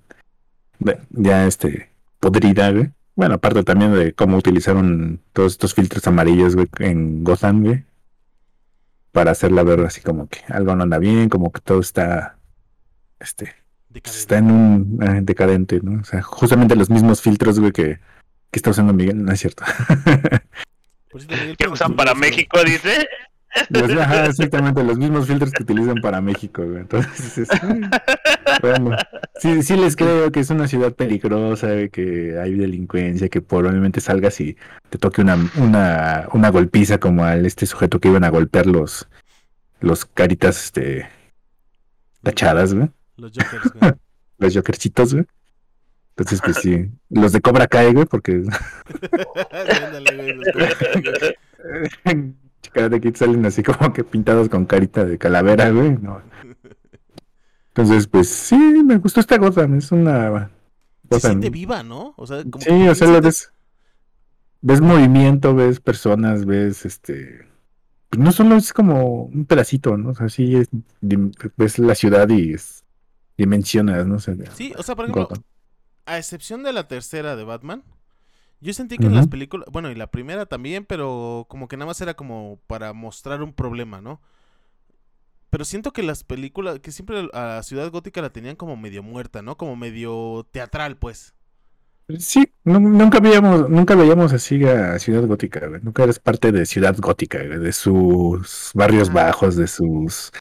ya 1.11 1.47
este 1.47 1.91
podrida, 2.21 2.71
güey. 2.71 2.91
Bueno, 3.17 3.35
aparte 3.37 3.63
también 3.63 3.93
de 3.95 4.13
cómo 4.13 4.37
utilizaron 4.37 5.21
todos 5.33 5.53
estos 5.53 5.75
filtros 5.75 6.07
amarillos, 6.07 6.57
güey, 6.57 6.69
en 6.79 7.23
Gotham, 7.23 7.63
güey. 7.63 7.85
Para 9.13 9.31
hacerla 9.31 9.63
ver 9.63 9.81
así 9.81 10.01
como 10.01 10.29
que 10.29 10.41
algo 10.49 10.75
no 10.75 10.83
anda 10.83 10.99
bien, 10.99 11.29
como 11.29 11.53
que 11.53 11.61
todo 11.61 11.79
está, 11.79 12.37
este, 13.21 13.55
está 13.95 14.39
en 14.39 14.51
un 14.51 14.99
eh, 15.03 15.21
decadente, 15.23 15.81
¿no? 15.83 16.01
O 16.01 16.05
sea, 16.05 16.23
justamente 16.23 16.75
los 16.75 16.91
mismos 16.91 17.23
filtros, 17.23 17.61
güey, 17.61 17.71
que, 17.71 18.01
que 18.51 18.59
está 18.59 18.71
usando 18.71 18.93
Miguel, 18.93 19.25
no 19.25 19.33
es 19.33 19.41
cierto. 19.41 19.65
¿Qué 21.59 21.69
usan 21.69 21.95
para 21.95 22.15
México, 22.15 22.59
dice? 22.65 23.07
Pues, 23.71 23.91
exactamente, 24.29 24.83
los 24.83 24.99
mismos 24.99 25.27
filtros 25.27 25.53
que 25.53 25.63
utilizan 25.63 25.97
para 26.01 26.21
México, 26.21 26.63
Entonces, 26.63 27.49
bueno, 28.61 28.97
sí, 29.37 29.63
sí 29.63 29.77
les 29.77 29.97
creo 29.97 30.33
que 30.33 30.41
es 30.41 30.51
una 30.51 30.67
ciudad 30.67 30.93
peligrosa, 30.93 31.89
que 31.89 32.39
hay 32.39 32.55
delincuencia, 32.55 33.29
que 33.29 33.41
probablemente 33.41 34.01
salgas 34.01 34.41
y 34.41 34.57
te 34.91 34.99
toque 34.99 35.23
una, 35.23 35.39
una, 35.57 36.29
una 36.33 36.51
golpiza 36.51 36.99
como 36.99 37.25
al 37.25 37.47
este 37.47 37.67
sujeto 37.67 38.01
que 38.01 38.09
iban 38.09 38.25
a 38.25 38.31
golpear 38.31 38.67
los, 38.67 39.09
los 39.81 40.05
caritas 40.05 40.65
este 40.65 41.09
tachadas, 42.23 42.75
güey. 42.75 42.91
Los 43.17 43.33
jokers, 43.33 43.73
güey. 43.75 43.93
los 44.39 44.55
jokercitos, 44.55 45.15
güey. 45.15 45.27
Entonces, 46.17 46.41
pues 46.45 46.57
sí. 46.57 46.89
Los 47.11 47.33
de 47.33 47.41
Cobra 47.41 47.67
Kai, 47.67 47.93
güey, 47.93 48.07
porque. 48.07 48.43
de 52.75 53.01
Kid 53.01 53.17
salen 53.17 53.47
así 53.47 53.63
como 53.63 53.93
que 53.93 54.05
pintados 54.05 54.49
con 54.49 54.67
carita 54.67 55.05
de 55.05 55.19
calavera, 55.19 55.71
güey. 55.71 55.99
Entonces, 57.69 58.07
pues 58.07 58.29
sí, 58.29 58.57
me 58.57 58.99
gustó 58.99 59.21
esta 59.21 59.39
Gotham. 59.39 59.79
Es 59.79 59.91
una. 59.93 60.51
Se 61.11 61.21
siente 61.21 61.51
viva, 61.51 61.83
¿no? 61.83 62.15
O 62.17 62.27
sea, 62.27 62.43
como 62.45 62.61
sí, 62.65 62.89
o 62.89 62.95
sea, 62.95 63.09
lo 63.09 63.21
ves. 63.21 63.53
Ves 64.61 64.81
movimiento, 64.81 65.55
ves 65.55 65.81
personas, 65.81 66.47
ves 66.47 66.87
este. 66.87 67.47
Pues 68.09 68.23
no 68.23 68.33
solo 68.33 68.57
es 68.57 68.73
como 68.73 69.25
un 69.25 69.45
pedacito, 69.45 69.97
¿no? 69.97 70.11
O 70.11 70.15
sea, 70.15 70.29
sí 70.29 70.57
es, 70.57 70.69
ves 71.01 71.79
la 71.79 71.95
ciudad 71.95 72.29
y 72.29 72.55
es, 72.55 72.85
dimensionas, 73.37 74.07
¿no? 74.07 74.19
sí, 74.21 74.73
o 74.79 74.83
sea, 74.83 74.95
por 74.95 75.07
ejemplo, 75.07 75.29
a 76.07 76.19
excepción 76.19 76.63
de 76.63 76.73
la 76.73 76.87
tercera 76.87 77.37
de 77.37 77.45
Batman, 77.45 77.83
yo 78.65 78.73
sentí 78.73 78.97
que 78.97 79.07
en 79.07 79.15
las 79.15 79.29
películas, 79.29 79.69
bueno, 79.71 79.91
y 79.91 79.95
la 79.95 80.07
primera 80.07 80.47
también, 80.47 80.87
pero 80.87 81.45
como 81.51 81.69
que 81.69 81.77
nada 81.77 81.87
más 81.87 82.01
era 82.01 82.15
como 82.15 82.59
para 82.67 82.95
mostrar 82.95 83.43
un 83.43 83.53
problema, 83.53 84.01
¿no? 84.01 84.23
Pero 85.51 85.67
siento 85.67 85.93
que 85.93 86.03
las 86.03 86.25
películas, 86.25 86.81
que 86.81 86.91
siempre 86.91 87.29
a 87.35 87.63
Ciudad 87.63 87.91
Gótica 87.91 88.23
la 88.23 88.33
tenían 88.33 88.57
como 88.57 88.77
medio 88.77 89.03
muerta, 89.03 89.43
¿no? 89.43 89.59
Como 89.59 89.77
medio 89.77 90.49
teatral, 90.51 90.97
pues. 90.97 91.35
Sí, 92.19 92.53
nunca 92.65 93.21
veíamos, 93.21 93.69
nunca 93.69 93.95
veíamos 93.95 94.33
así 94.33 94.65
a 94.65 94.99
Ciudad 94.99 95.27
Gótica, 95.27 95.69
güey. 95.69 95.83
Nunca 95.83 96.05
eres 96.05 96.19
parte 96.19 96.51
de 96.51 96.65
Ciudad 96.65 96.97
Gótica, 96.99 97.39
de 97.39 97.73
sus 97.73 98.71
barrios 98.75 99.13
bajos, 99.13 99.57
de 99.57 99.67
sus 99.67 100.33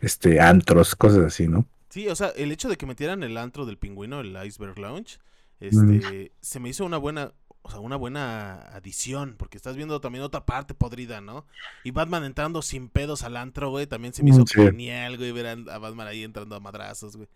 este 0.00 0.40
antros, 0.40 0.94
cosas 0.94 1.24
así, 1.24 1.48
¿no? 1.48 1.66
Sí, 1.90 2.08
o 2.08 2.14
sea, 2.14 2.28
el 2.28 2.52
hecho 2.52 2.68
de 2.68 2.76
que 2.76 2.86
metieran 2.86 3.24
el 3.24 3.36
antro 3.36 3.66
del 3.66 3.76
pingüino, 3.76 4.20
el 4.20 4.36
Iceberg 4.46 4.78
Lounge, 4.78 5.18
este, 5.62 6.32
se 6.40 6.58
me 6.58 6.70
hizo 6.70 6.84
una 6.84 6.96
buena, 6.96 7.32
o 7.62 7.70
sea, 7.70 7.80
una 7.80 7.96
buena 7.96 8.60
adición, 8.74 9.36
porque 9.38 9.56
estás 9.56 9.76
viendo 9.76 10.00
también 10.00 10.24
otra 10.24 10.44
parte 10.44 10.74
podrida, 10.74 11.20
¿no? 11.20 11.46
Y 11.84 11.92
Batman 11.92 12.24
entrando 12.24 12.60
sin 12.60 12.88
pedos 12.88 13.22
al 13.22 13.36
antro, 13.36 13.70
güey, 13.70 13.86
también 13.86 14.12
se 14.12 14.22
me 14.22 14.30
hizo 14.30 14.44
genial, 14.46 15.16
güey, 15.16 15.32
ver 15.32 15.46
a 15.46 15.78
Batman 15.78 16.08
ahí 16.08 16.24
entrando 16.24 16.56
a 16.56 16.60
madrazos, 16.60 17.16
güey. 17.16 17.28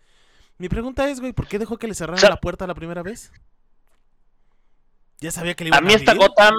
Mi 0.57 0.69
pregunta 0.69 1.09
es, 1.09 1.19
güey, 1.19 1.33
¿por 1.33 1.47
qué 1.47 1.59
dejó 1.59 1.77
que 1.77 1.87
le 1.87 1.93
cerraran 1.93 2.29
la 2.29 2.39
puerta 2.39 2.67
la 2.67 2.75
primera 2.75 3.03
vez? 3.03 3.31
Ya 5.19 5.31
sabía 5.31 5.55
que 5.55 5.63
le 5.63 5.69
iba 5.69 5.77
a 5.77 5.79
A 5.79 5.83
mí 5.83 5.93
esta 5.93 6.13
Gotham, 6.13 6.53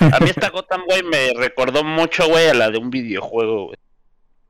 a 0.00 0.20
mí 0.20 0.30
esta 0.30 0.50
Gotham, 0.50 0.82
güey, 0.86 1.02
me 1.02 1.32
recordó 1.34 1.84
mucho, 1.84 2.26
güey, 2.26 2.48
a 2.48 2.54
la 2.54 2.70
de 2.70 2.78
un 2.78 2.90
videojuego, 2.90 3.66
güey. 3.66 3.76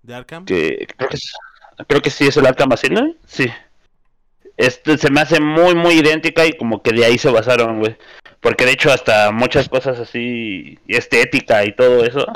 ¿De 0.03 0.15
Arkham? 0.15 0.45
Que 0.45 0.87
creo 0.97 1.09
que, 1.09 1.19
creo 1.87 2.03
que 2.03 2.11
sí 2.11 2.27
es 2.27 2.37
el 2.37 2.47
Arkham 2.47 2.73
Asylum, 2.73 3.15
sí. 3.27 3.47
Este 4.57 4.99
se 4.99 5.11
me 5.11 5.21
hace 5.21 5.41
muy, 5.41 5.75
muy 5.75 5.95
idéntica 5.95 6.47
y 6.47 6.57
como 6.57 6.83
que 6.83 6.93
de 6.93 7.05
ahí 7.05 7.19
se 7.19 7.31
basaron, 7.31 7.79
güey. 7.81 7.97
Porque 8.41 8.67
de 8.67 8.73
hecho 8.73 8.93
hasta 8.93 9.31
muchas 9.31 9.69
cosas 9.69 9.99
así, 9.99 10.79
estética 10.89 11.65
y 11.65 11.75
todo 11.75 12.05
eso, 12.05 12.27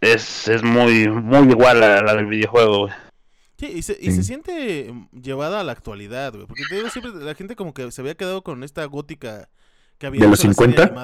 es, 0.00 0.48
es 0.48 0.62
muy, 0.62 1.08
muy 1.08 1.50
igual 1.50 1.82
a 1.82 2.02
la 2.02 2.14
del 2.14 2.26
videojuego, 2.26 2.86
güey. 2.86 2.94
Sí, 3.58 3.66
y 3.66 3.82
se, 3.82 3.98
y 4.00 4.12
se 4.12 4.22
siente 4.22 4.94
llevada 5.12 5.60
a 5.60 5.64
la 5.64 5.72
actualidad, 5.72 6.32
güey. 6.32 6.46
Porque 6.46 6.62
te 6.68 6.76
digo, 6.76 6.90
siempre 6.90 7.12
la 7.12 7.34
gente 7.34 7.56
como 7.56 7.74
que 7.74 7.90
se 7.90 8.00
había 8.00 8.14
quedado 8.14 8.44
con 8.44 8.62
esta 8.62 8.84
gótica 8.84 9.48
que 9.98 10.06
había 10.06 10.20
¿De 10.20 10.28
los 10.28 10.38
50? 10.38 10.94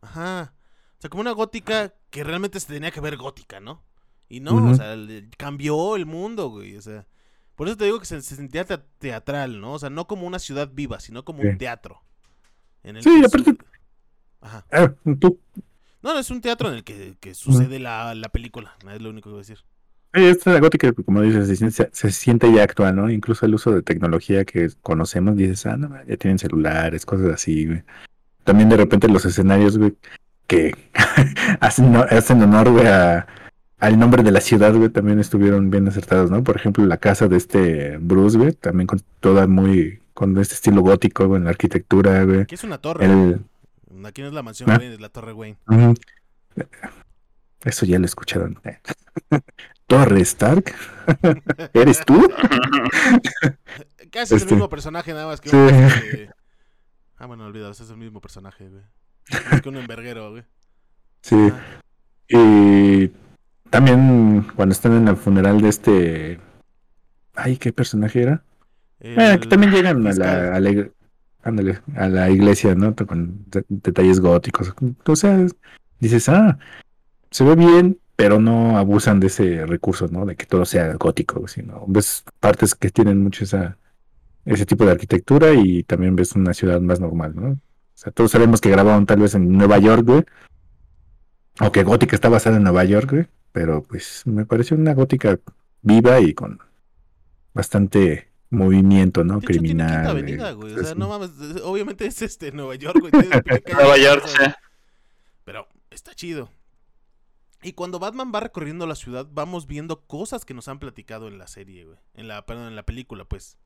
Ajá. 0.00 0.54
O 0.98 1.00
sea, 1.00 1.10
como 1.10 1.20
una 1.20 1.30
gótica 1.30 1.94
que 2.10 2.24
realmente 2.24 2.58
se 2.58 2.72
tenía 2.72 2.90
que 2.90 3.00
ver 3.00 3.16
gótica, 3.16 3.60
¿no? 3.60 3.84
Y 4.28 4.40
no, 4.40 4.70
o 4.70 4.74
sea, 4.74 4.96
cambió 5.36 5.94
el 5.94 6.06
mundo, 6.06 6.48
güey. 6.48 6.76
O 6.76 6.82
sea, 6.82 7.06
Por 7.62 7.68
eso 7.68 7.76
te 7.76 7.84
digo 7.84 8.00
que 8.00 8.06
se, 8.06 8.20
sentía 8.22 8.66
teatral, 8.98 9.60
¿no? 9.60 9.74
O 9.74 9.78
sea, 9.78 9.88
no 9.88 10.08
como 10.08 10.26
una 10.26 10.40
ciudad 10.40 10.68
viva, 10.74 10.98
sino 10.98 11.24
como 11.24 11.42
un 11.42 11.58
teatro. 11.58 12.02
sí, 12.98 13.22
aparte... 13.24 13.56
Ajá. 14.40 14.66
Ah, 14.72 14.92
tú. 15.20 15.38
No, 16.02 16.18
es 16.18 16.28
un 16.32 16.40
teatro 16.40 16.70
en 16.70 16.74
el 16.74 16.82
que, 16.82 17.34
sucede 17.36 17.78
la, 17.78 18.16
la, 18.16 18.28
película, 18.30 18.74
es 18.92 19.00
lo 19.00 19.10
único 19.10 19.30
que 19.30 19.34
voy 19.34 19.38
a 19.38 19.46
decir. 19.46 19.58
Sí, 20.12 20.24
esta 20.24 20.58
gótica, 20.58 20.92
como 20.92 21.22
dices, 21.22 21.56
se, 21.92 22.10
siente 22.10 22.52
ya 22.52 22.64
actual, 22.64 22.96
¿no? 22.96 23.08
Incluso 23.08 23.46
el 23.46 23.54
uso 23.54 23.70
de 23.70 23.82
tecnología 23.82 24.44
que 24.44 24.68
conocemos, 24.82 25.36
dices, 25.36 25.64
ah, 25.66 25.76
no, 25.76 25.90
ya 26.04 26.16
tienen 26.16 26.40
celulares, 26.40 27.06
cosas 27.06 27.32
así, 27.32 27.66
güey. 27.66 27.84
También 28.42 28.70
de 28.70 28.76
repente 28.76 29.06
los 29.06 29.24
escenarios, 29.24 29.78
güey, 29.78 29.94
que 30.48 30.74
hacen, 31.60 31.94
hacen 31.94 32.42
honor, 32.42 32.72
güey, 32.72 32.88
a, 32.88 33.24
al 33.82 33.98
nombre 33.98 34.22
de 34.22 34.30
la 34.30 34.40
ciudad, 34.40 34.72
güey, 34.72 34.90
también 34.90 35.18
estuvieron 35.18 35.68
bien 35.68 35.88
acertados, 35.88 36.30
¿no? 36.30 36.44
Por 36.44 36.54
ejemplo, 36.54 36.86
la 36.86 36.98
casa 36.98 37.26
de 37.26 37.36
este 37.36 37.96
Bruce, 37.96 38.38
güey, 38.38 38.52
también 38.52 38.86
con 38.86 39.00
toda 39.18 39.48
muy, 39.48 40.00
con 40.14 40.38
este 40.38 40.54
estilo 40.54 40.82
gótico, 40.82 41.26
güey, 41.26 41.40
en 41.40 41.44
la 41.46 41.50
arquitectura, 41.50 42.22
güey. 42.22 42.42
Aquí 42.42 42.54
es 42.54 42.62
una 42.62 42.78
torre. 42.78 43.04
Aquí 44.04 44.22
no 44.22 44.28
es 44.28 44.34
la 44.34 44.42
mansión 44.44 44.70
¿Ah? 44.70 44.76
es 44.80 45.00
la 45.00 45.08
torre 45.08 45.32
Wayne. 45.32 45.56
Eso 47.64 47.84
ya 47.84 47.98
lo 47.98 48.06
escucharon. 48.06 48.60
Torre 49.88 50.20
Stark. 50.20 50.72
¿Eres 51.74 52.04
tú? 52.04 52.22
Casi 54.12 54.22
es 54.22 54.30
el 54.30 54.38
este, 54.38 54.54
mismo 54.54 54.68
personaje, 54.68 55.12
nada 55.12 55.26
más 55.26 55.40
que. 55.40 55.50
Sí. 55.50 56.26
Ah, 57.16 57.26
bueno, 57.26 57.46
olvidado, 57.46 57.72
es 57.72 57.80
el 57.80 57.96
mismo 57.96 58.20
personaje, 58.20 58.68
güey. 58.68 58.82
Es 59.50 59.60
que 59.60 59.68
un 59.68 59.76
enverguero, 59.76 60.30
güey. 60.30 60.44
Sí. 61.22 61.52
Y 62.28 63.10
también 63.72 64.46
cuando 64.54 64.74
están 64.74 64.92
en 64.92 65.08
el 65.08 65.16
funeral 65.16 65.62
de 65.62 65.68
este. 65.70 66.40
Ay, 67.34 67.56
¿qué 67.56 67.72
personaje 67.72 68.20
era? 68.20 68.44
Eh, 69.00 69.38
que 69.40 69.48
también 69.48 69.72
llegan 69.72 70.06
a 70.06 70.12
la, 70.12 70.56
a 71.94 72.08
la, 72.08 72.30
iglesia, 72.30 72.74
¿no? 72.74 72.94
Con 72.94 73.46
detalles 73.68 74.20
góticos. 74.20 74.74
O 75.06 75.16
sea, 75.16 75.44
dices, 75.98 76.28
ah, 76.28 76.58
se 77.30 77.44
ve 77.44 77.56
bien, 77.56 77.98
pero 78.14 78.38
no 78.38 78.76
abusan 78.76 79.20
de 79.20 79.28
ese 79.28 79.64
recurso, 79.64 80.06
¿no? 80.06 80.26
De 80.26 80.36
que 80.36 80.44
todo 80.44 80.66
sea 80.66 80.92
gótico, 80.96 81.48
sino 81.48 81.84
ves 81.88 82.24
partes 82.40 82.74
que 82.74 82.90
tienen 82.90 83.22
mucho 83.22 83.44
esa, 83.44 83.78
ese 84.44 84.66
tipo 84.66 84.84
de 84.84 84.92
arquitectura 84.92 85.54
y 85.54 85.82
también 85.82 86.14
ves 86.14 86.32
una 86.36 86.52
ciudad 86.52 86.82
más 86.82 87.00
normal, 87.00 87.32
¿no? 87.34 87.48
O 87.52 87.58
sea, 87.94 88.12
todos 88.12 88.30
sabemos 88.30 88.60
que 88.60 88.70
grabaron 88.70 89.06
tal 89.06 89.20
vez 89.20 89.34
en 89.34 89.50
Nueva 89.50 89.78
York, 89.78 90.04
güey. 90.04 90.24
O 91.58 91.72
que 91.72 91.84
Gótica 91.84 92.14
está 92.14 92.28
basada 92.28 92.58
en 92.58 92.64
Nueva 92.64 92.84
York, 92.84 93.10
güey. 93.10 93.26
Pero 93.52 93.82
pues 93.82 94.22
me 94.26 94.46
pareció 94.46 94.76
una 94.76 94.94
gótica 94.94 95.38
viva 95.82 96.20
y 96.20 96.34
con 96.34 96.58
bastante 97.54 98.32
movimiento, 98.50 99.24
¿no? 99.24 99.40
Criminal. 99.40 100.06
Avenida, 100.06 100.52
güey. 100.52 100.74
O 100.74 100.82
sea, 100.82 100.94
no 100.94 101.08
mames, 101.08 101.30
obviamente 101.62 102.06
es 102.06 102.22
este 102.22 102.52
Nueva 102.52 102.74
York, 102.74 102.98
güey. 103.00 103.12
Nueva 103.72 103.98
York, 103.98 104.24
sí. 104.26 104.44
Pero 105.44 105.68
está 105.90 106.14
chido. 106.14 106.50
Y 107.62 107.74
cuando 107.74 107.98
Batman 107.98 108.32
va 108.34 108.40
recorriendo 108.40 108.86
la 108.86 108.96
ciudad, 108.96 109.26
vamos 109.30 109.66
viendo 109.66 110.00
cosas 110.06 110.44
que 110.44 110.54
nos 110.54 110.68
han 110.68 110.80
platicado 110.80 111.28
en 111.28 111.38
la 111.38 111.46
serie, 111.46 111.84
güey. 111.84 111.98
En 112.14 112.26
la, 112.26 112.44
perdón, 112.44 112.68
en 112.68 112.76
la 112.76 112.84
película, 112.84 113.24
pues. 113.24 113.56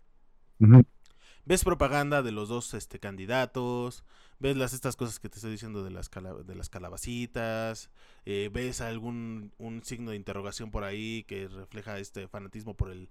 Ves 1.44 1.64
propaganda 1.64 2.22
de 2.22 2.32
los 2.32 2.48
dos 2.48 2.74
este, 2.74 2.98
candidatos, 2.98 4.04
ves 4.38 4.56
las 4.56 4.72
estas 4.72 4.96
cosas 4.96 5.18
que 5.18 5.28
te 5.28 5.36
estoy 5.36 5.52
diciendo 5.52 5.82
de 5.84 5.90
las, 5.90 6.10
de 6.10 6.54
las 6.54 6.68
calabacitas, 6.68 7.90
eh, 8.24 8.50
ves 8.52 8.80
algún 8.80 9.52
un 9.58 9.82
signo 9.84 10.10
de 10.10 10.16
interrogación 10.16 10.70
por 10.70 10.84
ahí 10.84 11.24
que 11.24 11.48
refleja 11.48 11.98
este 11.98 12.28
fanatismo 12.28 12.74
por 12.74 12.90
el 12.90 13.08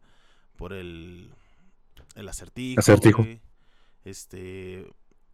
por 0.55 0.73
el 0.73 1.33
el 2.15 2.29
acertijo. 2.29 2.79
Acertijo. 2.79 3.25
Este 4.03 4.87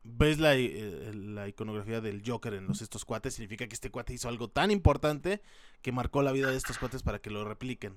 ves 0.04 0.39
la, 0.39 0.56
eh, 0.56 1.12
la, 1.14 1.48
iconografía 1.48 2.02
del 2.02 2.24
Joker 2.26 2.56
en 2.56 2.68
los 2.68 2.82
estos 2.82 3.06
cuates, 3.06 3.36
significa 3.36 3.68
que 3.68 3.76
este 3.76 3.92
cuate 3.92 4.14
hizo 4.14 4.30
algo 4.30 4.50
tan 4.50 4.72
importante 4.72 5.42
que 5.82 5.92
marcó 5.92 6.24
la 6.24 6.32
vida 6.32 6.50
de 6.50 6.58
estos 6.58 6.80
cuates 6.80 7.04
para 7.04 7.20
que 7.20 7.30
lo 7.30 7.46
repliquen. 7.46 7.96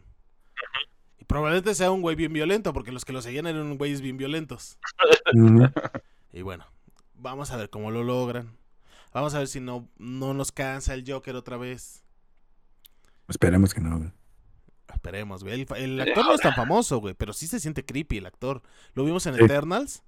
Y 1.18 1.24
probablemente 1.24 1.74
sea 1.74 1.90
un 1.90 2.02
güey 2.02 2.16
bien 2.16 2.32
violento, 2.32 2.72
porque 2.72 2.92
los 2.92 3.04
que 3.04 3.12
lo 3.12 3.22
seguían 3.22 3.46
eran 3.46 3.78
güeyes 3.78 4.00
bien 4.00 4.16
violentos. 4.16 4.78
y 6.32 6.42
bueno, 6.42 6.66
Vamos 7.24 7.50
a 7.52 7.56
ver 7.56 7.70
cómo 7.70 7.90
lo 7.90 8.04
logran. 8.04 8.54
Vamos 9.14 9.32
a 9.32 9.38
ver 9.38 9.48
si 9.48 9.58
no, 9.58 9.88
no 9.96 10.34
nos 10.34 10.52
cansa 10.52 10.92
el 10.92 11.10
Joker 11.10 11.34
otra 11.36 11.56
vez. 11.56 12.04
Esperemos 13.28 13.72
que 13.72 13.80
no, 13.80 14.12
Esperemos, 14.92 15.42
güey. 15.42 15.66
El, 15.76 16.00
actor 16.02 16.26
no 16.26 16.34
es 16.34 16.42
tan 16.42 16.54
famoso, 16.54 16.98
güey, 16.98 17.14
pero 17.14 17.32
sí 17.32 17.46
se 17.46 17.60
siente 17.60 17.82
creepy 17.82 18.18
el 18.18 18.26
actor. 18.26 18.60
Lo 18.92 19.06
vimos 19.06 19.24
en 19.24 19.42
Eternals. 19.42 20.02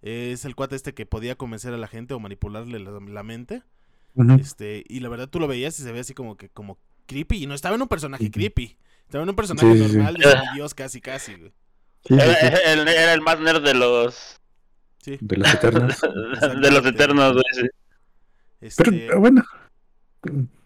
Es 0.00 0.44
el 0.44 0.54
cuate 0.54 0.76
este 0.76 0.94
que 0.94 1.06
podía 1.06 1.34
convencer 1.34 1.74
a 1.74 1.76
la 1.76 1.88
gente 1.88 2.14
o 2.14 2.20
manipularle 2.20 2.78
la, 2.78 3.22
mente. 3.24 3.64
Este, 4.38 4.84
y 4.88 5.00
la 5.00 5.08
verdad 5.08 5.28
tú 5.28 5.40
lo 5.40 5.48
veías 5.48 5.76
y 5.80 5.82
se 5.82 5.90
ve 5.90 5.98
así 5.98 6.14
como 6.14 6.36
que 6.36 6.50
como 6.50 6.78
creepy. 7.06 7.42
Y 7.42 7.46
no 7.48 7.54
estaba 7.54 7.74
en 7.74 7.82
un 7.82 7.88
personaje 7.88 8.30
creepy. 8.30 8.78
Estaba 9.06 9.24
en 9.24 9.30
un 9.30 9.36
personaje 9.36 9.74
normal 9.74 10.14
de 10.14 10.34
Dios 10.54 10.74
casi, 10.74 11.00
casi, 11.00 11.34
güey. 11.34 11.52
era 12.10 13.12
el 13.12 13.22
más 13.22 13.40
nerd 13.40 13.64
de 13.64 13.74
los 13.74 14.39
de 15.04 15.36
los 15.36 15.54
Eternos. 15.54 16.00
de 16.62 16.70
los 16.70 16.86
Eternos, 16.86 17.32
güey. 17.32 17.70
Este 18.60 18.84
Pero 18.84 19.20
bueno, 19.20 19.44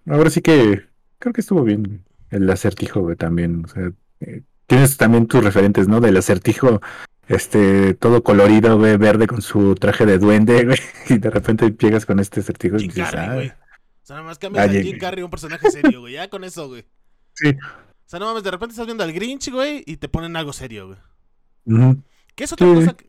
ahora 0.07 0.31
sí 0.31 0.41
que 0.41 0.87
creo 1.19 1.33
que 1.33 1.41
estuvo 1.41 1.63
bien 1.63 2.05
el 2.31 2.51
acertijo, 2.51 3.01
güey, 3.01 3.17
también. 3.17 3.65
O 3.65 3.69
sea, 3.69 3.93
eh, 4.21 4.43
tienes 4.67 4.97
también 4.97 5.27
tus 5.27 5.45
referentes, 5.45 5.87
¿no? 5.87 6.01
Del 6.01 6.17
acertijo, 6.17 6.81
este, 7.29 7.95
todo 7.95 8.23
colorido, 8.23 8.77
güey, 8.79 8.97
verde 8.97 9.27
con 9.27 9.43
su 9.43 9.75
traje 9.77 10.07
de 10.07 10.19
duende, 10.19 10.65
güey. 10.67 10.79
Y 11.09 11.19
de 11.19 11.31
repente 11.31 11.75
llegas 11.79 12.05
con 12.07 12.19
este 12.19 12.41
acertijo 12.41 12.77
y 12.77 12.89
dices, 12.89 13.15
ah, 13.15 13.35
güey. 13.35 13.49
O 13.49 14.07
sea, 14.07 14.17
nada 14.17 14.29
más 14.29 14.39
cambias 14.39 14.69
a 14.69 14.71
Jim 14.71 14.99
Carrey 14.99 15.23
un 15.23 15.31
personaje 15.31 15.71
serio, 15.71 16.01
güey. 16.01 16.15
Ya 16.15 16.29
con 16.29 16.45
eso, 16.45 16.69
güey. 16.69 16.85
Sí. 17.33 17.51
O 17.51 18.07
sea, 18.07 18.19
no 18.19 18.27
mames, 18.27 18.43
de 18.43 18.51
repente 18.51 18.73
estás 18.73 18.87
viendo 18.87 19.03
al 19.03 19.13
Grinch, 19.13 19.51
güey, 19.51 19.83
y 19.87 19.97
te 19.97 20.09
ponen 20.09 20.37
algo 20.37 20.53
serio, 20.53 20.89
güey. 20.89 21.97
¿Qué 22.35 22.45
es 22.45 22.53
otra 22.53 22.67
cosa 22.67 22.93
que, 22.95 23.09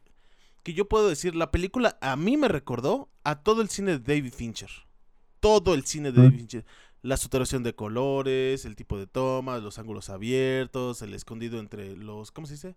que 0.65 0.73
yo 0.73 0.89
puedo 0.89 1.07
decir, 1.07 1.35
la 1.35 1.51
película 1.51 1.95
a 2.01 2.15
mí 2.15 2.37
me 2.37 2.47
recordó 2.47 3.07
a 3.23 3.43
todo 3.43 3.61
el 3.61 3.69
cine 3.69 3.99
de 3.99 4.15
David 4.15 4.33
Fincher. 4.33 4.71
Todo 5.39 5.75
el 5.75 5.85
cine 5.85 6.11
de 6.11 6.23
David 6.23 6.37
Fincher. 6.39 6.65
La 7.03 7.17
saturación 7.17 7.61
de 7.61 7.75
colores, 7.75 8.65
el 8.65 8.75
tipo 8.75 8.97
de 8.97 9.05
tomas, 9.05 9.61
los 9.61 9.77
ángulos 9.77 10.09
abiertos, 10.09 11.03
el 11.03 11.13
escondido 11.13 11.59
entre 11.59 11.95
los... 11.95 12.31
¿Cómo 12.31 12.47
se 12.47 12.53
dice? 12.53 12.75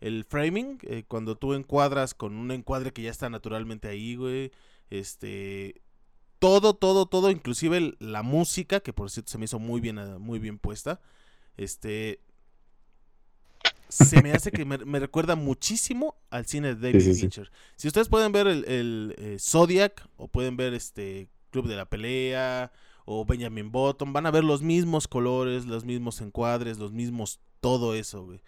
El 0.00 0.24
framing, 0.24 0.80
eh, 0.82 1.04
cuando 1.06 1.36
tú 1.36 1.54
encuadras 1.54 2.14
con 2.14 2.34
un 2.34 2.50
encuadre 2.50 2.92
que 2.92 3.02
ya 3.02 3.12
está 3.12 3.30
naturalmente 3.30 3.86
ahí, 3.86 4.16
güey. 4.16 4.50
Este... 4.90 5.82
Todo, 6.40 6.74
todo, 6.74 7.06
todo, 7.06 7.30
inclusive 7.30 7.94
la 8.00 8.24
música, 8.24 8.80
que 8.80 8.92
por 8.92 9.08
cierto 9.08 9.30
se 9.30 9.38
me 9.38 9.44
hizo 9.44 9.60
muy 9.60 9.80
bien, 9.80 9.98
eh, 9.98 10.18
muy 10.18 10.40
bien 10.40 10.58
puesta. 10.58 11.00
Este, 11.56 12.22
se 13.90 14.22
me 14.22 14.32
hace 14.32 14.50
que 14.50 14.64
me, 14.64 14.98
recuerda 14.98 15.36
muchísimo 15.36 16.16
al 16.30 16.46
cine 16.46 16.74
de 16.74 16.92
David 16.92 17.14
Fincher. 17.14 17.50
Si 17.76 17.88
ustedes 17.88 18.08
pueden 18.08 18.32
ver 18.32 18.46
el, 18.46 19.14
eh, 19.18 19.36
Zodiac 19.38 20.08
o 20.16 20.28
pueden 20.28 20.56
ver 20.56 20.74
este 20.74 21.28
Club 21.50 21.66
de 21.66 21.76
la 21.76 21.86
Pelea 21.86 22.72
o 23.04 23.24
Benjamin 23.24 23.70
Button, 23.72 24.12
van 24.12 24.26
a 24.26 24.30
ver 24.30 24.44
los 24.44 24.62
mismos 24.62 25.08
colores, 25.08 25.66
los 25.66 25.84
mismos 25.84 26.20
encuadres, 26.20 26.78
los 26.78 26.92
mismos 26.92 27.40
todo 27.60 27.94
eso, 27.94 28.24
güey. 28.24 28.40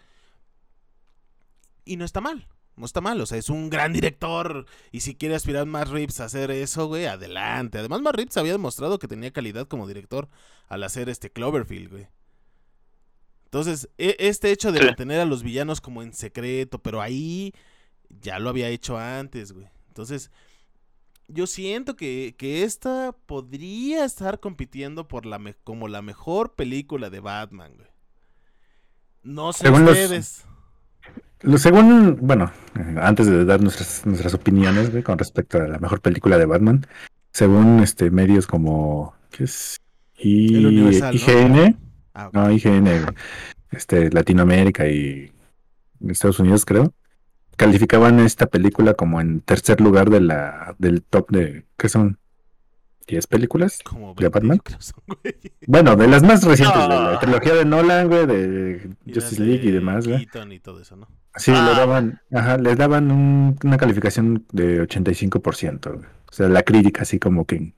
Y 1.85 1.97
no 1.97 2.05
está 2.05 2.21
mal, 2.21 2.47
no 2.77 2.85
está 2.85 3.01
mal, 3.01 3.19
o 3.19 3.25
sea, 3.25 3.37
es 3.37 3.49
un 3.49 3.69
gran 3.69 3.91
director 3.93 4.65
y 4.91 5.01
si 5.01 5.15
quiere 5.15 5.35
aspirar 5.35 5.65
más 5.65 5.89
Reeves 5.89 6.21
a 6.21 6.25
hacer 6.25 6.49
eso, 6.49 6.87
güey, 6.87 7.05
adelante. 7.05 7.77
Además, 7.77 8.01
Matt 8.01 8.15
Reeves 8.15 8.37
había 8.37 8.53
demostrado 8.53 8.99
que 8.99 9.07
tenía 9.07 9.31
calidad 9.31 9.67
como 9.67 9.87
director 9.87 10.29
al 10.69 10.83
hacer 10.83 11.09
este 11.09 11.29
Cloverfield, 11.29 11.91
güey. 11.91 12.07
Entonces, 13.53 13.87
e, 13.99 14.15
este 14.17 14.49
hecho 14.49 14.71
de 14.71 14.83
mantener 14.83 15.19
a 15.19 15.25
los 15.25 15.43
villanos 15.43 15.79
como 15.79 16.01
en 16.01 16.11
secreto, 16.11 16.79
pero 16.79 17.03
ahí 17.03 17.53
ya 18.09 18.39
lo 18.39 18.49
había 18.49 18.69
hecho 18.69 18.97
antes, 18.97 19.51
güey. 19.51 19.67
Entonces, 19.89 20.31
yo 21.27 21.45
siento 21.45 21.95
que, 21.95 22.33
esta 22.39 23.15
podría 23.27 24.05
estar 24.05 24.39
compitiendo 24.39 25.07
por 25.07 25.27
la 25.27 25.39
como 25.63 25.87
la 25.87 26.01
mejor 26.01 26.55
película 26.55 27.11
de 27.11 27.19
Batman, 27.19 27.73
güey. 27.75 27.89
No 29.21 29.53
sé 29.53 29.65
según 29.65 29.83
ustedes. 29.83 30.45
Los, 31.41 31.61
según, 31.61 32.17
bueno, 32.21 32.51
antes 33.03 33.27
de 33.27 33.45
dar 33.45 33.61
nuestras, 33.61 34.03
nuestras 34.07 34.33
opiniones, 34.33 34.89
güey, 34.89 35.03
con 35.03 35.19
respecto 35.19 35.59
a 35.59 35.67
la 35.67 35.77
mejor 35.77 36.01
película 36.01 36.39
de 36.39 36.47
Batman, 36.47 36.87
según 37.31 37.81
este 37.81 38.09
medios 38.09 38.47
como 38.47 39.13
¿qué 39.29 39.43
es? 39.43 39.77
IGN, 40.17 41.77
Ah, 42.13 42.29
no, 42.31 42.51
IGN, 42.51 42.87
este, 43.71 44.09
Latinoamérica 44.11 44.87
y 44.87 45.31
Estados 46.07 46.39
Unidos, 46.39 46.65
creo, 46.65 46.93
calificaban 47.55 48.19
esta 48.19 48.47
película 48.47 48.93
como 48.93 49.21
en 49.21 49.41
tercer 49.41 49.81
lugar 49.81 50.09
de 50.09 50.21
la 50.21 50.75
del 50.77 51.03
top 51.03 51.31
de, 51.31 51.65
¿qué 51.77 51.89
son? 51.89 52.19
10 53.07 53.27
películas 53.27 53.79
de 54.17 54.29
Batman. 54.29 54.61
bueno, 55.67 55.95
de 55.95 56.07
las 56.07 56.23
más 56.23 56.43
recientes, 56.43 56.81
de 56.83 56.87
la 56.87 57.19
trilogía 57.19 57.53
de 57.53 57.65
Nolan, 57.65 58.07
güey, 58.07 58.25
de 58.25 58.95
Justice 59.05 59.41
League 59.41 59.67
y 59.67 59.71
demás, 59.71 60.07
güey. 60.07 60.27
y 60.51 60.59
todo 60.59 60.79
eso, 60.79 60.95
¿no? 60.95 61.07
Sí, 61.35 61.51
le 61.51 61.57
ah. 61.57 61.73
daban, 61.75 62.21
ajá, 62.31 62.57
les 62.57 62.77
daban 62.77 63.11
una 63.63 63.77
calificación 63.77 64.45
de 64.51 64.81
85%, 64.83 65.91
güey. 65.91 66.05
O 66.05 66.31
sea, 66.31 66.47
la 66.47 66.63
crítica 66.63 67.01
así 67.01 67.19
como 67.19 67.45
que. 67.45 67.73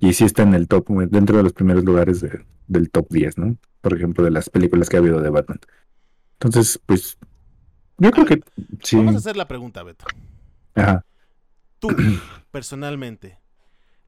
Y 0.00 0.12
sí 0.12 0.24
está 0.24 0.42
en 0.42 0.54
el 0.54 0.68
top, 0.68 0.88
dentro 1.10 1.36
de 1.36 1.42
los 1.42 1.52
primeros 1.52 1.84
lugares 1.84 2.20
del 2.66 2.90
top 2.90 3.06
10, 3.10 3.38
¿no? 3.38 3.56
Por 3.80 3.94
ejemplo, 3.94 4.24
de 4.24 4.30
las 4.30 4.50
películas 4.50 4.88
que 4.88 4.96
ha 4.96 5.00
habido 5.00 5.20
de 5.20 5.30
Batman. 5.30 5.60
Entonces, 6.34 6.80
pues, 6.86 7.18
yo 7.98 8.10
creo 8.10 8.26
que 8.26 8.40
sí. 8.82 8.96
Vamos 8.96 9.14
a 9.14 9.18
hacer 9.18 9.36
la 9.36 9.48
pregunta, 9.48 9.82
Beto. 9.82 10.04
Ajá. 10.74 11.04
Tú, 11.78 11.88
personalmente, 12.50 13.38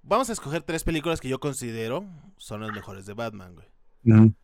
vamos 0.03 0.31
a 0.31 0.33
escoger 0.33 0.63
tres 0.63 0.85
películas 0.85 1.21
que 1.21 1.29
yo 1.29 1.41
considero 1.41 2.05
son 2.37 2.61
las 2.61 2.73
mejores 2.73 3.07
de 3.07 3.15
Batman, 3.15 3.55
güey. 3.55 4.35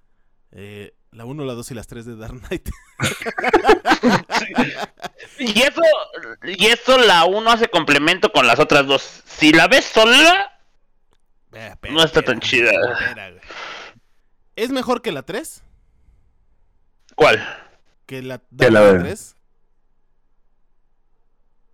Eh, 0.52 0.94
la 1.12 1.24
1, 1.24 1.44
la 1.44 1.54
2 1.54 1.70
y 1.70 1.74
las 1.74 1.86
3 1.86 2.04
de 2.04 2.16
Dark 2.16 2.40
Knight. 2.40 2.68
y 5.38 5.60
eso, 5.60 5.82
y 6.44 6.66
eso 6.66 6.98
la 6.98 7.24
1 7.24 7.50
hace 7.50 7.68
complemento 7.68 8.32
con 8.32 8.46
las 8.46 8.58
otras 8.58 8.86
dos. 8.86 9.22
Si 9.24 9.52
la 9.52 9.68
ves 9.68 9.84
sola, 9.84 10.58
no 11.90 12.02
está 12.02 12.22
tan 12.22 12.40
chida. 12.40 12.72
¿Es 14.62 14.70
mejor 14.70 15.02
que 15.02 15.10
la 15.10 15.22
3? 15.24 15.64
¿Cuál? 17.16 17.44
Que 18.06 18.22
la 18.22 18.40
Dark 18.48 18.70
Knight 18.70 19.00
3. 19.00 19.36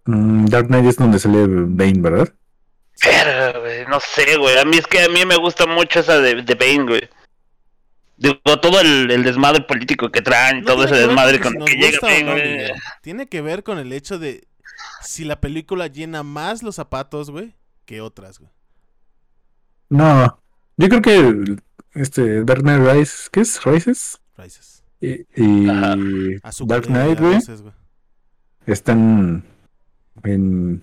Mm, 0.06 0.46
Dark 0.46 0.68
Knight 0.68 0.86
es 0.86 0.96
donde 0.96 1.18
sale 1.18 1.44
Bane, 1.46 2.00
¿verdad? 2.00 2.32
Pero, 3.02 3.60
güey, 3.60 3.84
no 3.88 4.00
sé, 4.00 4.38
güey. 4.38 4.56
A 4.56 4.64
mí 4.64 4.78
es 4.78 4.86
que 4.86 5.02
a 5.02 5.08
mí 5.10 5.22
me 5.26 5.36
gusta 5.36 5.66
mucho 5.66 6.00
esa 6.00 6.18
de, 6.18 6.36
de 6.36 6.54
Bane, 6.54 6.84
güey. 6.84 7.10
Digo, 8.16 8.38
todo 8.62 8.80
el, 8.80 9.10
el, 9.10 9.22
desmadre 9.22 9.64
político 9.64 10.10
que 10.10 10.22
traen, 10.22 10.64
todo 10.64 10.84
ese 10.84 10.94
desmadre 10.94 11.40
con 11.40 11.62
que 11.66 11.74
llega 11.74 11.98
Bane, 12.00 12.72
Tiene 13.02 13.28
que 13.28 13.42
ver 13.42 13.64
con 13.64 13.78
el 13.78 13.92
hecho 13.92 14.18
de 14.18 14.48
si 15.02 15.26
la 15.26 15.42
película 15.42 15.88
llena 15.88 16.22
más 16.22 16.62
los 16.62 16.76
zapatos, 16.76 17.30
güey, 17.30 17.54
que 17.84 18.00
otras, 18.00 18.38
güey. 18.38 18.50
No, 19.90 20.40
yo 20.78 20.88
creo 20.88 21.02
que 21.02 21.58
este 21.94 22.44
Dark 22.44 22.62
Knight 22.62 22.80
Rises, 22.80 23.28
¿qué 23.30 23.40
es? 23.40 23.64
Rises. 23.64 24.20
Rises. 24.36 24.84
Y, 25.00 25.26
y 25.36 25.66
Dark 26.66 26.86
Knight, 26.86 27.20
güey, 27.20 27.38
están 28.66 29.44
en 30.24 30.82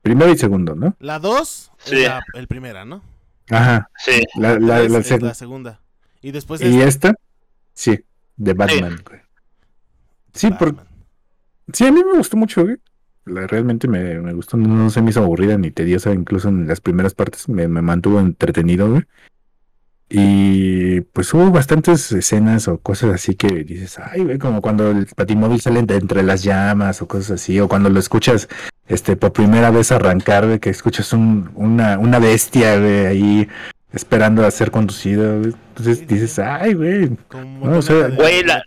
primero 0.00 0.32
y 0.32 0.38
segundo, 0.38 0.74
¿no? 0.74 0.96
La 1.00 1.18
dos 1.18 1.70
sí. 1.78 1.96
es 1.96 2.08
la 2.08 2.22
el 2.34 2.48
primera, 2.48 2.84
¿no? 2.84 3.02
Ajá. 3.50 3.90
Sí. 3.98 4.22
La, 4.36 4.58
la, 4.58 4.82
la, 4.88 4.98
es, 4.98 5.22
la 5.22 5.34
segunda. 5.34 5.80
Y 6.20 6.30
después 6.30 6.60
¿Y 6.62 6.80
esta? 6.80 7.14
Sí, 7.74 8.04
de 8.36 8.54
Batman, 8.54 9.00
güey. 9.06 9.20
Sí, 10.32 10.50
por... 10.50 10.74
sí, 11.72 11.86
a 11.86 11.92
mí 11.92 12.02
me 12.02 12.16
gustó 12.16 12.36
mucho, 12.36 12.64
güey. 12.64 12.78
realmente 13.24 13.86
me, 13.86 14.18
me, 14.20 14.32
gustó, 14.32 14.56
no, 14.56 14.88
se 14.88 15.02
me 15.02 15.10
hizo 15.10 15.22
aburrida 15.22 15.58
ni 15.58 15.70
tediosa, 15.70 16.12
incluso 16.12 16.48
en 16.48 16.66
las 16.66 16.80
primeras 16.80 17.14
partes 17.14 17.48
me, 17.48 17.68
me 17.68 17.82
mantuvo 17.82 18.18
entretenido, 18.20 18.88
güey. 18.88 19.02
Y 20.14 21.00
pues 21.00 21.32
hubo 21.32 21.50
bastantes 21.50 22.12
escenas 22.12 22.68
o 22.68 22.76
cosas 22.76 23.14
así 23.14 23.34
que 23.34 23.48
dices, 23.64 23.98
ay, 23.98 24.24
güey, 24.24 24.38
como 24.38 24.60
cuando 24.60 24.90
el 24.90 25.06
patimóvil 25.06 25.58
sale 25.62 25.80
entre 25.80 26.22
las 26.22 26.42
llamas 26.42 27.00
o 27.00 27.08
cosas 27.08 27.40
así, 27.40 27.58
o 27.60 27.66
cuando 27.66 27.88
lo 27.88 27.98
escuchas 27.98 28.46
este 28.86 29.16
por 29.16 29.32
primera 29.32 29.70
vez 29.70 29.90
arrancar, 29.90 30.46
de 30.46 30.60
que 30.60 30.68
escuchas 30.68 31.14
un, 31.14 31.50
una, 31.54 31.98
una 31.98 32.18
bestia, 32.18 32.78
de 32.78 33.06
ahí 33.06 33.48
esperando 33.90 34.44
a 34.44 34.50
ser 34.50 34.70
conducido, 34.70 35.32
Entonces 35.34 36.06
dices, 36.06 36.38
ay, 36.38 36.74
güey. 36.74 37.08
No, 37.32 37.80
güey, 38.14 38.44
la, 38.44 38.62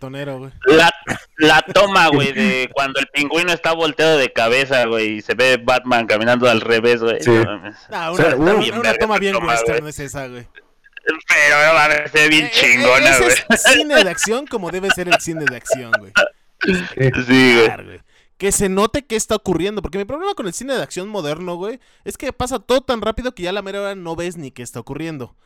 la, 0.66 0.90
la, 1.36 1.62
toma, 1.62 2.08
güey, 2.12 2.32
de 2.32 2.68
cuando 2.72 2.98
el 2.98 3.06
pingüino 3.06 3.52
está 3.52 3.72
volteado 3.72 4.18
de 4.18 4.32
cabeza, 4.32 4.84
güey, 4.86 5.18
y 5.18 5.22
se 5.22 5.34
ve 5.34 5.60
Batman 5.62 6.08
caminando 6.08 6.50
al 6.50 6.60
revés, 6.60 7.00
güey. 7.00 7.20
Sí. 7.20 7.30
una, 7.30 8.54
una, 8.54 8.94
toma 8.94 9.18
bien 9.18 9.36
western 9.36 9.86
es 9.86 10.00
esa, 10.00 10.26
güey. 10.26 10.48
Pero 11.28 11.56
va 11.56 11.84
a 11.84 12.08
ser 12.08 12.30
bien 12.30 12.46
eh, 12.46 12.50
eh, 12.52 12.58
chingona, 12.60 13.18
güey. 13.18 13.34
Es 13.48 13.62
cine 13.62 14.04
de 14.04 14.10
acción 14.10 14.46
como 14.46 14.70
debe 14.70 14.90
ser 14.90 15.08
el 15.08 15.20
cine 15.20 15.44
de 15.44 15.56
acción, 15.56 15.92
güey. 15.98 16.12
Sí, 17.26 17.54
güey. 17.84 18.00
Que 18.38 18.52
se 18.52 18.68
note 18.68 19.06
qué 19.06 19.16
está 19.16 19.36
ocurriendo. 19.36 19.82
Porque 19.82 19.98
mi 19.98 20.04
problema 20.04 20.34
con 20.34 20.46
el 20.46 20.52
cine 20.52 20.74
de 20.74 20.82
acción 20.82 21.08
moderno, 21.08 21.56
güey, 21.56 21.80
es 22.04 22.18
que 22.18 22.32
pasa 22.32 22.58
todo 22.58 22.80
tan 22.80 23.00
rápido 23.00 23.34
que 23.34 23.44
ya 23.44 23.50
a 23.50 23.52
la 23.52 23.62
mera 23.62 23.80
hora 23.80 23.94
no 23.94 24.16
ves 24.16 24.36
ni 24.36 24.50
qué 24.50 24.62
está 24.62 24.80
ocurriendo. 24.80 25.36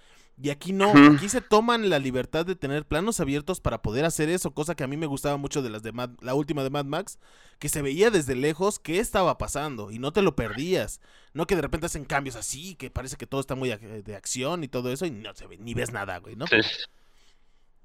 Y 0.43 0.49
aquí 0.51 0.73
no, 0.73 0.93
aquí 1.15 1.29
se 1.29 1.43
toman 1.43 1.91
la 1.91 1.99
libertad 1.99 2.47
de 2.47 2.57
tener 2.57 2.87
planos 2.87 3.21
abiertos 3.21 3.61
para 3.61 3.83
poder 3.83 4.07
hacer 4.07 4.31
eso, 4.31 4.53
cosa 4.53 4.75
que 4.75 4.85
a 4.85 4.87
mí 4.87 4.97
me 4.97 5.07
gustaba 5.07 5.37
mucho 5.37 5.61
de 5.61 5.69
las 5.69 5.83
de 5.83 5.93
la 6.21 6.35
última 6.35 6.63
de 6.63 6.71
Mad 6.71 6.87
Max, 6.87 7.19
que 7.59 7.69
se 7.69 7.83
veía 7.83 8.11
desde 8.11 8.35
lejos 8.35 8.79
qué 8.79 9.01
estaba 9.01 9.37
pasando 9.37 9.91
y 9.91 9.99
no 9.99 10.13
te 10.13 10.23
lo 10.23 10.35
perdías. 10.37 11.01
No 11.35 11.47
que 11.47 11.57
de 11.57 11.63
repente 11.63 11.87
hacen 11.87 12.07
cambios 12.07 12.37
así, 12.37 12.75
que 12.77 12.91
parece 12.91 13.17
que 13.17 13.27
todo 13.27 13.41
está 13.41 13.55
muy 13.55 13.69
de 13.69 14.17
acción 14.17 14.65
y 14.65 14.69
todo 14.69 14.91
eso 14.91 15.05
y 15.05 15.11
no 15.11 15.35
se 15.35 15.47
ve, 15.47 15.59
ni 15.59 15.75
ves 15.75 15.93
nada, 15.93 16.19
güey, 16.19 16.37
¿no? 16.37 16.47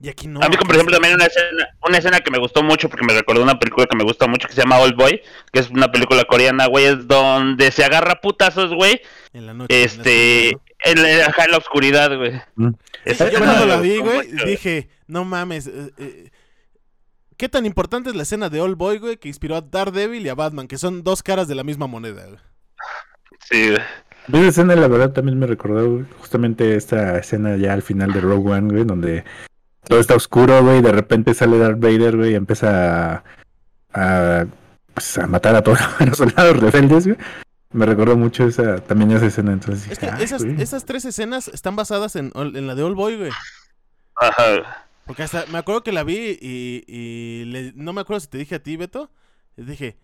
Y 0.02 0.10
aquí 0.10 0.28
no. 0.28 0.42
A 0.42 0.50
mí, 0.50 0.58
por 0.58 0.76
ejemplo, 0.76 0.96
también 0.96 1.16
una 1.16 1.26
escena, 1.26 1.70
una 1.88 1.98
escena 1.98 2.20
que 2.20 2.30
me 2.30 2.38
gustó 2.38 2.64
mucho 2.64 2.90
porque 2.90 3.06
me 3.06 3.14
recordó 3.14 3.42
una 3.42 3.58
película 3.58 3.86
que 3.86 3.96
me 3.96 4.04
gusta 4.04 4.28
mucho 4.28 4.48
que 4.48 4.54
se 4.54 4.62
llama 4.62 4.80
Old 4.80 5.00
Yo, 5.00 5.08
que 5.54 5.60
es 5.60 5.70
una 5.70 5.90
película 5.92 6.26
coreana, 6.26 6.68
güey, 6.68 6.86
es 6.86 7.08
donde 7.08 7.72
se 7.72 7.84
agarra 7.86 8.20
putazos, 8.20 8.74
güey. 8.74 9.02
En 9.32 9.46
la 9.46 9.54
noche. 9.54 9.84
Este, 9.84 10.50
en 10.50 10.58
la, 10.58 10.65
oscuridad, 11.58 12.16
güey. 12.18 12.42
Mm. 12.56 12.70
Yo 13.06 13.40
cuando 13.40 13.66
la 13.66 13.78
vi, 13.78 13.98
güey, 14.00 14.32
dije, 14.46 14.90
no 15.08 15.26
mames, 15.26 15.68
eh, 15.68 15.92
eh, 15.98 16.30
¿qué 17.38 17.50
tan 17.50 17.66
importante 17.66 18.10
es 18.10 18.16
la 18.16 18.24
escena 18.24 18.50
de 18.50 18.62
Old 18.62 18.78
Boy, 18.78 18.98
güey, 18.98 19.18
que 19.18 19.28
inspiró 19.28 19.56
a 19.56 19.62
Daredevil 19.62 20.26
y 20.26 20.30
a 20.30 20.36
Batman, 20.36 20.68
que 20.68 20.78
son 20.78 21.04
dos 21.04 21.24
caras 21.24 21.48
de 21.48 21.56
la 21.56 21.64
misma 21.64 21.88
moneda, 21.88 22.26
güey? 22.26 22.40
Sí, 23.50 23.70
güey. 23.70 23.82
Esa 24.28 24.48
escena, 24.48 24.76
la 24.76 24.88
verdad, 24.88 25.12
también 25.12 25.38
me 25.38 25.46
recordó 25.46 26.04
justamente 26.20 26.76
esta 26.76 27.20
escena 27.20 27.58
ya 27.58 27.74
al 27.74 27.84
final 27.84 28.12
de 28.12 28.22
Rogue 28.22 28.54
One, 28.54 28.74
güey, 28.74 28.84
donde 28.84 29.24
todo 29.84 30.00
está 30.00 30.16
oscuro, 30.16 30.64
güey, 30.64 30.80
y 30.80 30.82
de 30.82 30.92
repente 30.92 31.36
sale 31.36 31.60
Darth 31.60 31.80
Vader, 31.80 32.18
güey, 32.18 32.32
y 32.32 32.36
empieza 32.36 33.24
a, 33.94 34.46
pues, 34.96 35.18
a 35.20 35.28
matar 35.28 35.56
a 35.56 35.62
todos 35.62 35.80
los 36.00 36.18
soldados 36.18 36.58
rebeldes, 36.58 37.06
güey 37.06 37.18
me 37.76 37.86
recordó 37.86 38.16
mucho 38.16 38.46
esa, 38.46 38.78
también 38.78 39.12
esa 39.12 39.26
escena, 39.26 39.52
entonces. 39.52 39.92
Es 39.92 40.00
que 40.00 40.08
esas, 40.24 40.44
esas, 40.44 40.86
tres 40.86 41.04
escenas 41.06 41.50
están 41.50 41.76
basadas 41.76 42.16
en, 42.16 42.32
en, 42.36 42.68
la 42.68 42.76
de 42.76 42.84
Old 42.84 42.96
Boy, 42.96 43.18
güey. 43.18 43.32
Ajá. 44.16 44.88
Porque 45.06 45.24
hasta 45.24 45.46
me 45.48 45.58
acuerdo 45.58 45.84
que 45.84 45.92
la 45.92 46.04
vi 46.04 46.38
y, 46.42 46.84
y 46.88 47.74
no 47.76 47.94
me 47.94 48.02
acuerdo 48.02 48.22
si 48.22 48.28
te 48.28 48.38
dije 48.38 48.56
a 48.56 48.64
ti, 48.64 48.78
Beto. 48.78 49.12
Le 49.58 49.66
dije, 49.66 49.98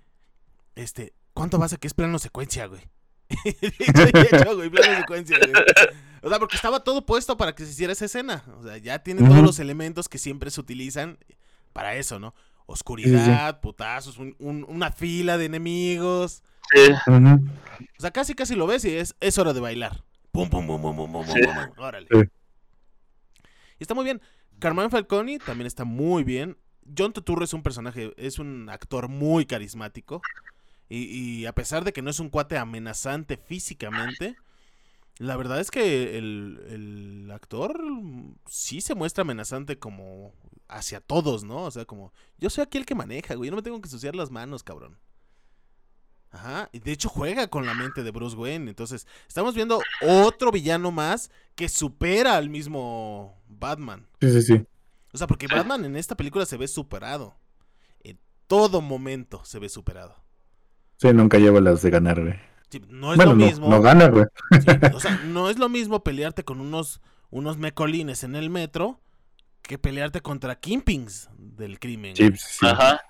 este, 0.76 1.13
¿cuánto 1.34 1.57
vas 1.57 1.74
a 1.74 1.78
que 1.78 1.88
es 1.88 1.93
plano 1.93 2.19
secuencia, 2.19 2.65
güey? 2.67 2.82
hecho, 3.45 4.55
güey, 4.55 4.69
plano 4.69 4.97
secuencia, 4.99 5.39
güey. 5.39 5.63
O 6.24 6.30
sea, 6.30 6.39
porque 6.39 6.57
estaba 6.57 6.84
todo 6.84 7.05
puesto 7.05 7.38
para 7.38 7.55
que 7.55 7.63
se 7.65 7.72
hiciera 7.72 7.93
esa 7.93 8.05
escena. 8.05 8.43
O 8.59 8.63
sea, 8.63 8.78
ya 8.78 8.99
tiene 8.99 9.28
todos 9.28 9.41
los 9.41 9.59
elementos 9.59 10.09
que 10.09 10.17
siempre 10.17 10.51
se 10.51 10.59
utilizan 10.59 11.17
para 11.74 11.95
eso, 11.95 12.19
¿no? 12.19 12.36
Oscuridad, 12.65 13.61
putazos, 13.61 14.17
un, 14.17 14.36
una 14.39 14.91
fila 14.91 15.38
de 15.38 15.45
enemigos. 15.45 16.43
O 17.97 18.01
sea, 18.01 18.11
casi 18.11 18.34
casi 18.34 18.55
lo 18.55 18.67
ves 18.67 18.86
y 18.86 18.95
es, 18.95 19.15
es 19.19 19.38
hora 19.38 19.53
de 19.53 19.59
bailar. 19.59 20.03
Pum, 20.32 20.49
pum, 20.49 20.65
pum, 20.65 20.82
pum, 20.82 20.95
pum, 20.95 21.11
pum, 21.11 21.26
pum, 21.26 21.84
Órale. 21.84 22.07
Y 22.11 23.84
está 23.84 23.93
muy 23.93 24.05
bien. 24.05 24.22
Carmine 24.59 24.89
Falconi 24.89 25.39
también 25.39 25.67
está 25.67 25.84
muy 25.84 26.24
bien. 26.24 26.57
John 26.97 27.13
Turturro 27.13 27.43
es 27.43 27.53
un 27.53 27.63
personaje, 27.63 28.13
es 28.17 28.39
un 28.39 28.69
actor 28.69 29.07
muy 29.07 29.45
carismático. 29.45 30.22
Y, 30.88 31.45
a 31.45 31.53
pesar 31.53 31.86
de 31.86 31.93
que 31.93 32.01
no 32.01 32.09
es 32.09 32.19
un 32.19 32.30
cuate 32.30 32.57
amenazante 32.57 33.38
físicamente, 33.38 34.36
la 35.19 35.38
verdad 35.38 35.61
es 35.61 35.72
que 35.72 36.17
el, 36.17 36.59
el, 36.69 37.32
actor 37.32 37.82
sí 38.49 38.82
se 38.82 38.93
muestra 38.93 39.22
amenazante 39.22 39.80
como 39.80 40.34
hacia 40.67 40.99
todos, 40.99 41.45
¿no? 41.45 41.63
O 41.63 41.72
sea, 41.72 41.86
como, 41.86 42.11
yo 42.39 42.49
soy 42.49 42.63
aquí 42.63 42.78
el 42.78 42.86
que 42.86 42.95
maneja, 42.95 43.36
güey, 43.36 43.47
yo 43.47 43.51
no 43.51 43.57
me 43.57 43.63
tengo 43.63 43.80
que 43.80 43.88
ensuciar 43.88 44.15
las 44.15 44.32
manos, 44.32 44.63
cabrón. 44.63 44.97
Ajá, 46.32 46.69
y 46.71 46.79
de 46.79 46.93
hecho 46.93 47.09
juega 47.09 47.47
con 47.47 47.65
la 47.65 47.73
mente 47.73 48.03
de 48.03 48.11
Bruce 48.11 48.38
Wayne. 48.38 48.69
Entonces, 48.69 49.05
estamos 49.27 49.53
viendo 49.53 49.82
otro 50.01 50.51
villano 50.51 50.91
más 50.91 51.29
que 51.55 51.67
supera 51.67 52.38
al 52.38 52.49
mismo 52.49 53.38
Batman. 53.49 54.07
Sí, 54.21 54.32
sí, 54.32 54.41
sí. 54.41 54.65
O 55.13 55.17
sea, 55.17 55.27
porque 55.27 55.47
Batman 55.47 55.84
en 55.84 55.97
esta 55.97 56.15
película 56.15 56.45
se 56.45 56.55
ve 56.55 56.69
superado. 56.69 57.36
En 58.01 58.17
todo 58.47 58.82
momento 58.82 59.43
se 59.43 59.59
ve 59.59 59.67
superado. 59.67 60.15
Sí, 60.97 61.11
nunca 61.13 61.38
lleva 61.38 61.59
las 61.59 61.82
de 61.82 61.89
ganar, 61.89 62.21
güey. 62.21 62.39
no 62.88 63.11
es 63.13 63.19
lo 63.19 63.36
mismo. 63.36 63.67
No, 63.67 63.82
gana, 63.82 64.07
güey. 64.07 64.25
o 64.93 64.99
sea, 65.01 65.17
no 65.25 65.49
es 65.49 65.59
lo 65.59 65.67
mismo 65.67 66.01
pelearte 66.01 66.45
con 66.45 66.61
unos, 66.61 67.01
unos 67.29 67.57
mecolines 67.57 68.23
en 68.23 68.36
el 68.36 68.49
metro 68.49 69.01
que 69.61 69.77
pelearte 69.77 70.21
contra 70.21 70.55
Kimpings 70.59 71.29
del 71.38 71.77
crimen. 71.79 72.15
Sí, 72.15 72.29
sí. 72.38 72.65
Ajá. 72.65 73.01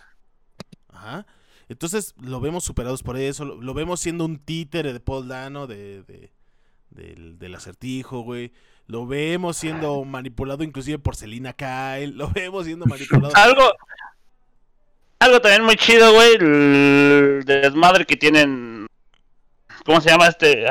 Ajá. 0.89 1.27
Entonces 1.71 2.13
lo 2.21 2.41
vemos 2.41 2.65
superados 2.65 3.01
por 3.01 3.17
eso, 3.17 3.45
lo, 3.45 3.73
vemos 3.73 4.01
siendo 4.01 4.25
un 4.25 4.39
títere 4.39 4.91
de 4.91 4.99
Paul 4.99 5.29
Dano, 5.29 5.67
de, 5.67 6.03
del, 6.89 7.39
del 7.39 7.55
acertijo, 7.55 8.21
güey. 8.21 8.51
Lo 8.87 9.07
vemos 9.07 9.55
siendo 9.55 10.03
manipulado 10.03 10.65
inclusive 10.65 10.99
por 10.99 11.15
Selina 11.15 11.53
Kyle. 11.53 12.11
Lo 12.17 12.29
vemos 12.29 12.65
siendo 12.65 12.85
manipulado. 12.87 13.33
algo, 13.37 13.71
algo 15.19 15.39
también 15.39 15.63
muy 15.63 15.77
chido, 15.77 16.13
güey. 16.13 16.35
El 16.35 17.43
desmadre 17.45 18.05
que 18.05 18.17
tienen. 18.17 18.85
¿Cómo 19.85 20.01
se 20.01 20.09
llama 20.09 20.27
este? 20.27 20.65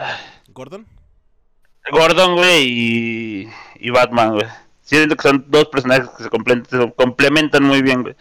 ¿Gordon? 0.48 0.86
Gordon, 1.90 2.36
güey, 2.36 2.66
y, 2.68 3.48
y 3.76 3.90
Batman, 3.90 4.34
güey. 4.34 4.46
Siento 4.82 5.16
que 5.16 5.22
son 5.22 5.46
dos 5.48 5.64
personajes 5.68 6.11
que 6.11 6.24
se 6.24 6.92
complementan, 6.94 7.62
muy 7.62 7.80
bien, 7.80 8.03
güey. 8.03 8.14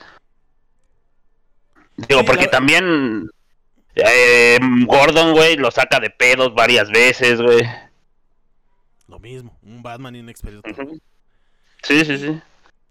Digo, 2.07 2.23
porque 2.25 2.47
también 2.47 3.29
eh, 3.95 4.59
Gordon, 4.85 5.33
güey, 5.33 5.57
lo 5.57 5.71
saca 5.71 5.99
de 5.99 6.09
pedos 6.09 6.53
varias 6.53 6.89
veces, 6.89 7.41
güey. 7.41 7.63
Lo 9.07 9.19
mismo, 9.19 9.57
un 9.63 9.81
Batman 9.81 10.15
inexperto. 10.15 10.69
Sí, 11.83 12.05
sí, 12.05 12.17
sí. 12.17 12.41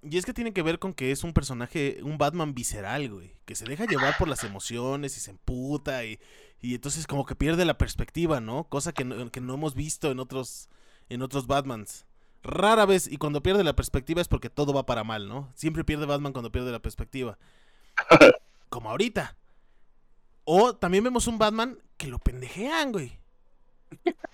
Y 0.03 0.17
es 0.17 0.25
que 0.25 0.33
tiene 0.33 0.53
que 0.53 0.63
ver 0.63 0.79
con 0.79 0.95
que 0.95 1.11
es 1.11 1.25
un 1.25 1.33
personaje, 1.33 1.99
un 2.03 2.19
Batman 2.19 2.55
visceral, 2.55 3.11
güey. 3.11 3.37
Que 3.45 3.55
se 3.55 3.65
deja 3.65 3.85
llevar 3.85 4.17
por 4.19 4.29
las 4.29 4.45
emociones 4.45 5.17
y 5.17 5.21
se 5.21 5.31
emputa 5.31 6.05
y, 6.05 6.19
y 6.61 6.75
entonces 6.75 7.07
como 7.07 7.27
que 7.27 7.35
pierde 7.35 7.65
la 7.65 7.79
perspectiva, 7.79 8.41
¿no? 8.41 8.65
Cosa 8.65 8.93
que 8.93 9.05
no, 9.05 9.31
que 9.31 9.41
no 9.41 9.55
hemos 9.55 9.75
visto 9.75 10.11
en 10.11 10.21
otros, 10.21 10.69
en 11.09 11.23
otros 11.23 11.47
Batmans. 11.47 12.07
Rara 12.43 12.87
vez, 12.87 13.11
y 13.11 13.17
cuando 13.17 13.43
pierde 13.43 13.65
la 13.65 13.75
perspectiva 13.75 14.21
es 14.21 14.29
porque 14.29 14.51
todo 14.51 14.73
va 14.73 14.87
para 14.87 15.05
mal, 15.05 15.29
¿no? 15.29 15.53
Siempre 15.55 15.85
pierde 15.85 16.07
Batman 16.07 16.33
cuando 16.33 16.53
pierde 16.53 16.71
la 16.71 16.81
perspectiva. 16.81 17.39
Como 18.69 18.91
ahorita. 18.91 19.37
O 20.45 20.77
también 20.77 21.05
vemos 21.05 21.27
un 21.27 21.39
Batman 21.39 21.79
que 21.97 22.09
lo 22.09 22.19
pendejean, 22.19 22.93
güey. 22.93 23.19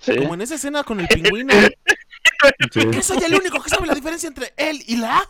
Como 0.06 0.34
en 0.34 0.40
esa 0.40 0.56
escena 0.56 0.82
con 0.84 1.00
el 1.00 1.08
pingüino. 1.08 1.54
Que 2.72 3.02
soy 3.02 3.22
el 3.24 3.34
único 3.34 3.62
que 3.62 3.70
sabe 3.70 3.86
la 3.86 3.94
diferencia 3.94 4.26
entre 4.26 4.52
él 4.58 4.82
y 4.86 4.96
la. 4.96 5.22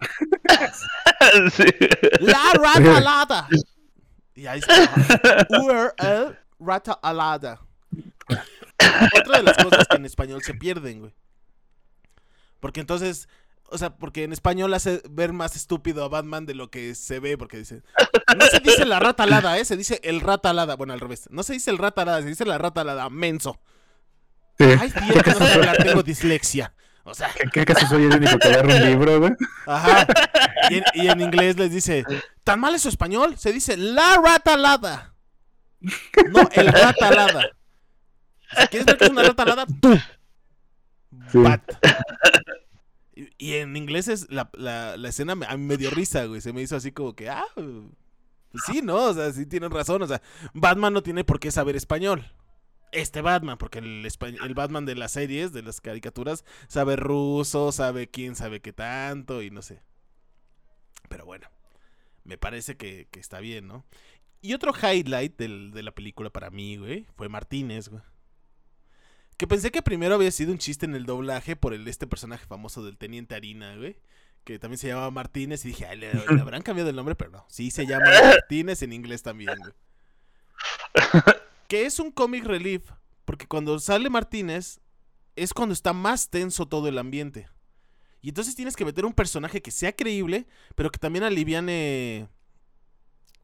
La 2.20 2.52
rata 2.54 2.96
alada. 2.96 3.48
Y 4.34 4.46
ahí 4.46 4.60
está. 4.60 5.46
URL 5.50 6.38
rata 6.58 6.92
alada. 7.02 7.60
Otra 9.18 9.38
de 9.38 9.42
las 9.42 9.56
cosas 9.56 9.86
que 9.88 9.96
en 9.96 10.06
español 10.06 10.42
se 10.42 10.54
pierden, 10.54 11.00
güey. 11.00 11.14
Porque 12.60 12.80
entonces, 12.80 13.28
o 13.70 13.78
sea, 13.78 13.96
porque 13.96 14.24
en 14.24 14.32
español 14.32 14.72
hace 14.74 15.02
ver 15.10 15.32
más 15.32 15.56
estúpido 15.56 16.04
a 16.04 16.08
Batman 16.08 16.46
de 16.46 16.54
lo 16.54 16.70
que 16.70 16.94
se 16.94 17.18
ve, 17.20 17.36
porque 17.38 17.58
dice, 17.58 17.82
no 18.36 18.46
se 18.46 18.60
dice 18.60 18.84
la 18.84 19.00
rata 19.00 19.24
alada, 19.24 19.58
¿eh? 19.58 19.64
Se 19.64 19.76
dice 19.76 20.00
el 20.04 20.20
rata 20.20 20.50
alada. 20.50 20.76
Bueno, 20.76 20.92
al 20.92 21.00
revés. 21.00 21.28
No 21.30 21.42
se 21.42 21.54
dice 21.54 21.70
el 21.70 21.78
rata 21.78 22.02
alada, 22.02 22.22
se 22.22 22.28
dice 22.28 22.44
la 22.44 22.58
rata 22.58 22.82
alada, 22.82 23.08
menso. 23.10 23.60
Ay, 24.58 24.90
tío, 24.90 25.22
que 25.22 25.30
no 25.32 25.72
tengo 25.84 26.02
dislexia. 26.02 26.74
O 27.04 27.14
sea. 27.14 27.30
¿Qué, 27.52 27.60
acaso 27.60 27.86
soy 27.86 28.04
el 28.04 28.14
único 28.14 28.38
que 28.38 28.48
agarra 28.48 28.74
un 28.74 28.84
libro, 28.84 29.20
güey? 29.20 29.32
Ajá. 29.66 30.06
Y 30.94 31.08
en, 31.08 31.20
inglés 31.20 31.58
les 31.58 31.70
dice, 31.70 32.04
¿tan 32.42 32.60
mal 32.60 32.74
es 32.74 32.82
su 32.82 32.88
español? 32.88 33.36
Se 33.36 33.52
dice 33.52 33.76
la 33.76 34.20
rata 34.24 34.54
alada. 34.54 35.14
No, 36.30 36.48
el 36.52 36.68
rata 36.68 37.08
alada. 37.08 37.42
Si 38.58 38.68
quieres 38.68 38.86
ver 38.86 38.96
que 38.96 39.04
es 39.04 39.10
una 39.10 39.22
rata 39.22 39.42
alada, 39.42 39.66
tú. 39.80 39.98
Bat. 41.34 41.62
Y, 43.14 43.54
en 43.54 43.76
inglés 43.76 44.08
es 44.08 44.30
la, 44.30 44.50
la, 44.54 45.08
escena 45.08 45.34
a 45.46 45.56
mí 45.56 45.64
me 45.64 45.76
dio 45.76 45.90
risa, 45.90 46.24
güey. 46.24 46.40
Se 46.40 46.52
me 46.52 46.62
hizo 46.62 46.76
así 46.76 46.92
como 46.92 47.14
que, 47.14 47.28
ah, 47.28 47.44
pues 47.54 48.64
sí, 48.66 48.82
¿no? 48.82 48.96
O 48.96 49.14
sea, 49.14 49.32
sí 49.32 49.46
tienen 49.46 49.70
razón. 49.70 50.02
O 50.02 50.06
sea, 50.06 50.20
Batman 50.52 50.92
no 50.92 51.02
tiene 51.02 51.24
por 51.24 51.40
qué 51.40 51.50
saber 51.50 51.76
español. 51.76 52.32
Este 52.92 53.20
Batman, 53.20 53.58
porque 53.58 53.80
el, 53.80 54.06
el 54.20 54.54
Batman 54.54 54.86
de 54.86 54.94
las 54.94 55.12
series, 55.12 55.52
de 55.52 55.62
las 55.62 55.80
caricaturas, 55.80 56.44
sabe 56.68 56.96
ruso, 56.96 57.72
sabe 57.72 58.08
quién 58.08 58.36
sabe 58.36 58.60
qué 58.60 58.72
tanto 58.72 59.42
y 59.42 59.50
no 59.50 59.62
sé. 59.62 59.82
Pero 61.08 61.24
bueno, 61.24 61.48
me 62.24 62.38
parece 62.38 62.76
que, 62.76 63.08
que 63.10 63.20
está 63.20 63.40
bien, 63.40 63.66
¿no? 63.66 63.84
Y 64.40 64.54
otro 64.54 64.72
highlight 64.72 65.36
del, 65.36 65.72
de 65.72 65.82
la 65.82 65.92
película 65.92 66.30
para 66.30 66.50
mí, 66.50 66.76
güey, 66.76 67.06
fue 67.16 67.28
Martínez, 67.28 67.88
güey. 67.88 68.02
Que 69.36 69.46
pensé 69.46 69.70
que 69.70 69.82
primero 69.82 70.14
había 70.14 70.30
sido 70.30 70.52
un 70.52 70.58
chiste 70.58 70.86
en 70.86 70.94
el 70.94 71.06
doblaje 71.06 71.56
por 71.56 71.74
el 71.74 71.86
este 71.88 72.06
personaje 72.06 72.46
famoso 72.46 72.84
del 72.84 72.96
Teniente 72.96 73.34
Harina, 73.34 73.76
güey. 73.76 73.96
Que 74.44 74.58
también 74.58 74.78
se 74.78 74.88
llamaba 74.88 75.10
Martínez. 75.10 75.64
Y 75.64 75.68
dije, 75.68 75.86
Ay, 75.86 75.98
le, 75.98 76.12
habrán 76.40 76.62
cambiado 76.62 76.90
el 76.90 76.96
nombre, 76.96 77.14
pero 77.14 77.30
no. 77.30 77.44
Sí 77.48 77.70
se 77.70 77.86
llama 77.86 78.06
Martínez 78.24 78.82
en 78.82 78.92
inglés 78.92 79.22
también, 79.22 79.56
güey. 79.58 79.72
Que 81.68 81.86
es 81.86 81.98
un 81.98 82.10
comic 82.10 82.44
relief. 82.44 82.82
Porque 83.24 83.46
cuando 83.46 83.78
sale 83.78 84.10
Martínez, 84.10 84.80
es 85.34 85.54
cuando 85.54 85.72
está 85.72 85.92
más 85.92 86.28
tenso 86.28 86.66
todo 86.66 86.88
el 86.88 86.98
ambiente. 86.98 87.48
Y 88.20 88.28
entonces 88.28 88.54
tienes 88.54 88.76
que 88.76 88.84
meter 88.84 89.04
un 89.04 89.12
personaje 89.12 89.60
que 89.60 89.70
sea 89.70 89.94
creíble, 89.94 90.46
pero 90.74 90.90
que 90.90 90.98
también 90.98 91.24
aliviane 91.24 92.28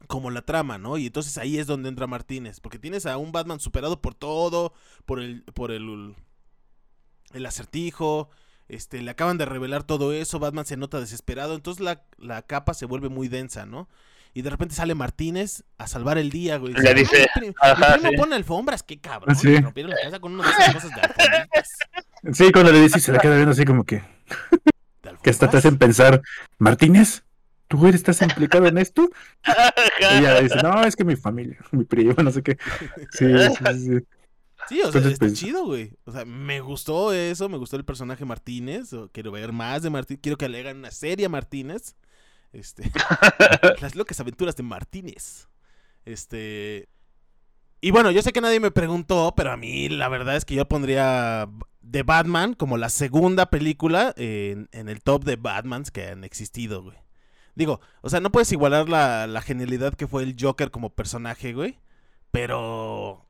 como 0.07 0.31
la 0.31 0.41
trama, 0.41 0.77
¿no? 0.77 0.97
Y 0.97 1.07
entonces 1.07 1.37
ahí 1.37 1.57
es 1.57 1.67
donde 1.67 1.89
entra 1.89 2.07
Martínez, 2.07 2.59
porque 2.59 2.79
tienes 2.79 3.05
a 3.05 3.17
un 3.17 3.31
Batman 3.31 3.59
superado 3.59 4.01
por 4.01 4.15
todo, 4.15 4.73
por 5.05 5.19
el 5.19 5.43
por 5.43 5.71
el 5.71 6.15
el 7.33 7.45
acertijo, 7.45 8.29
este 8.67 9.01
le 9.01 9.11
acaban 9.11 9.37
de 9.37 9.45
revelar 9.45 9.83
todo 9.83 10.13
eso, 10.13 10.39
Batman 10.39 10.65
se 10.65 10.77
nota 10.77 10.99
desesperado, 10.99 11.55
entonces 11.55 11.83
la, 12.17 12.41
capa 12.43 12.73
se 12.73 12.85
vuelve 12.85 13.09
muy 13.09 13.27
densa, 13.27 13.65
¿no? 13.65 13.87
Y 14.33 14.43
de 14.43 14.49
repente 14.49 14.75
sale 14.75 14.95
Martínez 14.95 15.63
a 15.77 15.87
salvar 15.87 16.17
el 16.17 16.29
día, 16.29 16.57
güey. 16.57 16.73
Le 16.73 16.93
dice, 16.93 17.27
mi, 17.41 17.51
primo 17.51 18.11
pone 18.15 18.35
alfombras, 18.35 18.81
qué 18.81 18.97
cabrón. 18.99 19.35
Sí. 19.35 19.59
rompieron 19.59 19.89
la 19.89 19.97
casa 20.01 20.19
con 20.21 20.33
una 20.33 20.43
de 20.43 20.49
esas 20.51 20.73
cosas 20.73 20.91
de 20.95 21.01
alfombras. 21.01 21.69
Sí, 22.33 22.51
cuando 22.51 22.71
le 22.71 22.81
dice 22.81 22.99
se 22.99 23.11
le 23.11 23.17
queda 23.19 23.33
viendo 23.33 23.51
así 23.51 23.65
como 23.65 23.83
que 23.83 24.03
que 25.21 25.29
hasta 25.29 25.49
te 25.49 25.57
hacen 25.57 25.77
pensar, 25.77 26.21
Martínez, 26.57 27.23
¿tú 27.71 27.87
eres, 27.87 28.01
estás 28.01 28.21
implicado 28.21 28.67
en 28.67 28.77
esto? 28.77 29.09
ella 29.99 30.41
dice, 30.41 30.57
no, 30.61 30.83
es 30.83 30.95
que 30.95 31.05
mi 31.05 31.15
familia, 31.15 31.57
mi 31.71 31.85
primo, 31.85 32.13
no 32.21 32.29
sé 32.29 32.43
qué. 32.43 32.57
Sí, 33.11 33.25
sí, 33.25 33.79
sí. 33.79 33.99
Sí, 34.69 34.81
o 34.81 34.91
sea, 34.91 35.01
está 35.01 35.25
pues, 35.25 35.33
chido, 35.33 35.65
güey. 35.65 35.91
O 36.05 36.11
sea, 36.11 36.23
me 36.23 36.59
gustó 36.59 37.11
eso, 37.13 37.49
me 37.49 37.57
gustó 37.57 37.77
el 37.77 37.85
personaje 37.85 38.25
Martínez. 38.25 38.91
quiero 39.11 39.31
ver 39.31 39.51
más 39.51 39.81
de 39.81 39.89
Martínez. 39.89 40.19
Quiero 40.21 40.37
que 40.37 40.47
le 40.47 40.59
hagan 40.59 40.77
una 40.77 40.91
serie 40.91 41.25
a 41.25 41.29
Martínez. 41.29 41.95
Este. 42.53 42.83
las 43.81 43.95
locas 43.95 44.19
aventuras 44.19 44.55
de 44.55 44.63
Martínez. 44.63 45.49
Este. 46.05 46.89
Y 47.81 47.89
bueno, 47.89 48.11
yo 48.11 48.21
sé 48.21 48.31
que 48.31 48.41
nadie 48.41 48.59
me 48.59 48.69
preguntó, 48.69 49.33
pero 49.35 49.51
a 49.51 49.57
mí 49.57 49.89
la 49.89 50.09
verdad 50.09 50.35
es 50.35 50.45
que 50.45 50.53
yo 50.53 50.67
pondría 50.67 51.49
The 51.89 52.03
Batman 52.03 52.53
como 52.53 52.77
la 52.77 52.89
segunda 52.89 53.49
película 53.49 54.13
en, 54.15 54.69
en 54.71 54.89
el 54.89 55.01
top 55.01 55.23
de 55.23 55.37
Batmans 55.37 55.89
que 55.89 56.07
han 56.09 56.23
existido, 56.23 56.83
güey. 56.83 57.00
Digo, 57.55 57.81
o 58.01 58.09
sea, 58.09 58.19
no 58.19 58.31
puedes 58.31 58.51
igualar 58.51 58.89
la, 58.89 59.41
genialidad 59.41 59.93
que 59.93 60.07
fue 60.07 60.23
el 60.23 60.35
Joker 60.39 60.71
como 60.71 60.89
personaje, 60.89 61.53
güey. 61.53 61.79
Pero. 62.31 63.25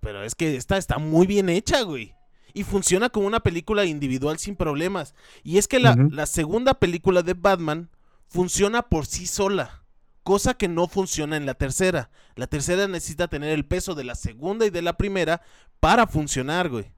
Pero 0.00 0.24
es 0.24 0.34
que 0.34 0.56
esta 0.56 0.76
está 0.76 0.98
muy 0.98 1.26
bien 1.26 1.48
hecha, 1.48 1.82
güey. 1.82 2.14
Y 2.54 2.64
funciona 2.64 3.08
como 3.08 3.26
una 3.26 3.40
película 3.40 3.84
individual 3.84 4.38
sin 4.38 4.56
problemas. 4.56 5.14
Y 5.42 5.58
es 5.58 5.68
que 5.68 5.78
la, 5.78 5.96
la 6.10 6.26
segunda 6.26 6.74
película 6.74 7.22
de 7.22 7.34
Batman 7.34 7.88
funciona 8.28 8.82
por 8.82 9.06
sí 9.06 9.26
sola. 9.26 9.84
Cosa 10.22 10.54
que 10.54 10.68
no 10.68 10.86
funciona 10.88 11.36
en 11.36 11.46
la 11.46 11.54
tercera. 11.54 12.10
La 12.34 12.46
tercera 12.46 12.88
necesita 12.88 13.28
tener 13.28 13.50
el 13.50 13.64
peso 13.64 13.94
de 13.94 14.04
la 14.04 14.14
segunda 14.14 14.66
y 14.66 14.70
de 14.70 14.82
la 14.82 14.96
primera 14.96 15.40
para 15.80 16.06
funcionar, 16.06 16.68
güey. 16.68 16.92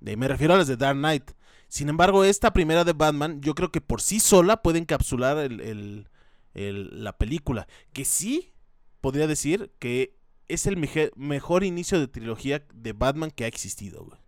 Me 0.00 0.26
refiero 0.26 0.54
a 0.54 0.58
las 0.58 0.66
de 0.66 0.76
Dark 0.76 0.98
Knight. 0.98 1.30
Sin 1.72 1.88
embargo, 1.88 2.22
esta 2.22 2.52
primera 2.52 2.84
de 2.84 2.92
Batman, 2.92 3.40
yo 3.40 3.54
creo 3.54 3.72
que 3.72 3.80
por 3.80 4.02
sí 4.02 4.20
sola 4.20 4.60
puede 4.60 4.78
encapsular 4.78 5.38
el, 5.38 6.06
la 6.52 7.16
película. 7.16 7.66
Que 7.94 8.04
sí 8.04 8.52
podría 9.00 9.26
decir 9.26 9.72
que 9.78 10.18
es 10.48 10.66
el 10.66 10.76
mejor 11.16 11.64
inicio 11.64 11.98
de 11.98 12.08
trilogía 12.08 12.62
de 12.74 12.92
Batman 12.92 13.30
que 13.30 13.44
ha 13.44 13.46
existido, 13.46 14.04
güey. 14.04 14.20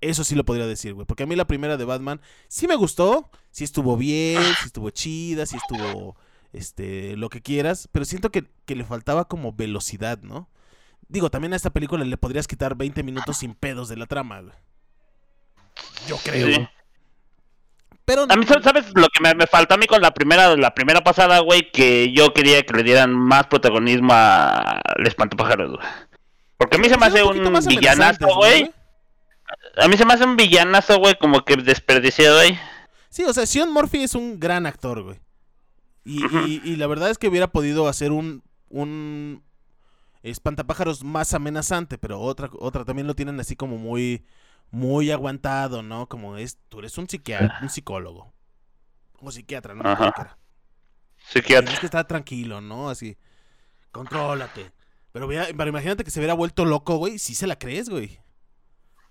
Eso 0.00 0.24
sí 0.24 0.34
lo 0.34 0.46
podría 0.46 0.66
decir, 0.66 0.94
güey. 0.94 1.06
Porque 1.06 1.24
a 1.24 1.26
mí 1.26 1.36
la 1.36 1.46
primera 1.46 1.76
de 1.76 1.84
Batman 1.84 2.22
sí 2.48 2.66
me 2.66 2.76
gustó. 2.76 3.30
Sí 3.50 3.64
estuvo 3.64 3.98
bien, 3.98 4.40
sí 4.40 4.64
estuvo 4.64 4.88
chida, 4.88 5.44
sí 5.44 5.58
estuvo 5.58 6.16
este, 6.54 7.14
lo 7.18 7.28
que 7.28 7.42
quieras. 7.42 7.90
Pero 7.92 8.06
siento 8.06 8.32
que, 8.32 8.50
que 8.64 8.74
le 8.74 8.84
faltaba 8.84 9.28
como 9.28 9.52
velocidad, 9.52 10.22
¿no? 10.22 10.48
Digo, 11.08 11.30
también 11.30 11.52
a 11.52 11.56
esta 11.56 11.74
película 11.74 12.06
le 12.06 12.16
podrías 12.16 12.48
quitar 12.48 12.74
20 12.74 13.02
minutos 13.02 13.36
sin 13.36 13.52
pedos 13.52 13.90
de 13.90 13.98
la 13.98 14.06
trama, 14.06 14.40
güey. 14.40 14.54
Yo 16.08 16.16
creo. 16.18 16.68
Pero... 18.04 18.26
A 18.28 18.36
mí, 18.36 18.44
¿sabes 18.46 18.86
lo 18.94 19.08
que 19.08 19.22
me, 19.22 19.46
faltó 19.46 19.74
a 19.74 19.78
mí 19.78 19.86
con 19.86 20.02
la 20.02 20.12
primera, 20.12 20.56
la 20.56 20.74
primera 20.74 21.02
pasada, 21.02 21.38
güey? 21.40 21.70
Que 21.70 22.12
yo 22.12 22.32
quería 22.32 22.62
que 22.62 22.74
le 22.74 22.82
dieran 22.82 23.12
más 23.12 23.46
protagonismo 23.46 24.12
al 24.12 25.06
espantapájaros, 25.06 25.76
güey. 25.76 25.88
Porque 26.56 26.76
a 26.76 26.80
mí 26.80 26.88
se 26.88 26.98
me 26.98 27.06
hace 27.06 27.22
un, 27.22 27.40
villanazo, 27.66 28.26
güey. 28.34 28.70
A 29.76 29.88
mí 29.88 29.96
se 29.96 30.04
me 30.04 30.14
hace 30.14 30.24
un 30.24 30.36
villanazo, 30.36 30.98
güey, 30.98 31.16
como 31.18 31.44
que 31.44 31.56
desperdiciado, 31.56 32.36
güey. 32.36 32.58
Sí, 33.08 33.24
o 33.24 33.32
sea, 33.32 33.46
Sean 33.46 33.72
Murphy 33.72 34.02
es 34.02 34.14
un 34.14 34.38
gran 34.38 34.66
actor, 34.66 35.02
güey. 35.02 35.20
Y, 36.04 36.60
y, 36.64 36.76
la 36.76 36.86
verdad 36.86 37.10
es 37.10 37.18
que 37.18 37.28
hubiera 37.28 37.46
podido 37.48 37.86
hacer 37.86 38.10
un, 38.10 38.42
un 38.68 39.42
espantapájaros 40.22 41.04
más 41.04 41.34
amenazante, 41.34 41.98
pero 41.98 42.20
otra, 42.20 42.50
otra 42.58 42.84
también 42.84 43.06
lo 43.06 43.14
tienen 43.14 43.38
así 43.38 43.54
como 43.56 43.76
muy 43.76 44.24
muy 44.70 45.10
aguantado, 45.10 45.82
¿no? 45.82 46.08
Como 46.08 46.36
es, 46.36 46.58
tú 46.68 46.78
eres 46.80 46.96
un 46.98 47.08
psiquiatra, 47.08 47.58
un 47.62 47.68
psicólogo. 47.68 48.32
O 49.20 49.30
psiquiatra, 49.30 49.74
¿no? 49.74 49.88
Ajá. 49.88 50.38
Psiquiatra. 51.28 51.64
Tienes 51.64 51.80
que 51.80 51.86
estar 51.86 52.06
tranquilo, 52.06 52.60
¿no? 52.60 52.88
Así, 52.88 53.16
contrólate. 53.92 54.72
Pero, 55.12 55.28
pero 55.28 55.68
imagínate 55.68 56.04
que 56.04 56.10
se 56.10 56.20
hubiera 56.20 56.34
vuelto 56.34 56.64
loco, 56.64 56.96
güey. 56.96 57.18
Si 57.18 57.34
se 57.34 57.46
la 57.46 57.58
crees, 57.58 57.88
güey. 57.88 58.20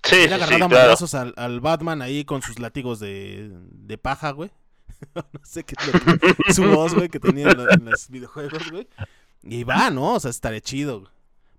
Sí, 0.03 0.15
sí, 0.27 0.33
agarrado 0.33 0.95
sí, 0.95 1.17
al, 1.35 1.59
Batman 1.59 2.01
ahí 2.01 2.23
con 2.23 2.41
sus 2.41 2.57
látigos 2.59 2.99
de, 2.99 3.51
de 3.71 3.97
paja, 3.97 4.31
güey. 4.31 4.49
no 5.15 5.23
sé 5.43 5.63
qué 5.63 5.75
es 5.77 6.05
lo 6.05 6.17
que, 6.17 6.53
su 6.53 6.63
voz, 6.63 6.95
güey, 6.95 7.09
que 7.09 7.19
tenía 7.19 7.49
en, 7.51 7.85
los 7.85 8.09
videojuegos, 8.09 8.71
güey. 8.71 8.87
Y 9.43 9.63
va, 9.63 9.89
¿no? 9.89 10.15
O 10.15 10.19
sea, 10.19 10.31
estaría 10.31 10.61
chido. 10.61 11.11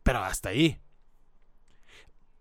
Pero 0.02 0.20
hasta 0.20 0.50
ahí. 0.50 0.80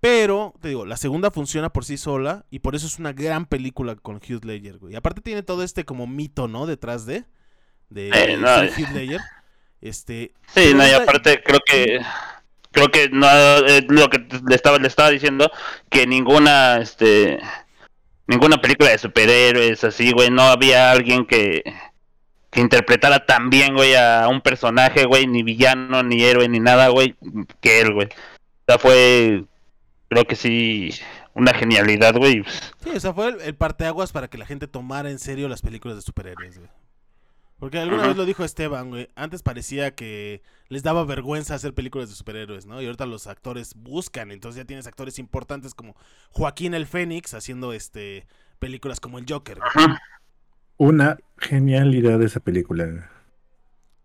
Pero, 0.01 0.53
te 0.61 0.69
digo, 0.69 0.85
la 0.85 0.95
segunda 0.95 1.29
funciona 1.29 1.71
por 1.71 1.83
sí 1.83 1.97
sola 1.97 2.45
y 2.49 2.59
por 2.59 2.75
eso 2.75 2.87
es 2.87 2.99
una 2.99 3.11
gran 3.11 3.45
película 3.45 3.95
con 3.95 4.15
Hugh 4.15 4.45
Ledger, 4.45 4.77
güey. 4.77 4.93
Y 4.93 4.95
aparte 4.95 5.21
tiene 5.21 5.43
todo 5.43 5.63
este 5.63 5.83
como 5.83 6.07
mito, 6.07 6.47
¿no? 6.47 6.65
Detrás 6.65 7.05
de, 7.05 7.25
de, 7.89 8.09
eh, 8.09 8.37
no, 8.37 8.49
Hugh 8.49 8.93
Ledger. 8.93 9.19
Este, 9.81 10.33
sí, 10.53 10.73
no, 10.73 10.87
y 10.87 10.91
aparte 10.91 11.41
creo 11.43 11.59
que 11.65 11.99
creo 12.71 12.89
que 12.89 13.09
no 13.09 13.27
eh, 13.65 13.85
lo 13.87 14.09
que 14.09 14.25
le 14.47 14.55
estaba 14.55 14.77
le 14.77 14.87
estaba 14.87 15.09
diciendo 15.09 15.49
que 15.89 16.05
ninguna 16.05 16.79
este 16.79 17.39
ninguna 18.27 18.61
película 18.61 18.89
de 18.89 18.97
superhéroes 18.97 19.83
así, 19.85 20.11
güey, 20.11 20.29
no 20.29 20.43
había 20.43 20.91
alguien 20.91 21.25
que 21.25 21.63
que 22.51 22.61
interpretara 22.61 23.25
tan 23.25 23.49
bien, 23.49 23.75
güey, 23.75 23.95
a 23.95 24.27
un 24.27 24.41
personaje, 24.41 25.05
güey, 25.05 25.27
ni 25.27 25.43
villano, 25.43 26.03
ni 26.03 26.23
héroe, 26.23 26.49
ni 26.49 26.59
nada, 26.59 26.89
güey, 26.89 27.15
que 27.61 27.81
él, 27.81 27.93
güey. 27.93 28.07
O 28.07 28.63
sea, 28.67 28.79
fue 28.79 29.43
creo 30.09 30.25
que 30.25 30.35
sí, 30.35 30.91
una 31.33 31.53
genialidad, 31.53 32.15
güey. 32.15 32.43
Sí, 32.83 32.89
o 32.95 32.99
sea, 32.99 33.13
fue 33.13 33.37
el, 33.45 33.55
parteaguas 33.55 34.11
para 34.11 34.27
que 34.27 34.37
la 34.37 34.45
gente 34.45 34.67
tomara 34.67 35.09
en 35.09 35.19
serio 35.19 35.47
las 35.47 35.61
películas 35.61 35.97
de 35.97 36.01
superhéroes, 36.01 36.57
güey. 36.57 36.69
Porque 37.59 37.77
alguna 37.77 38.07
vez 38.07 38.15
lo 38.15 38.25
dijo 38.25 38.45
Esteban, 38.45 38.89
güey. 38.89 39.09
Antes 39.15 39.43
parecía 39.43 39.93
que 39.93 40.41
les 40.69 40.81
daba 40.81 41.03
vergüenza 41.03 41.55
hacer 41.55 41.73
películas 41.73 42.07
de 42.07 42.15
superhéroes, 42.15 42.65
¿no? 42.65 42.81
Y 42.81 42.85
ahorita 42.85 43.05
los 43.05 43.27
actores 43.27 43.75
buscan. 43.75 44.31
Entonces 44.31 44.61
ya 44.61 44.65
tienes 44.65 44.87
actores 44.87 45.19
importantes 45.19 45.73
como 45.73 45.95
Joaquín 46.29 46.73
el 46.73 46.87
Fénix 46.87 47.33
haciendo 47.33 47.73
este 47.73 48.25
películas 48.59 49.01
como 49.01 49.19
el 49.19 49.25
Joker. 49.27 49.59
Una 50.77 51.17
genialidad 51.37 52.17
de 52.17 52.27
esa 52.27 52.39
película. 52.39 53.09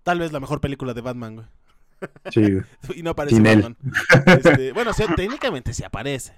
Tal 0.03 0.19
vez 0.19 0.33
la 0.33 0.41
mejor 0.41 0.61
película 0.61 0.93
de 0.93 1.01
Batman, 1.01 1.37
güey. 1.37 1.47
Sí. 2.31 2.59
y 2.95 3.03
no 3.03 3.11
aparece 3.11 3.41
Batman. 3.41 3.77
Este, 4.27 4.73
bueno, 4.73 4.93
técnicamente 5.17 5.73
sí 5.75 5.85
aparece. 5.85 6.35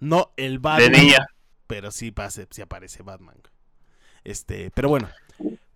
No 0.00 0.32
el 0.36 0.58
Batman. 0.58 0.92
De 0.92 0.98
niña. 0.98 1.26
Pero 1.66 1.90
sí, 1.90 2.10
pase, 2.10 2.46
sí 2.50 2.62
aparece 2.62 3.02
Batman. 3.02 3.36
Este, 4.24 4.70
pero 4.72 4.88
bueno. 4.88 5.08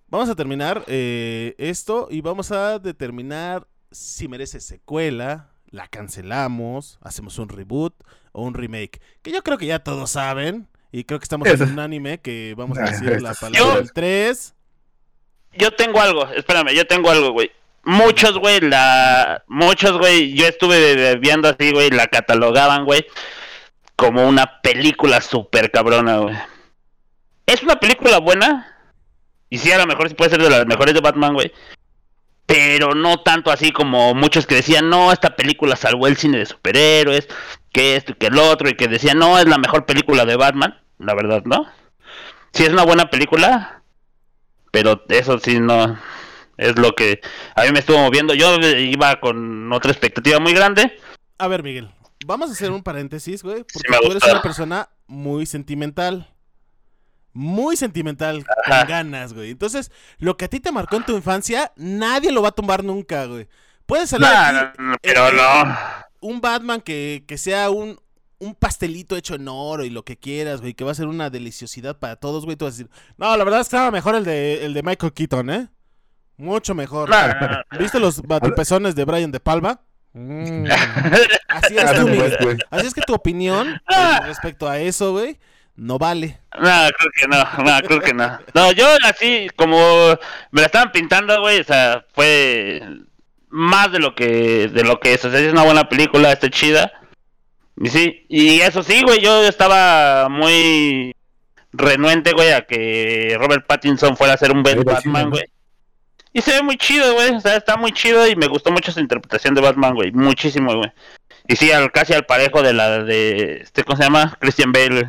Vamos 0.09 0.29
a 0.29 0.35
terminar 0.35 0.83
eh, 0.89 1.55
esto 1.59 2.09
y 2.11 2.21
vamos 2.21 2.51
a 2.51 2.81
determinar 2.81 3.69
si 3.93 4.27
merece 4.27 4.59
secuela, 4.59 5.53
la 5.71 5.87
cancelamos, 5.87 6.99
hacemos 7.01 7.39
un 7.39 7.49
reboot 7.49 7.95
o 8.33 8.43
un 8.43 8.55
remake. 8.55 9.01
Que 9.23 9.31
yo 9.31 9.45
creo 9.45 9.57
que 9.57 9.67
ya 9.67 9.79
todos 9.79 10.11
saben. 10.11 10.69
Y 10.91 11.05
creo 11.05 11.21
que 11.21 11.25
estamos 11.25 11.47
en 11.47 11.63
un 11.63 11.79
anime 11.79 12.19
que 12.19 12.55
vamos 12.57 12.77
a 12.79 12.83
decir 12.91 13.23
la 13.23 13.35
palabra 13.35 13.77
del 13.77 13.93
3. 13.93 14.55
Yo 15.53 15.71
tengo 15.73 16.01
algo, 16.01 16.27
espérame, 16.29 16.75
yo 16.75 16.85
tengo 16.87 17.09
algo, 17.09 17.31
güey 17.31 17.53
muchos, 17.85 18.39
güey, 18.39 18.61
la. 18.61 19.45
Muchos, 19.47 19.99
güey, 19.99 20.35
yo 20.35 20.47
estuve 20.47 21.17
viendo 21.17 21.49
así, 21.49 21.73
güey, 21.73 21.91
la 21.91 22.07
catalogaban, 22.07 22.85
güey, 22.85 23.07
como 23.97 24.27
una 24.27 24.61
película 24.61 25.21
súper 25.21 25.71
cabrona, 25.71 26.19
güey. 26.19 26.37
Es 27.47 27.63
una 27.63 27.79
película 27.79 28.19
buena. 28.19 28.67
Y 29.49 29.59
sí, 29.59 29.73
a 29.73 29.79
lo 29.79 29.87
mejor 29.87 30.09
sí 30.09 30.15
puede 30.15 30.31
ser 30.31 30.43
de 30.43 30.51
las 30.51 30.67
mejores 30.67 30.95
de 30.95 31.01
Batman, 31.01 31.35
güey. 31.35 31.53
Pero 32.47 32.95
no 32.95 33.23
tanto 33.23 33.51
así 33.51 33.73
como 33.73 34.15
muchos 34.15 34.47
que 34.47 34.57
decían, 34.57 34.89
no, 34.89 35.13
esta 35.13 35.37
película 35.37 35.77
salvó 35.77 36.07
el 36.07 36.17
cine 36.17 36.39
de 36.39 36.47
superhéroes, 36.47 37.29
que 37.73 37.97
esto 37.97 38.13
y 38.13 38.15
que 38.17 38.27
el 38.27 38.39
otro, 38.39 38.69
y 38.69 38.75
que 38.75 38.89
decían, 38.89 39.19
no, 39.19 39.39
es 39.39 39.47
la 39.47 39.59
mejor 39.59 39.87
película 39.87 40.25
de 40.25 40.37
Batman. 40.37 40.81
La 40.99 41.15
verdad, 41.15 41.43
¿no? 41.45 41.67
Sí, 42.53 42.65
es 42.65 42.71
una 42.71 42.85
buena 42.85 43.11
película, 43.11 43.83
pero 44.71 45.05
eso 45.09 45.39
sí 45.39 45.61
no, 45.61 45.99
es 46.61 46.79
lo 46.79 46.95
que 46.95 47.21
a 47.57 47.65
mí 47.65 47.73
me 47.73 47.79
estuvo 47.79 47.99
moviendo. 47.99 48.35
Yo 48.35 48.55
iba 48.59 49.19
con 49.19 49.73
otra 49.73 49.91
expectativa 49.91 50.39
muy 50.39 50.53
grande. 50.53 50.99
A 51.39 51.49
ver, 51.49 51.63
Miguel, 51.63 51.91
vamos 52.27 52.51
a 52.51 52.53
hacer 52.53 52.71
un 52.71 52.83
paréntesis, 52.83 53.43
güey, 53.43 53.65
porque 53.65 53.99
tú 54.03 54.11
eres 54.11 54.23
una 54.25 54.43
persona 54.43 54.89
muy 55.07 55.47
sentimental. 55.47 56.29
Muy 57.33 57.77
sentimental, 57.77 58.45
con 58.45 58.89
ganas, 58.89 59.33
güey. 59.33 59.53
Entonces, 59.53 59.93
lo 60.19 60.37
que 60.37 60.47
a 60.47 60.49
ti 60.49 60.59
te 60.59 60.73
marcó 60.73 60.97
en 60.97 61.05
tu 61.05 61.17
infancia, 61.17 61.73
nadie 61.77 62.33
lo 62.33 62.43
va 62.43 62.49
a 62.49 62.53
tumbar 62.53 62.83
nunca, 62.83 63.25
güey. 63.27 63.49
Puedes 63.87 64.11
salir 64.11 64.29
pero 65.01 65.33
no. 65.33 65.77
Un 66.21 66.41
Batman 66.41 66.81
que, 66.81 67.25
que 67.27 67.39
sea 67.39 67.71
un, 67.71 67.99
un 68.41 68.55
pastelito 68.55 69.17
hecho 69.17 69.37
en 69.37 69.47
oro 69.49 69.85
y 69.85 69.91
lo 69.91 70.05
que 70.05 70.19
quieras, 70.19 70.61
güey, 70.61 70.75
que 70.75 70.85
va 70.85 70.91
a 70.91 70.97
ser 70.97 71.07
una 71.07 71.31
deliciosidad 71.31 71.99
para 71.99 72.17
todos, 72.17 72.45
güey. 72.45 72.57
Tú 72.57 72.65
vas 72.65 72.75
a 72.75 72.77
decir, 72.79 72.91
no, 73.17 73.35
la 73.37 73.45
verdad 73.45 73.61
es 73.61 73.69
que 73.69 73.77
estaba 73.77 73.91
mejor 73.93 74.17
el 74.17 74.25
de, 74.25 74.67
el 74.67 74.75
de 74.75 74.83
Michael 74.83 75.13
Keaton, 75.13 75.51
¿eh? 75.51 75.69
Mucho 76.41 76.75
mejor. 76.75 77.11
¿Viste 77.79 78.01
los 78.01 78.23
batipezones 78.23 78.95
de 78.95 79.05
Brian 79.05 79.31
De 79.31 79.41
Palma? 79.41 79.81
Mm. 80.15 80.65
Así, 81.49 81.77
es 81.77 81.93
tu, 81.95 82.09
así 82.71 82.87
es 82.87 82.95
que 82.95 83.03
tu 83.03 83.15
opinión 83.15 83.81
ah. 83.87 84.23
respecto 84.25 84.69
a 84.69 84.79
eso, 84.79 85.13
güey, 85.13 85.39
no 85.77 85.99
vale. 85.99 86.41
No, 86.55 86.89
creo 86.97 87.11
que 87.15 87.29
no, 87.29 87.65
no, 87.65 87.81
creo 87.87 88.01
que 88.01 88.15
no. 88.15 88.39
No, 88.55 88.73
yo 88.73 88.87
así, 89.05 89.49
como 89.57 89.79
me 90.51 90.61
la 90.61 90.67
estaban 90.67 90.91
pintando, 90.93 91.41
güey, 91.41 91.61
o 91.61 91.65
sea, 91.65 92.05
fue 92.13 92.83
más 93.51 93.93
de 93.93 93.99
lo 93.99 94.15
que 94.15 94.69
de 94.69 94.85
lo 94.85 94.99
que 95.01 95.15
es. 95.15 95.25
O 95.25 95.31
sea, 95.31 95.41
es 95.41 95.53
una 95.53 95.65
buena 95.65 95.89
película, 95.89 96.33
está 96.33 96.49
chida. 96.51 96.93
Y 97.77 97.89
sí, 97.89 98.27
y 98.29 98.61
eso 98.61 98.83
sí, 98.83 99.03
güey, 99.03 99.21
yo 99.21 99.45
estaba 99.45 100.29
muy 100.29 101.15
renuente, 101.73 102.33
güey, 102.33 102.53
a 102.53 102.63
que 102.63 103.37
Robert 103.39 103.67
Pattinson 103.67 104.17
fuera 104.17 104.35
a 104.35 104.39
ser 104.39 104.53
un 104.53 104.63
buen 104.63 104.83
Batman, 104.83 105.31
güey. 105.31 105.45
Y 106.33 106.41
se 106.43 106.53
ve 106.53 106.63
muy 106.63 106.77
chido, 106.77 107.15
güey. 107.15 107.35
O 107.35 107.41
sea, 107.41 107.57
está 107.57 107.77
muy 107.77 107.93
chido 107.93 108.27
y 108.27 108.37
me 108.37 108.47
gustó 108.47 108.71
mucho 108.71 108.93
su 108.93 109.01
interpretación 109.01 109.55
de 109.55 109.61
Batman, 109.61 109.95
güey. 109.95 110.13
Muchísimo, 110.13 110.75
güey. 110.77 110.93
Y 111.49 111.57
sí, 111.57 111.73
al, 111.73 111.91
casi 111.91 112.13
al 112.13 112.27
parejo 112.27 112.63
de 112.63 112.73
la 112.73 113.03
de. 113.03 113.63
Este, 113.63 113.85
¿Cómo 113.85 113.97
se 113.97 114.05
llama? 114.05 114.37
Christian 114.39 114.73
Bale. 114.73 115.09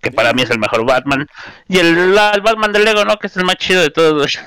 Que 0.00 0.10
para 0.10 0.32
mí 0.32 0.42
es 0.42 0.50
el 0.50 0.58
mejor 0.58 0.86
Batman. 0.86 1.26
Y 1.68 1.78
el, 1.78 2.12
Batman 2.12 2.72
de 2.72 2.78
Lego, 2.80 3.04
¿no? 3.04 3.18
Que 3.18 3.26
es 3.26 3.36
el 3.36 3.44
más 3.44 3.56
chido 3.56 3.82
de 3.82 3.90
todos. 3.90 4.38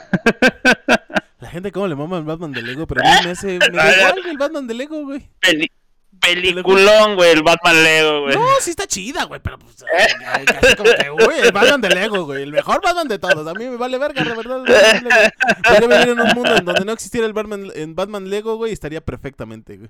La 1.39 1.49
gente, 1.49 1.71
¿cómo 1.71 1.87
le 1.87 1.95
mama 1.95 2.17
el 2.17 2.23
Batman 2.23 2.51
de 2.51 2.61
Lego? 2.61 2.87
Pero 2.87 3.01
a 3.01 3.03
mí 3.03 3.25
me 3.25 3.31
hace. 3.31 3.59
Me 3.59 3.77
da 3.77 3.97
igual 3.97 4.21
el 4.25 4.37
Batman 4.37 4.67
de 4.67 4.73
Lego, 4.73 5.03
güey 5.03 5.29
peliculón, 6.23 7.15
güey, 7.15 7.31
el 7.31 7.43
Batman 7.43 7.83
Lego, 7.83 8.21
güey. 8.21 8.35
No, 8.35 8.45
sí 8.61 8.71
está 8.71 8.87
chida, 8.87 9.25
güey, 9.25 9.41
pero 9.43 9.59
pues, 9.59 9.83
casi 10.45 10.75
como 10.75 10.89
que, 10.91 11.09
güey, 11.09 11.39
el 11.41 11.51
Batman 11.51 11.81
de 11.81 11.89
Lego, 11.89 12.25
güey, 12.25 12.43
el 12.43 12.51
mejor 12.51 12.81
Batman 12.83 13.07
de 13.07 13.19
todos. 13.19 13.47
A 13.47 13.53
mí 13.53 13.65
me 13.67 13.77
vale 13.77 13.97
verga, 13.97 14.23
de 14.23 14.35
verdad. 14.35 14.63
Podría 15.67 15.87
vivir 15.87 16.09
en 16.09 16.19
un 16.19 16.29
mundo 16.29 16.55
en 16.55 16.65
donde 16.65 16.85
no 16.85 16.91
existiera 16.93 17.27
el 17.27 17.33
Batman, 17.33 17.67
en 17.75 17.95
Batman 17.95 18.29
Lego, 18.29 18.55
güey, 18.55 18.71
estaría 18.71 19.01
perfectamente, 19.01 19.77
güey. 19.77 19.89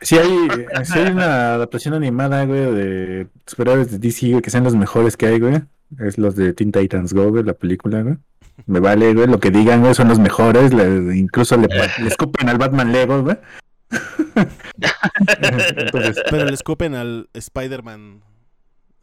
Si 0.00 0.16
hay, 0.16 0.48
si 0.84 0.98
hay 0.98 1.10
una 1.10 1.54
adaptación 1.54 1.94
animada, 1.94 2.44
güey, 2.44 2.72
de 2.72 3.26
superhéroes 3.46 3.90
de 3.90 3.98
DC, 3.98 4.30
güey, 4.30 4.42
que 4.42 4.50
sean 4.50 4.64
los 4.64 4.76
mejores 4.76 5.16
que 5.16 5.26
hay, 5.26 5.40
güey. 5.40 5.62
Es 5.98 6.18
los 6.18 6.36
de 6.36 6.52
Teen 6.52 6.70
Titans 6.70 7.12
Go, 7.12 7.30
güey, 7.30 7.42
la 7.42 7.54
película, 7.54 8.02
güey. 8.02 8.16
Me 8.66 8.78
vale, 8.78 9.12
güey, 9.14 9.26
lo 9.26 9.40
que 9.40 9.50
digan, 9.50 9.80
güey, 9.80 9.94
son 9.94 10.08
los 10.08 10.18
mejores. 10.18 10.72
incluso 10.72 11.56
le, 11.56 11.66
le 11.66 12.08
escupen 12.08 12.48
al 12.48 12.58
Batman 12.58 12.92
Lego, 12.92 13.22
güey. 13.22 13.36
Pero 16.30 16.44
le 16.44 16.54
escupen 16.54 16.94
al 16.94 17.28
Spider-Man 17.34 18.22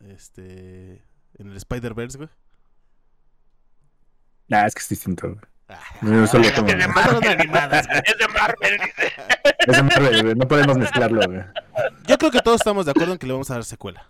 este, 0.07 1.03
en 1.37 1.49
el 1.49 1.57
Spider-Verse, 1.57 2.17
güey. 2.17 2.29
Nah, 4.47 4.65
es 4.65 4.73
que 4.73 4.81
es 4.81 4.89
distinto, 4.89 5.27
güey. 5.27 5.39
Ah, 5.69 5.81
no, 6.01 6.23
es, 6.23 6.31
de 6.31 6.39
Marvel, 6.39 6.53
es 7.25 7.37
de 7.37 7.47
Marvel. 7.49 8.79
Es 9.59 9.75
de 9.75 9.83
Marvel, 9.83 10.37
No 10.37 10.47
podemos 10.47 10.77
mezclarlo, 10.77 11.27
güey. 11.27 11.41
Yo 12.07 12.17
creo 12.17 12.31
que 12.31 12.39
todos 12.39 12.61
estamos 12.61 12.85
de 12.85 12.91
acuerdo 12.91 13.11
en 13.13 13.19
que 13.19 13.27
le 13.27 13.33
vamos 13.33 13.51
a 13.51 13.55
dar 13.55 13.65
secuela. 13.65 14.09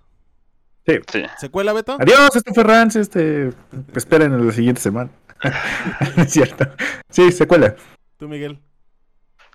Sí. 0.86 0.99
sí. 1.11 1.23
¿Secuela, 1.39 1.73
Beto? 1.73 1.97
Adiós, 1.99 2.36
este 2.36 2.53
fue 2.53 2.63
Rance. 2.63 2.99
Este... 2.99 3.53
Esperen 3.95 4.34
en 4.34 4.45
la 4.45 4.53
siguiente 4.53 4.82
semana. 4.82 5.09
es 6.17 6.32
cierto. 6.32 6.67
Sí, 7.09 7.32
secuela. 7.32 7.75
¿Tú, 8.17 8.30
Miguel? 8.30 8.59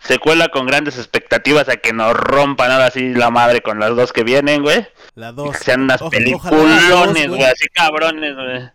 Secuela 0.02 0.48
con 0.48 0.66
grandes 0.66 0.98
expectativas 0.98 1.68
a 1.68 1.76
que 1.76 1.92
nos 1.92 2.12
rompan 2.14 2.70
ahora 2.70 2.90
sí 2.90 3.14
la 3.14 3.30
madre 3.30 3.62
con 3.62 3.78
las 3.78 3.94
dos 3.96 4.12
que 4.12 4.24
vienen, 4.24 4.62
güey. 4.62 4.86
Las 5.14 5.34
dos. 5.34 5.56
Que 5.56 5.64
sean 5.64 5.82
unas 5.82 6.02
peliculones, 6.02 7.28
güey, 7.28 7.44
así 7.44 7.68
cabrones, 7.68 8.34
güey. 8.34 8.70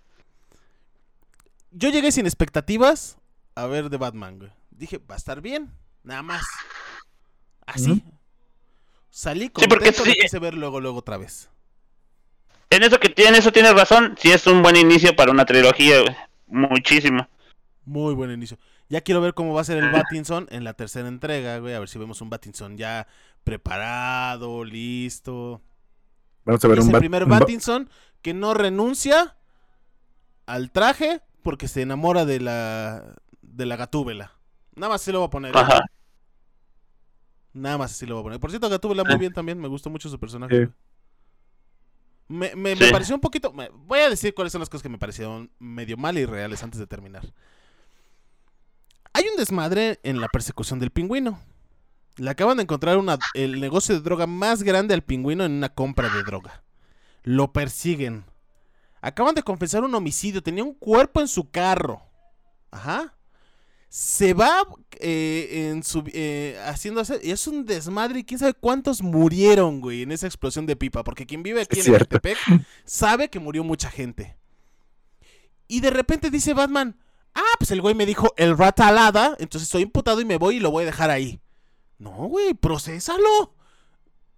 Yo 1.71 1.89
llegué 1.89 2.11
sin 2.11 2.25
expectativas 2.25 3.17
a 3.55 3.65
ver 3.67 3.89
de 3.89 3.97
Batman, 3.97 4.39
güey. 4.39 4.51
Dije, 4.71 4.99
va 4.99 5.15
a 5.15 5.17
estar 5.17 5.41
bien, 5.41 5.71
nada 6.03 6.21
más. 6.21 6.45
Así. 7.65 8.03
Salí 9.09 9.49
contento 9.49 9.75
sí, 9.75 9.93
porque 10.01 10.11
sí. 10.11 10.21
quise 10.21 10.39
ver 10.39 10.53
luego, 10.53 10.79
luego 10.79 10.99
otra 10.99 11.17
vez. 11.17 11.49
en 12.69 12.83
eso 12.83 12.99
que 12.99 13.09
tiene, 13.09 13.39
eso 13.39 13.51
tienes 13.51 13.73
razón. 13.73 14.15
Sí 14.19 14.31
es 14.31 14.45
un 14.45 14.61
buen 14.61 14.75
inicio 14.75 15.15
para 15.15 15.31
una 15.31 15.45
trilogía, 15.45 16.01
güey. 16.01 16.15
Muchísimo. 16.47 17.27
Muy 17.83 18.13
buen 18.13 18.31
inicio. 18.31 18.57
Ya 18.89 19.01
quiero 19.01 19.19
ver 19.21 19.33
cómo 19.33 19.53
va 19.53 19.61
a 19.61 19.65
ser 19.65 19.77
el 19.83 19.91
Batinson 19.91 20.47
en 20.49 20.63
la 20.63 20.73
tercera 20.73 21.07
entrega, 21.09 21.57
güey. 21.59 21.73
A 21.73 21.79
ver 21.79 21.89
si 21.89 21.99
vemos 21.99 22.21
un 22.21 22.29
Batinson 22.29 22.77
ya 22.77 23.07
preparado, 23.43 24.63
listo. 24.63 25.61
Vamos 26.45 26.63
a 26.63 26.67
ver 26.69 26.79
es 26.79 26.85
un 26.85 26.93
el 26.95 26.99
primer 26.99 27.25
Batinson 27.25 27.89
que 28.21 28.33
no 28.33 28.53
renuncia 28.53 29.35
al 30.45 30.71
traje 30.71 31.21
porque 31.43 31.67
se 31.67 31.81
enamora 31.81 32.23
de 32.25 32.39
la 32.39 33.15
de 33.41 33.65
la 33.65 33.75
gatúbela. 33.75 34.31
Nada 34.75 34.93
más 34.93 35.01
así 35.01 35.11
lo 35.11 35.19
voy 35.19 35.27
a 35.27 35.31
poner. 35.31 35.55
¿eh? 35.55 35.59
Ajá. 35.59 35.85
Nada 37.53 37.77
más 37.77 37.91
así 37.91 38.05
lo 38.05 38.15
voy 38.15 38.21
a 38.21 38.23
poner. 38.25 38.39
Por 38.39 38.51
cierto, 38.51 38.69
Gatúbela 38.69 39.03
muy 39.03 39.17
bien 39.17 39.33
también. 39.33 39.59
Me 39.59 39.67
gustó 39.67 39.89
mucho 39.89 40.09
su 40.09 40.19
personaje. 40.19 40.65
Sí. 40.67 40.71
Me, 42.29 42.55
me, 42.55 42.75
Sí. 42.75 42.83
me 42.83 42.91
pareció 42.91 43.15
un 43.15 43.21
poquito. 43.21 43.51
me- 43.51 43.69
voy 43.69 43.99
a 43.99 44.09
decir 44.09 44.33
cuáles 44.33 44.51
son 44.51 44.59
las 44.59 44.69
cosas 44.69 44.83
que 44.83 44.89
me 44.89 44.97
parecieron 44.99 45.49
medio 45.59 45.97
mal 45.97 46.17
y 46.17 46.25
reales 46.25 46.61
antes 46.63 46.79
de 46.79 46.85
terminar. 46.87 47.33
Hay 49.17 49.25
un 49.31 49.35
desmadre 49.35 49.99
en 50.03 50.21
la 50.21 50.27
persecución 50.27 50.77
del 50.77 50.91
pingüino. 50.91 51.41
Le 52.17 52.29
acaban 52.29 52.57
de 52.57 52.63
encontrar 52.63 52.97
una, 52.97 53.17
el 53.33 53.59
negocio 53.59 53.95
de 53.95 54.01
droga 54.01 54.27
más 54.27 54.61
grande 54.61 54.93
al 54.93 55.01
pingüino 55.01 55.43
en 55.43 55.53
una 55.53 55.69
compra 55.69 56.07
de 56.07 56.21
droga. 56.21 56.63
Lo 57.23 57.51
persiguen. 57.51 58.25
Acaban 59.01 59.33
de 59.33 59.41
confesar 59.41 59.83
un 59.83 59.95
homicidio. 59.95 60.43
Tenía 60.43 60.63
un 60.63 60.75
cuerpo 60.75 61.19
en 61.19 61.27
su 61.27 61.49
carro. 61.49 62.03
Ajá. 62.69 63.15
Se 63.89 64.35
va 64.35 64.61
eh, 64.99 65.71
en 65.71 65.81
su, 65.81 66.03
eh, 66.13 66.61
haciendo 66.67 67.01
es 67.01 67.47
un 67.47 67.65
desmadre 67.65 68.19
y 68.19 68.23
quién 68.23 68.37
sabe 68.39 68.53
cuántos 68.53 69.01
murieron, 69.01 69.81
güey, 69.81 70.03
en 70.03 70.11
esa 70.11 70.27
explosión 70.27 70.67
de 70.67 70.75
pipa. 70.75 71.03
Porque 71.03 71.25
quien 71.25 71.41
vive 71.41 71.63
aquí 71.63 71.79
en. 71.79 71.95
Ecatepec 71.95 72.37
sabe 72.85 73.31
que 73.31 73.39
murió 73.39 73.63
mucha 73.63 73.89
gente. 73.89 74.37
Y 75.67 75.79
de 75.79 75.89
repente 75.89 76.29
dice 76.29 76.53
Batman, 76.53 76.99
ah, 77.37 77.55
pues 77.57 77.71
el 77.71 77.81
güey 77.81 77.95
me 77.95 78.05
dijo 78.05 78.33
el 78.37 78.57
rata 78.57 78.87
alada, 78.87 79.35
entonces 79.39 79.63
estoy 79.67 79.83
imputado 79.83 80.19
y 80.21 80.25
me 80.25 80.37
voy 80.37 80.57
y 80.57 80.59
lo 80.59 80.71
voy 80.71 80.83
a 80.83 80.87
dejar 80.87 81.09
ahí. 81.09 81.39
No, 81.97 82.11
güey, 82.11 82.53
procésalo. 82.53 83.55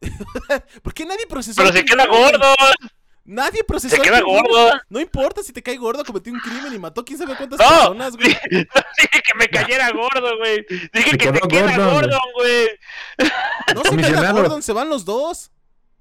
¿Por 0.84 0.94
qué 0.94 1.06
nadie 1.06 1.26
procesó? 1.28 1.62
Pero 1.62 1.74
se 1.74 1.84
queda 1.84 2.06
gordo. 2.08 2.54
Nadie 3.26 3.64
procesó. 3.64 3.96
Se 3.96 4.02
queda 4.02 4.22
gordo. 4.22 4.72
No 4.90 5.00
importa 5.00 5.44
si 5.44 5.54
te 5.54 5.62
cae 5.62 5.78
gordo, 5.78 6.04
cometió 6.04 6.34
un 6.34 6.40
crimen 6.40 6.74
y 6.74 6.80
mató 6.80 7.04
quién 7.06 7.20
sabe 7.20 7.36
cuántas 7.36 7.60
No. 7.60 7.68
personas, 7.68 8.16
güey. 8.16 8.30
Dije 8.50 9.22
que 9.24 9.38
me 9.38 9.48
cayera 9.50 9.92
gordo, 9.92 10.38
güey. 10.38 10.66
Dije 10.94 11.12
Se 11.12 11.18
que 11.18 11.32
te 11.32 11.40
queda 11.48 11.78
gordo, 11.78 11.92
gordo, 11.92 12.20
güey. 12.36 12.68
No 13.20 13.26
se 13.28 13.74
queda 13.74 13.90
Comisionado. 13.90 14.34
Gordon, 14.42 14.64
se 14.64 14.74
van 14.74 14.90
los 14.90 15.06
dos. 15.06 15.52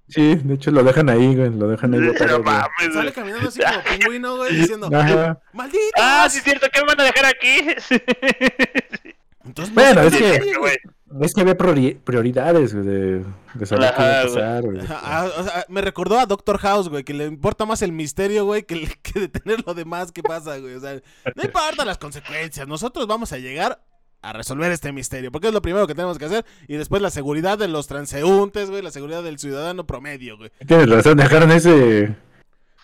Sí, 0.08 0.36
de 0.36 0.54
hecho 0.54 0.70
lo 0.70 0.82
dejan 0.82 1.08
ahí, 1.10 1.34
güey. 1.36 1.50
Lo 1.50 1.68
dejan 1.68 1.92
ahí 1.94 2.00
botado, 2.06 2.42
mames, 2.42 2.94
Sale 2.94 3.12
caminando 3.12 3.48
así 3.48 3.60
como 3.60 3.82
pingüino, 3.98 4.36
güey, 4.36 4.54
diciendo, 4.60 4.88
Ajá. 4.92 5.38
¡malditos! 5.52 5.82
Ah, 5.98 6.26
sí 6.30 6.38
es 6.38 6.44
cierto, 6.44 6.66
¿qué 6.72 6.80
me 6.80 6.86
van 6.86 7.00
a 7.00 7.04
dejar 7.04 7.26
aquí? 7.26 7.60
Entonces, 9.44 9.74
no 9.74 9.82
Bueno, 9.82 10.02
es 10.02 10.16
que-. 10.16 10.78
Es 11.22 11.32
que 11.32 11.40
había 11.40 11.56
priori- 11.56 11.98
prioridades, 12.04 12.74
güey, 12.74 12.84
de, 12.86 13.24
de 13.54 13.66
saber 13.66 13.94
qué 13.96 14.02
iba 14.02 14.20
a 14.20 14.24
pasar, 14.24 14.62
güey. 14.62 14.78
Ah, 14.90 15.26
o 15.38 15.42
sea, 15.42 15.64
me 15.68 15.80
recordó 15.80 16.18
a 16.18 16.26
Doctor 16.26 16.58
House, 16.58 16.90
güey, 16.90 17.02
que 17.02 17.14
le 17.14 17.24
importa 17.24 17.64
más 17.64 17.80
el 17.80 17.92
misterio, 17.92 18.44
güey, 18.44 18.64
que, 18.64 18.86
que 19.02 19.20
detener 19.20 19.64
lo 19.66 19.72
demás 19.72 20.12
que 20.12 20.22
pasa, 20.22 20.58
güey. 20.58 20.74
O 20.74 20.80
sea, 20.80 21.00
no 21.34 21.42
importa 21.42 21.86
las 21.86 21.96
consecuencias, 21.96 22.68
nosotros 22.68 23.06
vamos 23.06 23.32
a 23.32 23.38
llegar 23.38 23.80
a 24.20 24.32
resolver 24.32 24.70
este 24.72 24.92
misterio, 24.92 25.30
porque 25.30 25.48
es 25.48 25.54
lo 25.54 25.62
primero 25.62 25.86
que 25.86 25.94
tenemos 25.94 26.18
que 26.18 26.24
hacer, 26.24 26.44
y 26.66 26.76
después 26.76 27.02
la 27.02 27.10
seguridad 27.10 27.58
de 27.58 27.68
los 27.68 27.86
transeúntes, 27.86 28.70
güey, 28.70 28.82
la 28.82 28.90
seguridad 28.90 29.22
del 29.22 29.38
ciudadano 29.38 29.86
promedio, 29.86 30.36
güey. 30.36 30.50
Tienes 30.66 30.88
razón, 30.88 31.18
dejaron 31.18 31.52
ese. 31.52 32.16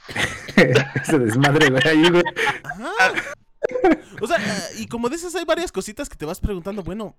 ese 0.57 1.19
desmadre, 1.19 1.71
güey, 1.71 1.83
ahí, 1.87 2.11
güey. 2.11 2.23
Ajá. 2.63 3.13
O 4.21 4.27
sea, 4.27 4.39
y 4.79 4.87
como 4.87 5.09
dices, 5.09 5.35
hay 5.35 5.45
varias 5.45 5.73
cositas 5.73 6.09
que 6.09 6.17
te 6.17 6.27
vas 6.27 6.41
preguntando, 6.41 6.83
bueno, 6.83 7.17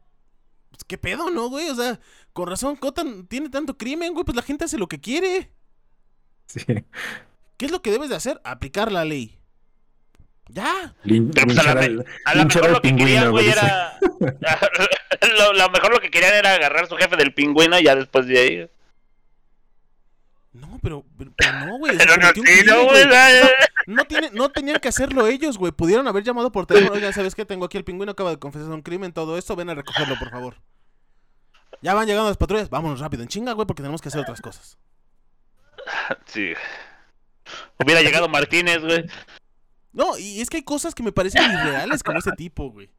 pues, 0.69 0.83
¿qué 0.85 0.97
pedo, 0.97 1.29
no, 1.29 1.49
güey? 1.49 1.69
O 1.69 1.75
sea, 1.75 1.99
con 2.33 2.47
razón, 2.47 2.75
Cotan 2.75 3.27
tiene 3.27 3.49
tanto 3.49 3.77
crimen, 3.77 4.13
güey, 4.13 4.25
pues 4.25 4.35
la 4.35 4.41
gente 4.41 4.65
hace 4.65 4.77
lo 4.77 4.87
que 4.87 4.99
quiere. 4.99 5.51
Sí. 6.47 6.63
¿Qué 7.57 7.65
es 7.65 7.71
lo 7.71 7.81
que 7.81 7.91
debes 7.91 8.09
de 8.09 8.15
hacer? 8.15 8.41
Aplicar 8.43 8.91
la 8.91 9.05
ley. 9.05 9.39
Ya. 10.47 10.93
Lin- 11.03 11.31
Pero 11.33 11.47
pues 11.47 11.59
a 11.59 11.73
la, 11.75 11.81
linchar 11.81 12.05
a 12.25 12.35
la 12.35 12.45
mejor 12.45 12.71
lo 12.71 12.81
que 12.81 12.95
querían, 12.95 13.07
pingüino, 13.07 13.31
güey, 13.31 13.45
dice. 13.45 13.59
era... 13.59 13.99
lo, 15.37 15.53
lo 15.53 15.69
mejor 15.69 15.91
lo 15.93 15.99
que 15.99 16.11
querían 16.11 16.33
era 16.35 16.53
agarrar 16.53 16.83
a 16.83 16.87
su 16.87 16.95
jefe 16.95 17.15
del 17.17 17.33
pingüino 17.33 17.79
y 17.79 17.83
ya 17.83 17.95
después 17.95 18.27
de 18.27 18.39
ahí... 18.39 18.69
No, 20.53 20.79
pero, 20.81 21.03
pero, 21.17 21.31
pero 21.35 21.65
no, 21.65 21.77
güey. 21.79 21.97
Pero 21.97 22.15
no, 22.15 22.27
sí, 22.27 22.41
crimen, 22.41 22.65
no, 22.65 22.83
güey. 22.85 23.03
tiene, 24.07 24.29
no 24.31 24.49
tenían 24.49 24.79
que 24.79 24.87
hacerlo 24.87 25.27
ellos, 25.27 25.57
güey. 25.57 25.73
Pudieron 25.73 26.07
haber 26.07 26.23
llamado 26.23 26.49
por 26.51 26.65
teléfono. 26.65 26.93
Oigan, 26.93 27.11
¿sabes 27.11 27.35
qué? 27.35 27.43
Tengo 27.43 27.65
aquí 27.65 27.77
el 27.77 27.83
pingüino, 27.83 28.13
acaba 28.13 28.29
de 28.29 28.39
confesar 28.39 28.69
un 28.69 28.81
crimen, 28.81 29.11
todo 29.11 29.37
esto. 29.37 29.57
Ven 29.57 29.69
a 29.69 29.75
recogerlo, 29.75 30.17
por 30.17 30.29
favor. 30.29 30.55
Ya 31.81 31.93
van 31.93 32.07
llegando 32.07 32.29
las 32.29 32.37
patrullas. 32.37 32.69
Vámonos 32.69 33.01
rápido, 33.01 33.23
en 33.23 33.27
chinga, 33.27 33.51
güey, 33.51 33.67
porque 33.67 33.81
tenemos 33.83 34.01
que 34.01 34.07
hacer 34.07 34.21
otras 34.21 34.41
cosas. 34.41 34.77
Sí. 36.25 36.53
Hubiera 37.77 38.01
llegado 38.01 38.27
Martínez, 38.27 38.81
güey. 38.81 39.05
No, 39.95 40.17
y 40.17 40.41
es 40.41 40.49
que 40.49 40.57
hay 40.57 40.63
cosas 40.63 40.93
que 40.93 41.01
me 41.03 41.11
parecen 41.13 41.41
irreales 41.43 42.03
como 42.03 42.19
ese 42.19 42.33
tipo, 42.33 42.69
güey. 42.69 42.89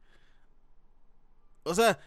O 1.63 1.73
sea. 1.75 1.99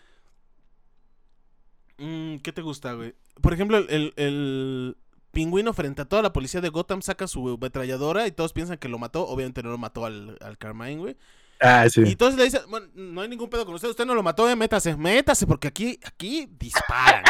mm, 1.99 2.39
¿Qué 2.39 2.53
te 2.53 2.61
gusta, 2.61 2.93
güey? 2.95 3.15
Por 3.41 3.55
ejemplo, 3.55 3.79
el, 3.79 4.13
el- 4.17 4.97
pingüino 5.31 5.73
frente 5.73 6.03
a 6.03 6.07
toda 6.07 6.23
la 6.23 6.33
policía 6.33 6.61
de 6.61 6.71
Gotham 6.71 7.03
saca 7.03 7.29
su 7.29 7.49
ametralladora 7.51 8.27
y 8.27 8.33
todos 8.33 8.53
piensan 8.53 8.79
que 8.79 8.89
lo 8.89 8.99
mató. 8.99 9.29
Obviamente 9.29 9.63
no 9.63 9.71
lo 9.71 9.79
mató 9.79 10.05
al, 10.05 10.37
al 10.41 10.59
Carmine, 10.59 10.97
güey. 10.97 11.17
Ah, 11.61 11.85
Y 11.87 11.91
sí. 11.91 12.01
entonces 12.05 12.37
le 12.37 12.45
dicen, 12.47 12.63
bueno, 12.69 12.89
no 12.95 13.21
hay 13.21 13.29
ningún 13.29 13.49
pedo 13.49 13.65
con 13.65 13.75
usted, 13.77 13.91
usted 13.91 14.07
no 14.07 14.15
lo 14.17 14.25
mató, 14.25 14.51
eh, 14.51 14.57
métase, 14.57 14.97
métase, 14.97 15.47
porque 15.47 15.69
aquí, 15.69 16.01
aquí 16.05 16.49
disparan. 16.59 17.23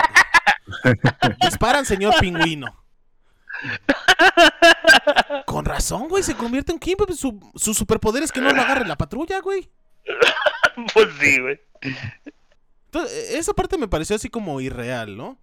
güey. 0.82 0.94
disparan, 1.42 1.84
señor 1.84 2.14
pingüino. 2.20 2.74
Razón, 5.91 6.09
güey, 6.09 6.22
se 6.22 6.36
convierte 6.36 6.72
en 6.72 6.78
Kingpin. 6.78 7.16
Su, 7.16 7.41
su 7.57 7.74
superpoder 7.74 8.22
es 8.22 8.30
que 8.30 8.41
no 8.41 8.53
lo 8.53 8.62
agarre 8.62 8.86
la 8.86 8.97
patrulla, 8.97 9.41
güey. 9.41 9.68
Pues 10.95 11.09
sí, 11.20 11.41
güey. 11.41 11.61
Entonces, 12.86 13.12
e- 13.12 13.38
esa 13.38 13.53
parte 13.53 13.76
me 13.76 13.88
pareció 13.88 14.16
así 14.16 14.30
como 14.30 14.61
irreal, 14.61 15.16
¿no? 15.16 15.36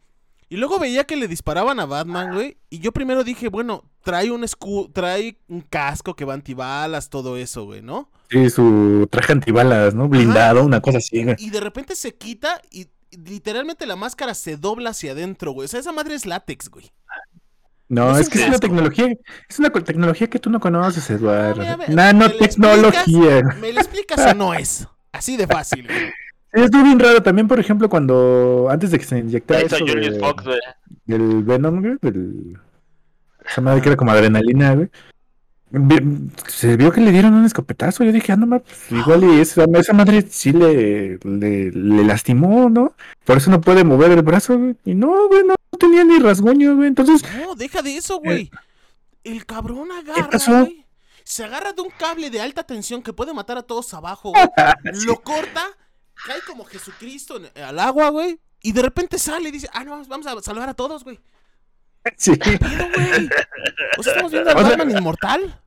Y 0.50 0.56
luego 0.56 0.80
veía 0.80 1.04
que 1.04 1.18
le 1.18 1.28
disparaban 1.28 1.80
a 1.80 1.86
Batman, 1.86 2.34
güey. 2.34 2.58
Y 2.70 2.80
yo 2.80 2.92
primero 2.94 3.24
dije, 3.26 3.50
bueno, 3.50 3.84
trae 4.04 4.32
un 4.32 4.44
escudo, 4.46 4.90
trae 4.90 5.38
un 5.50 5.62
casco 5.62 6.16
que 6.16 6.24
va 6.26 6.34
antibalas, 6.34 7.10
todo 7.10 7.36
eso, 7.38 7.66
güey, 7.66 7.82
¿no? 7.82 8.10
Sí, 8.32 8.50
su 8.50 9.08
traje 9.12 9.34
antibalas, 9.34 9.94
¿no? 9.94 10.08
Blindado, 10.08 10.64
una 10.64 10.82
cosa 10.82 11.00
así, 11.00 11.24
güey. 11.24 11.36
Y 11.40 11.50
de 11.50 11.60
repente 11.60 11.96
se 11.96 12.16
quita 12.16 12.62
y 12.72 12.88
y 13.10 13.18
literalmente 13.18 13.86
la 13.86 13.96
máscara 13.96 14.34
se 14.34 14.58
dobla 14.58 14.90
hacia 14.90 15.14
adentro, 15.14 15.52
güey. 15.52 15.66
O 15.66 15.68
sea, 15.68 15.80
esa 15.80 15.92
madre 15.92 16.16
es 16.16 16.26
látex, 16.26 16.70
güey. 16.70 16.92
No, 17.90 18.18
Es 18.18 18.30
que 18.30 18.40
es 18.42 18.48
una 18.48 18.60
tecnología, 18.60 19.08
es 19.48 19.60
una 19.60 19.70
tecnología 19.70 20.28
que 20.28 20.40
tú 20.40 20.50
no 20.50 20.60
conoces, 20.60 21.10
Eduardo. 21.10 21.62
A 21.62 21.64
ver, 21.64 21.68
a 21.70 21.78
ver, 21.78 21.90
¿me 21.90 21.96
Nanotecnología. 21.96 23.42
¿Me 23.62 23.72
lo 23.74 23.80
explicas 23.80 24.20
o 24.32 24.34
no 24.36 24.54
es? 24.54 24.88
Así 25.12 25.38
de 25.38 25.48
fácil, 25.48 25.86
güey. 25.88 26.12
Es 26.54 26.72
muy 26.72 26.84
bien 26.84 26.98
raro 27.00 27.22
también, 27.22 27.48
por 27.48 27.60
ejemplo, 27.60 27.88
cuando 27.90 28.68
antes 28.72 28.90
de 28.90 28.98
que 28.98 29.06
se 29.06 29.20
inyectara 29.20 29.60
eso 29.62 29.84
de- 29.84 30.18
Fox, 30.20 30.46
güey. 30.46 30.58
del 31.06 31.44
Venom, 31.44 31.82
güey, 31.82 31.98
del... 32.02 32.58
Esa 33.46 33.62
madre 33.62 33.82
que 33.82 33.90
era 33.90 33.96
como 33.98 34.12
adrenalina, 34.12 34.74
güey. 34.74 34.90
Se 36.48 36.78
vio 36.78 36.92
que 36.92 37.02
le 37.02 37.12
dieron 37.12 37.34
un 37.34 37.46
escopetazo. 37.46 38.04
Yo 38.04 38.12
dije, 38.12 38.32
ah, 38.32 38.36
no, 38.38 38.48
pues, 38.48 38.64
igual 38.92 39.24
y 39.26 39.40
esa, 39.40 39.66
esa 39.76 39.94
madre 39.94 40.26
sí 40.30 40.52
le, 40.54 41.18
le, 41.24 41.72
le 41.72 42.04
lastimó, 42.04 42.70
¿no? 42.70 42.96
Por 43.26 43.38
eso 43.38 43.52
no 43.52 43.60
puede 43.60 43.84
mover 43.84 44.12
el 44.12 44.22
brazo, 44.22 44.58
güey. 44.58 44.76
Y 44.86 44.96
no, 44.96 45.28
güey, 45.28 45.44
no 45.44 45.56
tenía 45.78 46.04
ni 46.04 46.20
rasguño, 46.20 46.76
güey. 46.76 46.88
Entonces, 46.88 47.22
No, 47.38 47.56
deja 47.56 47.82
de 47.82 47.98
eso, 47.98 48.20
güey. 48.20 48.50
El 49.24 49.46
cabrón 49.46 49.90
agarra, 49.92 50.40
güey. 50.62 50.86
Se 51.26 51.44
agarra 51.44 51.74
de 51.74 51.82
un 51.82 51.90
cable 52.00 52.30
de 52.30 52.40
alta 52.40 52.64
tensión 52.64 53.04
que 53.04 53.12
puede 53.12 53.34
matar 53.34 53.58
a 53.58 53.64
todos 53.64 53.94
abajo, 53.94 54.32
güey. 54.32 54.46
Lo 55.06 55.22
corta, 55.22 55.66
cae 56.26 56.40
como 56.48 56.64
Jesucristo 56.64 57.36
en- 57.38 57.62
al 57.64 57.80
agua, 57.80 58.10
güey. 58.10 58.40
Y 58.62 58.72
de 58.72 58.82
repente 58.82 59.20
sale 59.20 59.50
y 59.50 59.52
dice, 59.52 59.70
ah, 59.74 59.84
no, 59.84 60.02
vamos 60.08 60.26
a 60.28 60.42
salvar 60.42 60.70
a 60.70 60.74
todos, 60.74 61.04
güey. 61.04 61.20
sí. 62.18 62.38
¿Qué 62.38 62.58
pedo, 62.58 62.70
güey? 62.96 63.30
O 63.98 64.04
sea, 64.04 64.14
estamos 64.14 64.32
viendo 64.32 64.50
al 64.52 64.58
O 64.58 64.60
sea- 64.62 64.70
Batman 64.78 64.98
inmortal. 64.98 65.60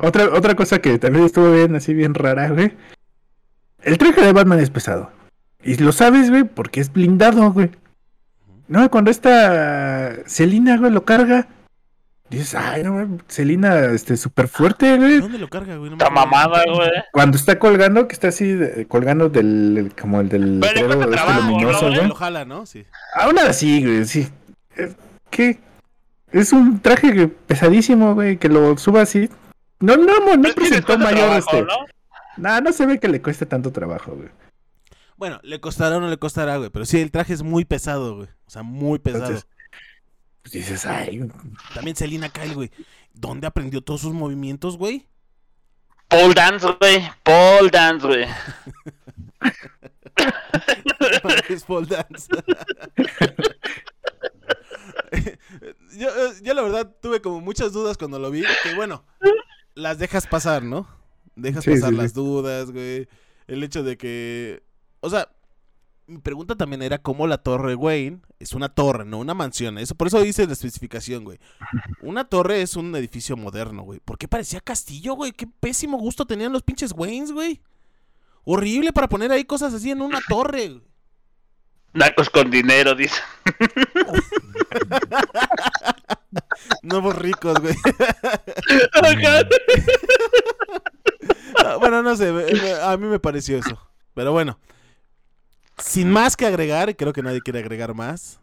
Otra, 0.00 0.24
otra 0.32 0.54
cosa 0.54 0.80
que 0.80 0.98
también 0.98 1.24
estuvo 1.24 1.50
bien, 1.50 1.74
así 1.74 1.92
bien 1.92 2.14
rara, 2.14 2.48
güey. 2.50 2.72
El 3.82 3.98
traje 3.98 4.20
de 4.20 4.32
Batman 4.32 4.60
es 4.60 4.70
pesado. 4.70 5.10
Y 5.64 5.76
lo 5.76 5.90
sabes, 5.92 6.30
güey, 6.30 6.44
porque 6.44 6.80
es 6.80 6.92
blindado, 6.92 7.50
güey. 7.52 7.70
No, 8.68 8.88
cuando 8.90 9.10
esta 9.10 10.14
Celina, 10.26 10.76
güey, 10.78 10.92
lo 10.92 11.04
carga. 11.04 11.48
Dices, 12.30 12.54
ay, 12.54 12.82
no, 12.84 12.92
güey, 12.94 13.06
Celina, 13.28 13.76
este, 13.86 14.16
súper 14.16 14.48
fuerte, 14.48 14.96
güey. 14.96 15.20
¿Dónde 15.20 15.38
lo 15.38 15.48
carga, 15.48 15.76
güey? 15.76 15.90
No 15.90 15.96
Está 15.96 16.08
mamada, 16.10 16.62
güey. 16.72 16.90
Cuando 17.12 17.36
está 17.36 17.58
colgando, 17.58 18.06
que 18.08 18.14
está 18.14 18.28
así, 18.28 18.52
de- 18.52 18.86
colgando 18.86 19.28
del, 19.28 19.76
el- 19.78 19.94
como 19.94 20.20
el 20.20 20.28
del 20.28 20.58
Pero 20.62 20.90
este 20.92 21.06
trabajo, 21.08 21.50
luminoso, 21.50 21.90
¿no, 21.90 21.94
güey. 21.96 22.08
Lo 22.08 22.14
jala, 22.14 22.44
¿no? 22.44 22.64
Sí. 22.66 22.86
Aún 23.16 23.38
así, 23.40 23.82
güey, 23.84 24.04
sí. 24.06 24.28
Eh, 24.76 24.94
¿Qué? 25.28 25.58
Es 26.32 26.52
un 26.52 26.80
traje 26.80 27.28
pesadísimo, 27.28 28.14
güey, 28.14 28.38
que 28.38 28.48
lo 28.48 28.76
suba 28.78 29.02
así. 29.02 29.28
No, 29.80 29.96
no, 29.96 30.20
no, 30.20 30.36
no 30.36 30.54
presentó 30.54 30.98
mayor 30.98 31.38
este. 31.38 31.66
¿no? 32.36 32.60
no 32.60 32.72
se 32.72 32.86
ve 32.86 32.98
que 32.98 33.08
le 33.08 33.20
cueste 33.20 33.46
tanto 33.46 33.72
trabajo, 33.72 34.12
güey. 34.12 34.30
Bueno, 35.16 35.40
le 35.42 35.60
costará 35.60 35.98
o 35.98 36.00
no 36.00 36.08
le 36.08 36.16
costará, 36.16 36.56
güey. 36.56 36.70
Pero 36.70 36.86
sí, 36.86 37.00
el 37.00 37.10
traje 37.10 37.34
es 37.34 37.42
muy 37.42 37.64
pesado, 37.64 38.16
güey. 38.16 38.28
O 38.46 38.50
sea, 38.50 38.62
muy 38.62 38.98
pesado. 38.98 39.38
pues 40.42 40.52
dices, 40.52 40.86
ay. 40.86 41.28
También 41.74 41.96
Selina 41.96 42.30
Kyle, 42.30 42.54
güey. 42.54 42.70
¿Dónde 43.12 43.46
aprendió 43.46 43.82
todos 43.82 44.00
sus 44.00 44.14
movimientos, 44.14 44.78
güey? 44.78 45.06
Paul 46.08 46.34
Dance, 46.34 46.66
güey. 46.80 47.02
Paul 47.22 47.70
Dance, 47.70 48.06
güey. 48.06 48.26
es 51.48 51.64
Paul 51.64 51.86
Dance. 51.86 52.28
yo, 55.98 56.08
yo, 56.42 56.54
la 56.54 56.62
verdad 56.62 56.96
tuve 57.00 57.20
como 57.20 57.40
muchas 57.40 57.72
dudas 57.72 57.98
cuando 57.98 58.18
lo 58.18 58.30
vi. 58.30 58.42
Que 58.62 58.74
bueno, 58.74 59.04
las 59.74 59.98
dejas 59.98 60.26
pasar, 60.26 60.62
¿no? 60.62 60.88
Dejas 61.36 61.64
pasar 61.64 61.92
las 61.92 62.14
dudas, 62.14 62.70
güey. 62.70 63.08
El 63.46 63.62
hecho 63.62 63.82
de 63.82 63.96
que. 63.96 64.62
O 65.00 65.10
sea, 65.10 65.28
mi 66.06 66.18
pregunta 66.18 66.56
también 66.56 66.82
era 66.82 66.98
cómo 66.98 67.26
la 67.26 67.38
torre 67.38 67.74
Wayne 67.74 68.20
es 68.38 68.52
una 68.52 68.68
torre, 68.68 69.04
no 69.04 69.18
una 69.18 69.34
mansión. 69.34 69.78
Eso, 69.78 69.94
por 69.94 70.08
eso 70.08 70.20
dice 70.20 70.46
la 70.46 70.52
especificación, 70.52 71.24
güey. 71.24 71.38
Una 72.02 72.24
torre 72.24 72.62
es 72.62 72.76
un 72.76 72.94
edificio 72.96 73.36
moderno, 73.36 73.82
güey. 73.82 74.00
¿Por 74.00 74.18
qué 74.18 74.28
parecía 74.28 74.60
castillo, 74.60 75.14
güey? 75.14 75.32
Qué 75.32 75.46
pésimo 75.46 75.98
gusto 75.98 76.26
tenían 76.26 76.52
los 76.52 76.62
pinches 76.62 76.92
Waynes, 76.94 77.32
güey. 77.32 77.60
Horrible 78.44 78.92
para 78.92 79.08
poner 79.08 79.30
ahí 79.30 79.44
cosas 79.44 79.72
así 79.74 79.90
en 79.90 80.02
una 80.02 80.20
torre. 80.28 80.80
Nacos 81.94 82.30
con 82.30 82.50
dinero, 82.50 82.94
dice. 82.94 83.20
Nuevos 86.82 87.16
ricos, 87.16 87.58
güey. 87.60 87.74
bueno, 91.80 92.02
no 92.02 92.16
sé, 92.16 92.32
a 92.82 92.96
mí 92.96 93.06
me 93.06 93.20
pareció 93.20 93.58
eso. 93.58 93.78
Pero 94.14 94.32
bueno, 94.32 94.58
sin 95.78 96.10
más 96.10 96.36
que 96.36 96.46
agregar, 96.46 96.96
creo 96.96 97.12
que 97.12 97.22
nadie 97.22 97.40
quiere 97.40 97.60
agregar 97.60 97.94
más. 97.94 98.40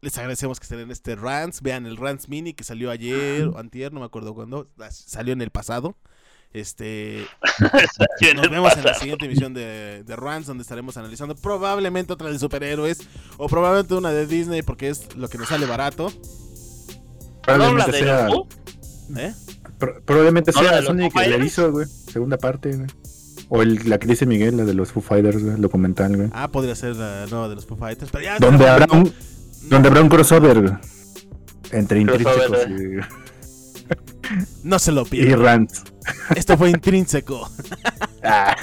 Les 0.00 0.16
agradecemos 0.18 0.58
que 0.58 0.64
estén 0.64 0.80
en 0.80 0.90
este 0.90 1.14
Rants. 1.14 1.62
Vean 1.62 1.86
el 1.86 1.96
Rants 1.96 2.28
Mini 2.28 2.54
que 2.54 2.64
salió 2.64 2.90
ayer 2.90 3.46
o 3.46 3.58
antier, 3.58 3.92
no 3.92 4.00
me 4.00 4.06
acuerdo 4.06 4.34
cuándo. 4.34 4.68
Salió 4.90 5.32
en 5.32 5.42
el 5.42 5.50
pasado. 5.50 5.96
Este 6.52 7.24
nos 8.36 8.50
vemos 8.50 8.76
en 8.76 8.84
la 8.84 8.94
siguiente 8.94 9.24
emisión 9.24 9.54
de, 9.54 10.04
de 10.04 10.16
Rants, 10.16 10.46
donde 10.46 10.62
estaremos 10.62 10.96
analizando 10.98 11.34
probablemente 11.34 12.12
otra 12.12 12.30
de 12.30 12.38
superhéroes 12.38 13.08
o 13.38 13.48
probablemente 13.48 13.94
una 13.94 14.10
de 14.10 14.26
Disney 14.26 14.60
porque 14.62 14.90
es 14.90 15.16
lo 15.16 15.28
que 15.28 15.38
nos 15.38 15.48
sale 15.48 15.64
barato. 15.64 16.12
Probablemente 17.42 17.92
sea. 17.92 18.28
¿Eh? 19.16 19.34
probablemente 20.04 20.52
sea 20.52 20.82
Sonic 20.82 21.12
que 21.12 21.28
le 21.28 21.44
hizo, 21.44 21.72
güey. 21.72 21.86
Segunda 21.86 22.36
parte, 22.36 22.76
güey. 22.76 22.88
O 23.48 23.62
el, 23.62 23.88
la 23.88 23.98
que 23.98 24.06
dice 24.06 24.24
Miguel, 24.26 24.56
la 24.56 24.64
de 24.64 24.74
los 24.74 24.92
Foo 24.92 25.02
Fighters, 25.02 25.42
güey, 25.42 25.56
el 25.56 25.60
documental, 25.60 26.16
güey. 26.16 26.28
Ah, 26.32 26.48
podría 26.48 26.74
ser 26.74 26.96
la 26.96 27.26
nueva 27.26 27.48
de 27.48 27.56
los 27.56 27.66
Foo 27.66 27.76
Fighters. 27.76 28.10
Pero 28.10 28.24
ya 28.24 28.38
donde, 28.38 28.68
habrá 28.68 28.86
un, 28.92 29.12
donde 29.68 29.88
habrá 29.88 30.00
un 30.00 30.08
crossover 30.08 30.78
entre 31.70 32.00
intrínsecos 32.00 32.66
y... 32.68 33.31
No 34.62 34.78
se 34.78 34.92
lo 34.92 35.04
pierdan. 35.04 35.40
Y 35.40 35.42
Rant. 35.42 35.72
Esto 36.36 36.56
fue 36.56 36.70
intrínseco. 36.70 37.50
ah. 38.22 38.56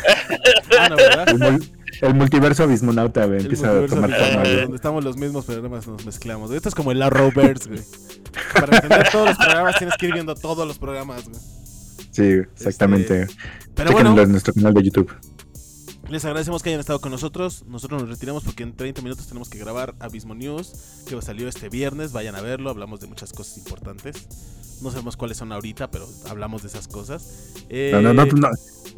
ah 0.79 0.89
no, 0.89 0.95
¿verdad? 0.95 1.59
El, 2.01 2.13
multiverso 2.13 2.63
abismonauta, 2.63 3.25
güey. 3.25 3.41
Empieza 3.41 3.71
a 3.71 3.85
tomar 3.85 4.11
forma, 4.11 4.49
Donde 4.49 4.75
estamos 4.75 5.03
los 5.03 5.17
mismos, 5.17 5.45
pero 5.45 5.61
nada 5.61 5.75
más 5.75 5.87
nos 5.87 6.05
mezclamos. 6.05 6.51
Esto 6.51 6.69
es 6.69 6.75
como 6.75 6.91
el 6.91 7.01
Arrowverse, 7.01 7.69
güey. 7.69 7.81
Para 8.53 8.77
entender 8.77 9.09
todos 9.11 9.27
los 9.29 9.37
programas 9.37 9.77
tienes 9.77 9.97
que 9.97 10.07
ir 10.07 10.13
viendo 10.13 10.35
todos 10.35 10.67
los 10.67 10.77
programas, 10.77 11.25
güey. 11.25 11.39
Sí, 12.11 12.23
exactamente. 12.55 13.23
Este, 13.23 13.35
pero 13.75 13.91
bueno, 13.91 14.19
en 14.19 14.31
nuestro 14.31 14.53
canal 14.53 14.73
de 14.73 14.83
YouTube. 14.83 15.11
Les 16.09 16.25
agradecemos 16.25 16.63
que 16.63 16.69
hayan 16.69 16.79
estado 16.79 16.99
con 16.99 17.11
nosotros. 17.11 17.65
Nosotros 17.67 18.01
nos 18.01 18.09
retiramos 18.09 18.43
porque 18.43 18.63
en 18.63 18.75
30 18.75 19.03
minutos 19.03 19.27
tenemos 19.27 19.47
que 19.47 19.59
grabar 19.59 19.93
Abismo 19.99 20.33
News, 20.33 21.03
que 21.07 21.21
salió 21.21 21.47
este 21.47 21.69
viernes. 21.69 22.13
Vayan 22.13 22.35
a 22.35 22.41
verlo, 22.41 22.71
hablamos 22.71 22.99
de 22.99 23.05
muchas 23.05 23.31
cosas 23.31 23.59
importantes. 23.59 24.27
No 24.81 24.91
sabemos 24.91 25.17
cuáles 25.17 25.37
son 25.37 25.51
ahorita, 25.51 25.91
pero 25.91 26.07
hablamos 26.29 26.61
de 26.61 26.69
esas 26.69 26.87
cosas. 26.87 27.53
No, 27.69 28.01
no, 28.01 28.13
no, 28.13 28.23
eh, 28.23 28.31
no, 28.33 28.49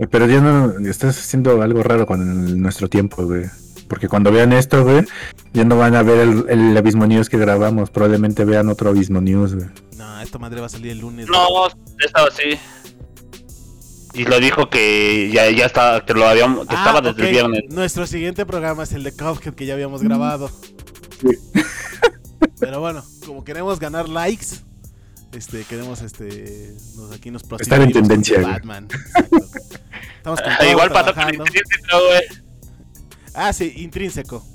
Pero 0.10 0.28
ya 0.28 0.42
no 0.42 0.78
estás 0.88 1.18
haciendo 1.18 1.62
algo 1.62 1.82
raro 1.84 2.06
con 2.06 2.62
nuestro 2.62 2.88
tiempo, 2.88 3.26
güey. 3.26 3.46
Porque 3.88 4.08
cuando 4.08 4.32
vean 4.32 4.54
esto, 4.54 4.84
güey, 4.84 5.06
ya 5.54 5.66
no 5.66 5.78
van 5.78 5.96
a 5.96 6.04
ver 6.04 6.46
el, 6.48 6.78
Abismo 6.78 7.08
News 7.08 7.30
que 7.30 7.38
grabamos. 7.38 7.90
Probablemente 7.90 8.46
vean 8.46 8.70
otro 8.70 8.90
Abismo 8.90 9.20
News, 9.20 9.56
güey. 9.56 9.68
No, 9.98 10.22
esta 10.22 10.40
madre 10.40 10.62
va 10.62 10.68
a 10.68 10.70
salir 10.70 10.92
el 10.92 11.00
lunes. 11.00 11.28
No, 11.28 11.68
estaba 12.00 12.28
así. 12.28 12.58
Y 14.14 14.26
lo 14.26 14.40
dijo 14.40 14.70
que 14.70 15.30
ya, 15.34 15.50
ya 15.50 15.66
estaba, 15.66 16.06
que 16.06 16.14
lo 16.14 16.26
habíamos, 16.26 16.68
que 16.68 16.76
ah, 16.76 16.80
estaba 16.80 17.02
desde 17.02 17.28
el 17.28 17.32
viernes. 17.32 17.64
Nuestro 17.70 18.06
siguiente 18.06 18.46
programa 18.46 18.84
es 18.84 18.94
el 18.94 19.04
de 19.04 19.14
Cuphead 19.14 19.54
que 19.56 19.66
ya 19.66 19.74
habíamos 19.74 20.04
grabado. 20.04 20.50
Sí. 21.22 21.38
Pero 22.60 22.80
bueno, 22.80 23.04
como 23.26 23.44
queremos 23.44 23.80
ganar 23.80 24.08
likes, 24.08 24.48
este, 25.34 25.64
queremos 25.64 26.02
este, 26.02 26.74
nos, 26.96 27.12
aquí 27.12 27.32
nos 27.32 27.44
Estar 27.60 27.82
en 27.82 27.92
tendencia. 27.92 28.42
Batman. 28.42 28.88
Estamos 30.18 30.42
con 30.42 30.68
Igual 30.70 30.92
para 30.92 31.12
intrínseco, 31.32 31.98
güey. 32.08 32.44
Ah, 33.34 33.54
sí, 33.54 33.74
intrínseco. 33.78 34.46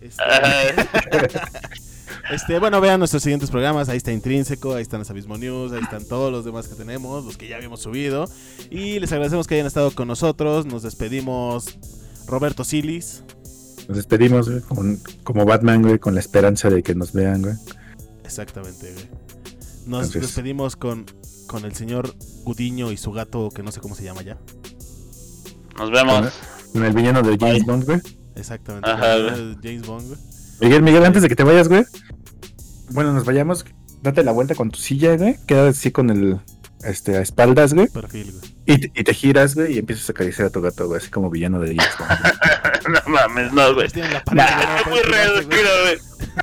Este... 0.00 0.22
Este, 2.30 2.58
bueno, 2.58 2.80
vean 2.80 2.98
nuestros 2.98 3.22
siguientes 3.22 3.50
programas. 3.50 3.88
Ahí 3.88 3.96
está 3.96 4.12
Intrínseco, 4.12 4.74
ahí 4.74 4.82
están 4.82 5.00
los 5.00 5.10
Abismo 5.10 5.36
News, 5.36 5.72
ahí 5.72 5.80
están 5.82 6.04
todos 6.06 6.30
los 6.30 6.44
demás 6.44 6.68
que 6.68 6.74
tenemos, 6.74 7.24
los 7.24 7.36
que 7.36 7.48
ya 7.48 7.56
habíamos 7.56 7.80
subido. 7.80 8.26
Y 8.70 9.00
les 9.00 9.12
agradecemos 9.12 9.46
que 9.46 9.54
hayan 9.56 9.66
estado 9.66 9.90
con 9.90 10.08
nosotros. 10.08 10.66
Nos 10.66 10.82
despedimos, 10.82 11.78
Roberto 12.26 12.64
Silis. 12.64 13.22
Nos 13.88 13.96
despedimos, 13.96 14.48
como 15.24 15.44
Batman, 15.44 15.82
güey, 15.82 15.98
con 15.98 16.14
la 16.14 16.20
esperanza 16.20 16.70
de 16.70 16.82
que 16.82 16.94
nos 16.94 17.12
vean, 17.12 17.42
güey. 17.42 17.54
Exactamente, 18.24 18.92
güey. 18.92 19.21
Nos 19.86 20.12
despedimos 20.12 20.76
con, 20.76 21.06
con 21.46 21.64
el 21.64 21.74
señor 21.74 22.14
Gudiño 22.44 22.92
y 22.92 22.96
su 22.96 23.12
gato, 23.12 23.50
que 23.50 23.62
no 23.62 23.72
sé 23.72 23.80
cómo 23.80 23.94
se 23.94 24.04
llama 24.04 24.22
ya. 24.22 24.38
Nos 25.76 25.90
vemos. 25.90 26.32
Con 26.72 26.84
el 26.84 26.92
villano 26.92 27.22
de 27.22 27.36
James 27.38 27.64
Bond, 27.64 27.84
güey. 27.84 28.00
Exactamente. 28.36 28.88
James 29.62 29.86
Bond, 29.86 30.08
güey. 30.08 30.18
Miguel, 30.60 30.82
Miguel, 30.82 31.04
antes 31.04 31.22
de 31.22 31.28
que 31.28 31.36
te 31.36 31.44
vayas, 31.44 31.68
güey. 31.68 31.84
Bueno, 32.90 33.12
nos 33.12 33.24
vayamos. 33.24 33.64
Date 34.02 34.22
la 34.24 34.32
vuelta 34.32 34.54
con 34.54 34.70
tu 34.70 34.78
silla, 34.78 35.16
güey. 35.16 35.36
Queda 35.46 35.68
así 35.68 35.90
con 35.90 36.10
el. 36.10 36.40
Este, 36.84 37.16
a 37.16 37.20
espaldas, 37.20 37.74
güey. 37.74 37.88
Güey. 37.88 38.26
Y, 38.66 39.00
y, 39.00 39.04
te 39.04 39.14
giras, 39.14 39.54
güey, 39.54 39.74
y 39.74 39.78
empiezas 39.78 40.08
a 40.08 40.12
acariciar 40.12 40.48
a 40.48 40.50
tu 40.50 40.60
gato, 40.60 40.86
güey, 40.86 40.98
así 40.98 41.10
como 41.10 41.30
villano 41.30 41.60
de 41.60 41.74
James 41.76 41.94
no 42.88 43.12
mames, 43.12 43.52
no, 43.52 43.74
güey. 43.74 43.88
Nah, 44.32 44.84
muy 44.88 45.00
reducido, 45.00 45.70
güey. 45.82 45.98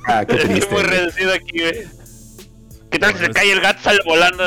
Ah, 0.06 0.24
qué 0.26 0.36
triste. 0.36 0.70
muy 0.70 0.82
reducido 0.82 1.32
aquí, 1.32 1.58
güey. 1.58 1.99
¿Qué 2.90 2.98
tal 2.98 3.14
si 3.14 3.24
se 3.24 3.30
cae 3.30 3.52
el 3.52 3.60
gato, 3.60 3.80
sale 3.82 4.00
volando? 4.04 4.44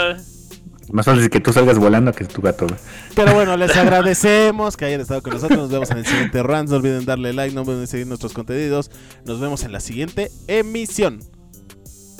Más 0.91 1.05
fácil 1.05 1.29
que 1.29 1.39
tú 1.39 1.53
salgas 1.53 1.79
volando 1.79 2.11
que 2.11 2.25
tu 2.25 2.41
gato. 2.41 2.67
Pero 3.15 3.33
bueno, 3.33 3.57
les 3.57 3.75
agradecemos 3.77 4.77
que 4.77 4.85
hayan 4.85 5.01
estado 5.01 5.21
con 5.23 5.33
nosotros. 5.33 5.57
Nos 5.57 5.71
vemos 5.71 5.89
en 5.91 5.97
el 5.97 6.05
siguiente 6.05 6.43
run. 6.43 6.65
No 6.65 6.75
olviden 6.75 7.05
darle 7.05 7.33
like, 7.33 7.55
no 7.55 7.61
olviden 7.61 7.87
seguir 7.87 8.07
nuestros 8.07 8.33
contenidos. 8.33 8.91
Nos 9.25 9.39
vemos 9.39 9.63
en 9.63 9.71
la 9.71 9.79
siguiente 9.79 10.29
emisión. 10.47 11.19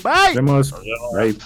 Bye. 0.03 0.34
Nos 0.34 0.36
vemos. 0.36 0.76
Bye. 1.15 1.38